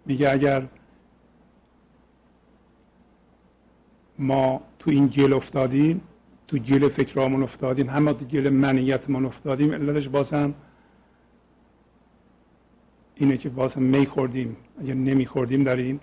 میگه 0.06 0.30
اگر 0.30 0.66
ما 4.18 4.60
تو 4.78 4.90
این 4.90 5.06
گل 5.06 5.32
افتادیم 5.32 6.00
تو 6.48 6.58
گل 6.58 6.88
فکرامون 6.88 7.42
افتادیم 7.42 7.90
همه 7.90 8.12
تو 8.12 8.24
گل 8.24 8.48
منیتمون 8.48 9.24
افتادیم. 9.24 9.72
علتش 9.72 10.08
باز 10.08 10.32
هم 10.32 10.54
اینه 13.14 13.36
که 13.36 13.48
باز 13.48 13.74
هم 13.74 13.82
می 13.82 14.06
خوردیم. 14.06 14.56
اگر 14.80 14.94
نمی 14.94 15.26
خوردیم 15.26 15.62
در 15.62 15.76
این 15.76 16.00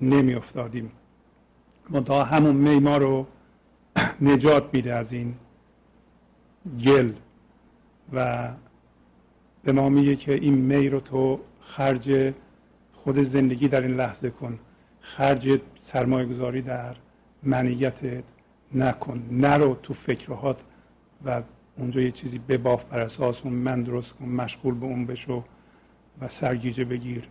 نمی 0.00 0.34
افتادیم. 0.34 0.92
تا 2.06 2.24
همون 2.24 2.56
می 2.56 2.78
ما 2.78 2.96
رو 2.96 3.26
نجات 4.20 4.74
میده 4.74 4.94
از 4.94 5.12
این 5.12 5.34
گل 6.84 7.12
و 8.12 8.48
به 9.64 9.72
ما 9.72 9.88
میگه 9.88 10.16
که 10.16 10.34
این 10.34 10.54
می 10.54 10.88
رو 10.88 11.00
تو 11.00 11.40
خرج 11.60 12.32
خود 12.92 13.18
زندگی 13.18 13.68
در 13.68 13.80
این 13.80 13.96
لحظه 13.96 14.30
کن. 14.30 14.58
خرج 15.00 15.60
سرمایه 15.78 16.26
گذاری 16.26 16.62
در 16.62 16.96
منیتت 17.42 18.24
نکن. 18.74 19.22
نرو 19.30 19.74
تو 19.82 19.94
فکرهات 19.94 20.60
و 21.24 21.42
اونجا 21.78 22.00
یه 22.00 22.10
چیزی 22.10 22.38
بباف 22.38 22.84
بر 22.84 23.00
اساس 23.00 23.44
اون 23.44 23.54
من 23.54 23.82
درست 23.82 24.12
کن 24.12 24.24
مشغول 24.24 24.74
به 24.74 24.86
اون 24.86 25.06
بشو 25.06 25.44
و 26.20 26.28
سرگیجه 26.28 26.84
بگیر 26.84 27.28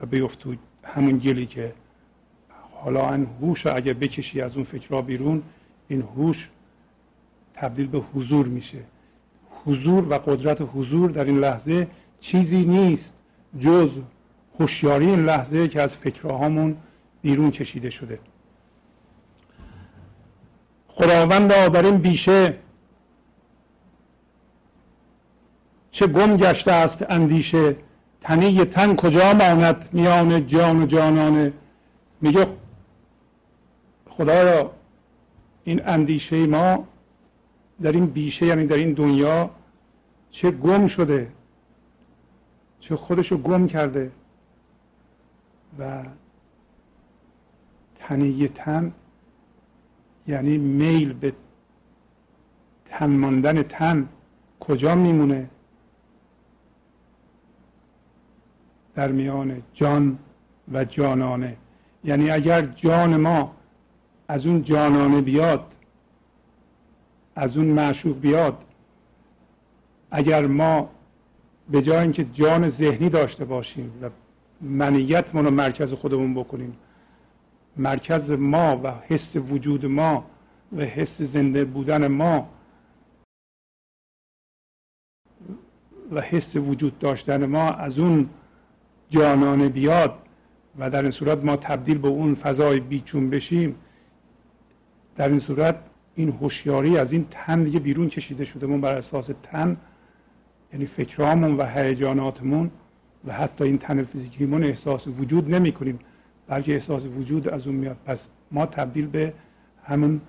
و 0.00 0.06
بیفت 0.06 0.38
تو 0.38 0.54
همون 0.84 1.18
گلی 1.18 1.46
که 1.46 1.72
حالا 2.72 3.12
این 3.12 3.26
هوش 3.40 3.66
اگه 3.66 3.94
بکشی 3.94 4.40
از 4.40 4.56
اون 4.56 4.64
فکرها 4.64 5.02
بیرون 5.02 5.42
این 5.88 6.02
هوش 6.02 6.50
تبدیل 7.54 7.86
به 7.86 7.98
حضور 7.98 8.48
میشه. 8.48 8.78
حضور 9.64 10.08
و 10.12 10.14
قدرت 10.14 10.68
حضور 10.74 11.10
در 11.10 11.24
این 11.24 11.38
لحظه 11.38 11.88
چیزی 12.20 12.64
نیست 12.64 13.16
جز 13.60 14.00
هوشیاری 14.60 15.06
این 15.06 15.24
لحظه 15.24 15.68
که 15.68 15.82
از 15.82 15.96
فکرهامون 15.96 16.76
بیرون 17.22 17.50
کشیده 17.50 17.90
شده. 17.90 18.18
خداوند 20.96 21.48
در 21.48 21.82
این 21.82 21.98
بیشه 21.98 22.58
چه 25.90 26.06
گم 26.06 26.36
گشته 26.36 26.72
است 26.72 27.10
اندیشه. 27.10 27.76
تنی 28.20 28.64
تن 28.64 28.96
کجا 28.96 29.32
ماند 29.32 29.88
میان 29.92 30.46
جان 30.46 30.82
و 30.82 30.86
جانانه؟ 30.86 31.52
میگه 32.20 32.46
خدایا 34.08 34.70
این 35.64 35.88
اندیشه 35.88 36.46
ما 36.46 36.88
در 37.82 37.92
این 37.92 38.06
بیشه 38.06 38.46
یعنی 38.46 38.66
در 38.66 38.76
این 38.76 38.92
دنیا 38.92 39.50
چه 40.30 40.50
گم 40.50 40.86
شده 40.86 41.32
چه 42.80 42.96
خودشو 42.96 43.38
گم 43.38 43.66
کرده 43.66 44.12
و 45.78 46.02
تنی 47.94 48.48
تن 48.48 48.92
یعنی 50.28 50.58
میل 50.58 51.12
به 51.12 51.32
تن 52.84 53.10
ماندن 53.10 53.62
تن 53.62 54.08
کجا 54.60 54.94
میمونه؟ 54.94 55.50
در 58.94 59.12
میان 59.12 59.62
جان 59.74 60.18
و 60.72 60.84
جانانه. 60.84 61.56
یعنی 62.04 62.30
اگر 62.30 62.62
جان 62.62 63.16
ما 63.16 63.52
از 64.28 64.46
اون 64.46 64.62
جانانه 64.62 65.20
بیاد 65.20 65.72
از 67.36 67.56
اون 67.56 67.66
معشوق 67.66 68.20
بیاد 68.20 68.64
اگر 70.10 70.46
ما 70.46 70.90
به 71.70 71.82
جای 71.82 71.98
اینکه 71.98 72.24
جان 72.24 72.68
ذهنی 72.68 73.08
داشته 73.08 73.44
باشیم 73.44 73.92
و 74.02 74.10
منیت 74.60 75.34
رو 75.34 75.50
مرکز 75.50 75.94
خودمون 75.94 76.34
بکنیم 76.34 76.76
مرکز 77.76 78.32
ما 78.32 78.80
و 78.84 78.92
حس 79.06 79.36
وجود 79.36 79.86
ما 79.86 80.24
و 80.76 80.82
حس 80.82 81.22
زنده 81.22 81.64
بودن 81.64 82.06
ما 82.06 82.48
و 86.10 86.20
حس 86.20 86.56
وجود 86.56 86.98
داشتن 86.98 87.46
ما 87.46 87.70
از 87.70 87.98
اون 87.98 88.30
جانانه 89.10 89.68
بیاد 89.68 90.18
و 90.78 90.90
در 90.90 91.02
این 91.02 91.10
صورت 91.10 91.44
ما 91.44 91.56
تبدیل 91.56 91.98
به 91.98 92.08
اون 92.08 92.34
فضای 92.34 92.80
بیچون 92.80 93.30
بشیم 93.30 93.74
در 95.16 95.28
این 95.28 95.38
صورت 95.38 95.78
این 96.14 96.28
هوشیاری 96.28 96.98
از 96.98 97.12
این 97.12 97.26
تن 97.30 97.62
دیگه 97.62 97.78
بیرون 97.78 98.08
کشیده 98.08 98.44
شده 98.44 98.66
بر 98.66 98.94
اساس 98.94 99.30
تن 99.42 99.76
یعنی 100.72 100.86
فکرامون 100.86 101.56
و 101.56 101.66
هیجاناتمون 101.66 102.70
و 103.24 103.32
حتی 103.32 103.64
این 103.64 103.78
تن 103.78 104.02
فیزیکیمون 104.02 104.64
احساس 104.64 105.08
وجود 105.08 105.54
نمی 105.54 105.72
کنیم. 105.72 105.98
بلکه 106.48 106.72
احساس 106.72 107.06
وجود 107.06 107.48
از 107.48 107.66
اون 107.66 107.76
میاد. 107.76 107.96
پس 108.04 108.28
ما 108.50 108.66
تبدیل 108.66 109.06
به 109.06 109.34
همون 109.84 110.20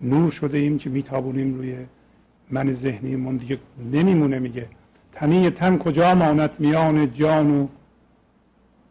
نور 0.00 0.30
شده 0.30 0.58
ایم 0.58 0.78
که 0.78 0.90
میتابونیم 0.90 1.54
روی 1.54 1.86
من 2.50 2.72
ذهنیمون. 2.72 3.36
دیگه 3.36 3.58
نمیمونه 3.92 4.38
میگه 4.38 4.68
تنی 5.12 5.50
تن 5.50 5.78
کجا 5.78 6.14
ماند 6.14 6.56
میان 6.58 7.12
جان 7.12 7.50
و 7.50 7.68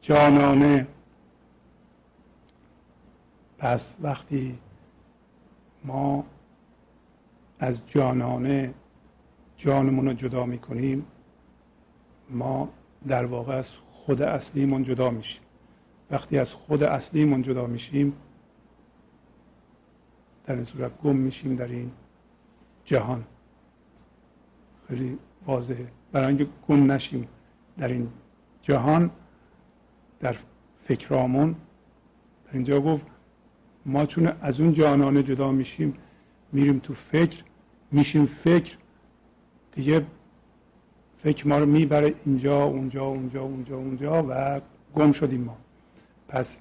جانانه؟ 0.01 0.87
پس 3.57 3.97
وقتی 4.01 4.59
ما 5.83 6.25
از 7.59 7.87
جانانه 7.87 8.73
جانمون 9.57 10.05
رو 10.07 10.13
جدا 10.13 10.45
می‌کنیم 10.45 11.05
ما 12.29 12.69
در 13.07 13.25
واقع 13.25 13.53
از 13.55 13.71
خود 13.71 14.21
اصلیمون 14.21 14.83
جدا 14.83 15.09
میشیم. 15.09 15.43
وقتی 16.11 16.37
از 16.37 16.53
خود 16.53 16.83
اصلیمون 16.83 17.41
جدا 17.41 17.67
میشیم 17.67 18.13
در 20.45 20.55
این 20.55 20.63
صورت 20.63 21.01
گم 21.01 21.15
میشیم 21.15 21.55
در 21.55 21.67
این 21.67 21.91
جهان. 22.85 23.23
خیلی 24.87 25.17
واضحه. 25.45 25.91
برای 26.11 26.27
اینکه 26.27 26.47
گم 26.67 26.91
نشیم 26.91 27.27
در 27.77 27.87
این 27.87 28.09
جهان 28.61 29.11
در 30.19 30.35
فکرامون 30.83 31.51
در 32.45 32.53
اینجا 32.53 32.81
گفت 32.81 33.05
ما 33.85 34.05
چون 34.05 34.27
از 34.41 34.61
اون 34.61 34.73
جانانه 34.73 35.23
جدا 35.23 35.51
میشیم 35.51 35.93
میریم 36.51 36.79
تو 36.79 36.93
فکر 36.93 37.43
میشیم 37.91 38.25
فکر. 38.25 38.77
دیگه 39.71 40.05
فکر 41.17 41.47
ما 41.47 41.59
رو 41.59 41.65
می‌بره 41.65 42.13
اینجا 42.25 42.63
اونجا 42.63 43.05
اونجا 43.05 43.41
اونجا 43.41 43.77
اونجا 43.77 44.25
و 44.29 44.61
گم 44.95 45.11
شدیم 45.11 45.41
ما. 45.41 45.57
پس 46.29 46.59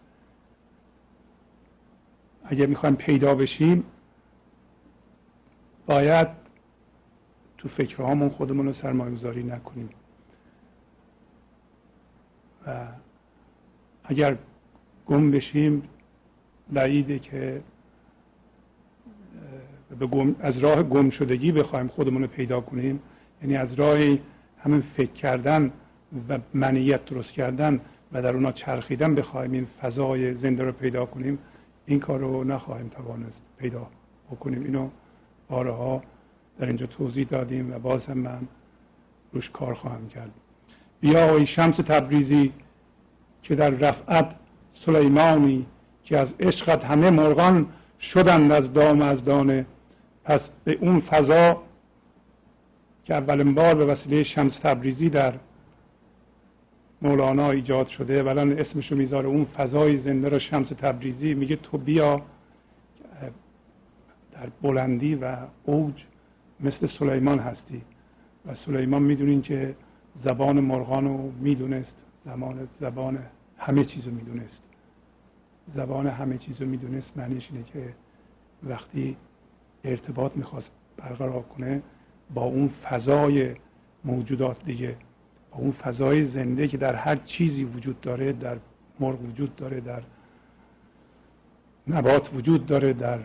اگه 2.44 2.66
می‌خوایم 2.66 2.96
پیدا 2.96 3.34
بشیم 3.34 3.84
باید 5.86 6.28
تو 7.58 7.68
فکرهامون 7.68 8.28
خودمون 8.28 8.66
رو 8.66 8.72
سرمایه 8.72 9.12
گذاری 9.12 9.42
نکنیم. 9.42 9.90
و 12.66 12.86
اگر 14.04 14.36
گم 15.06 15.30
بشیم 15.30 15.82
بعیده 16.72 17.18
که 17.18 17.62
از 20.40 20.58
راه 20.58 20.82
گم 20.82 21.10
شدگی 21.10 21.52
بخوایم 21.52 21.88
خودمون 21.88 22.22
رو 22.22 22.28
پیدا 22.28 22.60
کنیم. 22.60 23.02
یعنی 23.42 23.56
از 23.56 23.74
راه 23.74 23.98
همین 24.58 24.80
فکر 24.80 25.12
کردن 25.12 25.72
و 26.28 26.38
منیت 26.54 27.04
درست 27.04 27.32
کردن 27.32 27.80
و 28.12 28.22
در 28.22 28.34
اونا 28.34 28.52
چرخیدن 28.52 29.14
بخوایم 29.14 29.52
این 29.52 29.64
فضای 29.64 30.34
زنده 30.34 30.64
رو 30.64 30.72
پیدا 30.72 31.06
کنیم 31.06 31.38
این 31.86 32.00
کار 32.00 32.18
رو 32.18 32.44
نخواهیم 32.44 32.88
توانست 32.88 33.42
پیدا 33.58 33.86
بکنیم. 34.30 34.64
اینو 34.64 34.88
بارها 35.48 36.02
در 36.58 36.66
اینجا 36.66 36.86
توضیح 36.86 37.26
دادیم 37.26 37.74
و 37.74 37.78
باز 37.78 38.06
هم 38.06 38.18
من 38.18 38.48
روش 39.32 39.50
کار 39.50 39.74
خواهم 39.74 40.08
کرد. 40.08 40.30
بیا 41.00 41.36
ای 41.36 41.46
شمس 41.46 41.76
تبریزی 41.76 42.52
که 43.42 43.54
در 43.54 43.70
رفعت 43.70 44.34
سلیمانی 44.72 45.66
که 46.04 46.18
از 46.18 46.34
عشقت 46.40 46.84
همه 46.84 47.10
مرغان 47.10 47.66
شدند 48.00 48.52
از 48.52 48.72
دام 48.72 49.02
از 49.02 49.24
دانه 49.24 49.66
پس 50.24 50.50
به 50.64 50.72
اون 50.72 51.00
فضا 51.00 51.62
که 53.04 53.14
اولین 53.14 53.54
بار 53.54 53.74
به 53.74 53.84
وسیله 53.84 54.22
شمس 54.22 54.58
تبریزی 54.58 55.10
در 55.10 55.34
مولانا 57.02 57.50
ایجاد 57.50 57.86
شده 57.86 58.14
اولا 58.14 58.52
اسمشو 58.52 58.96
می‌ذاره. 58.96 59.28
اون 59.28 59.44
فضای 59.44 59.96
زنده 59.96 60.28
را 60.28 60.38
شمس 60.38 60.68
تبریزی 60.68 61.34
میگه 61.34 61.56
تو 61.56 61.78
بیا 61.78 62.22
در 64.32 64.48
بلندی 64.62 65.14
و 65.14 65.36
اوج 65.64 66.04
مثل 66.60 66.86
سلیمان 66.86 67.38
هستی. 67.38 67.82
و 68.46 68.54
سلیمان 68.54 69.02
می‌دونین 69.02 69.42
که 69.42 69.76
زبان 70.14 70.60
مرغان 70.60 71.04
می‌دونست 71.40 72.04
زمان 72.20 72.68
زبان 72.70 73.18
همه 73.56 73.84
چیز 73.84 74.06
رو 74.06 74.14
می‌دونست. 74.14 74.64
زبان 75.66 76.06
همه 76.06 76.38
چیز 76.38 76.62
رو 76.62 76.68
می‌دونست 76.68 77.16
معنیش 77.18 77.50
اینه 77.52 77.64
که 77.64 77.94
وقتی 78.62 79.16
ارتباط 79.84 80.36
می‌خواست 80.36 80.72
برقرار 80.96 81.42
کنه 81.42 81.82
با 82.34 82.42
اون 82.42 82.68
فضای 82.68 83.54
موجودات 84.04 84.64
دیگه 84.64 84.96
با 85.50 85.58
اون 85.58 85.72
فضای 85.72 86.24
زنده 86.24 86.68
که 86.68 86.76
در 86.76 86.94
هر 86.94 87.16
چیزی 87.16 87.64
وجود 87.64 88.00
داره 88.00 88.32
در 88.32 88.58
مرغ 89.00 89.22
وجود 89.22 89.56
داره 89.56 89.80
در 89.80 90.02
نبات 91.88 92.34
وجود 92.34 92.66
داره 92.66 92.92
در 92.92 93.18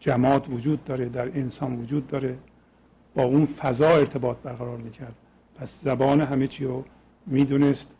جماعت 0.00 0.48
وجود 0.48 0.84
داره 0.84 1.08
در 1.08 1.28
انسان 1.28 1.76
وجود 1.76 2.06
داره 2.06 2.38
با 3.14 3.22
اون 3.22 3.44
فضا 3.44 3.88
ارتباط 3.88 4.36
برقرار 4.36 4.76
می‌کرد. 4.76 5.14
پس 5.54 5.82
زبان 5.82 6.20
همه 6.20 6.46
چی 6.46 6.64
رو 6.64 6.84
می‌دونست. 7.26 7.96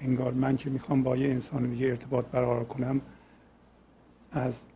انگار 0.00 0.32
من 0.32 0.56
که 0.56 0.70
می‌خوام 0.70 1.02
با 1.02 1.16
یه 1.16 1.28
انسان 1.28 1.70
دیگه 1.70 1.86
ارتباط 1.86 2.24
برقرار 2.24 2.64
کنم 2.64 3.00
از 4.32 4.66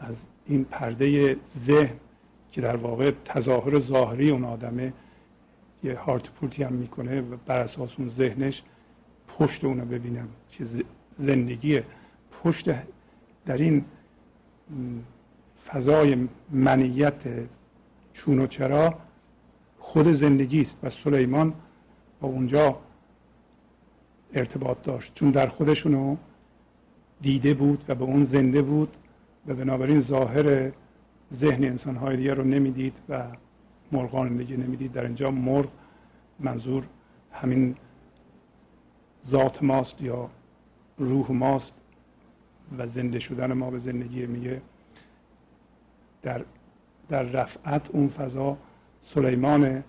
از 0.00 0.26
این 0.46 0.64
پرده 0.64 1.36
ذهن 1.46 1.96
که 2.52 2.60
در 2.60 2.76
واقع 2.76 3.12
تظاهر 3.24 3.78
ظاهری 3.78 4.30
اون 4.30 4.44
آدمه 4.44 4.92
یه 5.84 5.98
هارت 5.98 6.30
پورتی 6.30 6.62
هم 6.62 6.72
می‌کنه 6.72 7.20
و 7.20 7.36
بر 7.46 7.58
اساس 7.58 7.94
اون 7.98 8.08
ذهنش 8.08 8.62
پشت 9.28 9.64
اونو 9.64 9.84
ببینم 9.84 10.28
که 10.50 10.64
زندگی 11.10 11.80
پشت 12.42 12.70
در 13.46 13.56
این 13.56 13.84
فضای 15.64 16.28
منیت 16.50 17.22
چون 18.12 18.38
و 18.38 18.46
چرا 18.46 18.98
خود 19.78 20.08
زندگی 20.08 20.60
است. 20.60 20.78
و 20.82 20.88
سلیمان 20.88 21.54
با 22.20 22.28
اونجا 22.28 22.78
ارتباط 24.34 24.82
داشت. 24.82 25.14
چون 25.14 25.30
در 25.30 25.46
خودشونو 25.46 26.16
دیده 27.20 27.54
بود 27.54 27.84
و 27.88 27.94
به 27.94 28.04
اون 28.04 28.22
زنده 28.24 28.62
بود 28.62 28.96
و 29.46 29.54
بنابراین 29.54 29.98
ظاهر 30.00 30.72
ذهن 31.32 31.64
انسانهای 31.64 32.16
دیگر 32.16 32.34
رو 32.34 32.44
نمی‌دید 32.44 32.98
و 33.08 33.24
مرغان 33.92 34.36
دیگه 34.36 34.56
نمی‌دید. 34.56 34.92
در 34.92 35.04
اینجا 35.04 35.30
مرغ 35.30 35.68
منظور 36.40 36.86
همین 37.32 37.74
ذات 39.26 39.62
ماست 39.62 40.02
یا 40.02 40.30
روح 40.98 41.32
ماست 41.32 41.74
و 42.78 42.86
زنده 42.86 43.18
شدن 43.18 43.52
ما 43.52 43.70
به 43.70 43.78
زندگی 43.78 44.26
میگه. 44.26 44.62
در 46.22 46.44
در 47.08 47.22
رفعت 47.22 47.90
اون 47.90 48.08
فضا 48.08 48.56
سلیمانه 49.02 49.84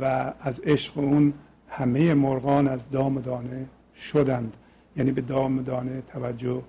و 0.00 0.34
از 0.40 0.60
عشق 0.60 0.98
اون 0.98 1.34
همه 1.68 2.14
مرغان 2.14 2.68
از 2.68 2.90
دام 2.90 3.20
دانه 3.20 3.66
شدند. 3.94 4.56
یعنی 4.96 5.12
به 5.12 5.20
دام 5.20 5.62
دانه 5.62 6.00
توجه 6.00 6.62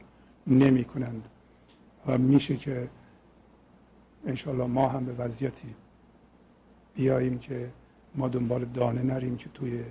نمی 0.47 0.83
کنند 0.83 1.29
و 2.09 2.17
میشه 2.17 2.55
که 2.57 2.89
انشالله 4.25 4.65
ما 4.65 4.87
هم 4.87 5.05
به 5.05 5.13
وضعیتی 5.13 5.75
بیاییم 6.95 7.39
که 7.39 7.69
ما 8.15 8.27
دنبال 8.27 8.65
دانه 8.65 9.01
نریم 9.01 9.37
که 9.37 9.49
توی 9.53 9.83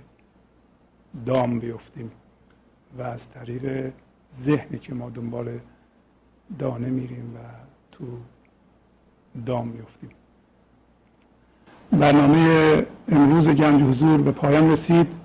دام 1.25 1.59
بیفتیم 1.59 2.11
و 2.97 3.01
از 3.01 3.29
طریق 3.29 3.91
ذهنی 4.33 4.79
که 4.79 4.93
ما 4.93 5.09
دنبال 5.09 5.59
دانه 6.59 6.89
میریم 6.89 7.35
و 7.35 7.39
تو 7.91 8.05
دام 9.45 9.67
میفتیم 9.67 10.09
برنامه 11.91 12.85
امروز 13.07 13.49
گنج 13.49 13.81
حضور 13.83 14.21
به 14.21 14.31
پایان 14.31 14.71
رسید 14.71 15.19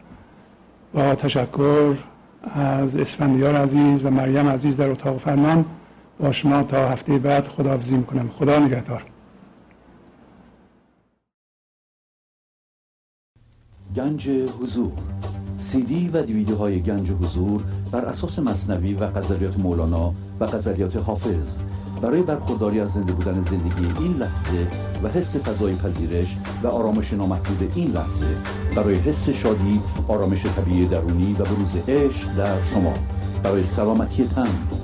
با 0.93 1.15
تشکر 1.15 1.97
از 2.43 2.97
اسفندیار 2.97 3.55
عزیز 3.55 4.05
و 4.05 4.11
مریم 4.11 4.49
عزیز 4.49 4.77
در 4.77 4.89
اتاق 4.89 5.19
فرمان. 5.19 5.65
با 6.21 6.33
شما 6.33 6.63
تا 6.63 6.89
هفته 6.89 7.19
بعد 7.19 7.49
خداحافظی 7.49 7.97
می‌کنم. 7.97 8.29
خدا 8.29 8.59
نگهدار. 8.59 9.05
گنج 13.97 14.29
حضور. 14.29 14.93
سی 15.59 15.83
دی 15.83 16.09
و 16.09 16.23
دیویدیو 16.23 16.57
های 16.57 16.83
گنج 16.83 17.11
حضور 17.11 17.63
بر 17.91 18.05
اساس 18.05 18.39
مصنوی 18.39 18.95
و 18.95 19.07
غزلیات 19.07 19.59
مولانا 19.59 20.15
و 20.41 20.47
غزلیات 20.47 20.97
حافظ. 20.97 21.59
برای 22.03 22.23
برخورداری 22.23 22.81
از 22.81 22.93
زنده 22.93 23.13
بودن 23.13 23.43
زندگی 23.43 24.03
این 24.03 24.17
لحظه 24.17 24.69
و 25.03 25.09
حس 25.09 25.37
فضای 25.37 25.75
پذیرش 25.75 26.37
و 26.63 26.67
آرامش 26.67 27.13
نامحدود 27.13 27.73
این 27.75 27.91
لحظه 27.91 28.37
برای 28.77 28.95
حس 28.95 29.29
شادی 29.29 29.81
آرامش 30.09 30.47
طبیعی 30.47 30.87
درونی 30.87 31.33
و 31.33 31.45
بروز 31.45 31.89
عشق 31.89 32.37
در 32.37 32.65
شما. 32.65 32.95
برای 33.43 33.65
سلامتی 33.65 34.29
تن 34.29 34.84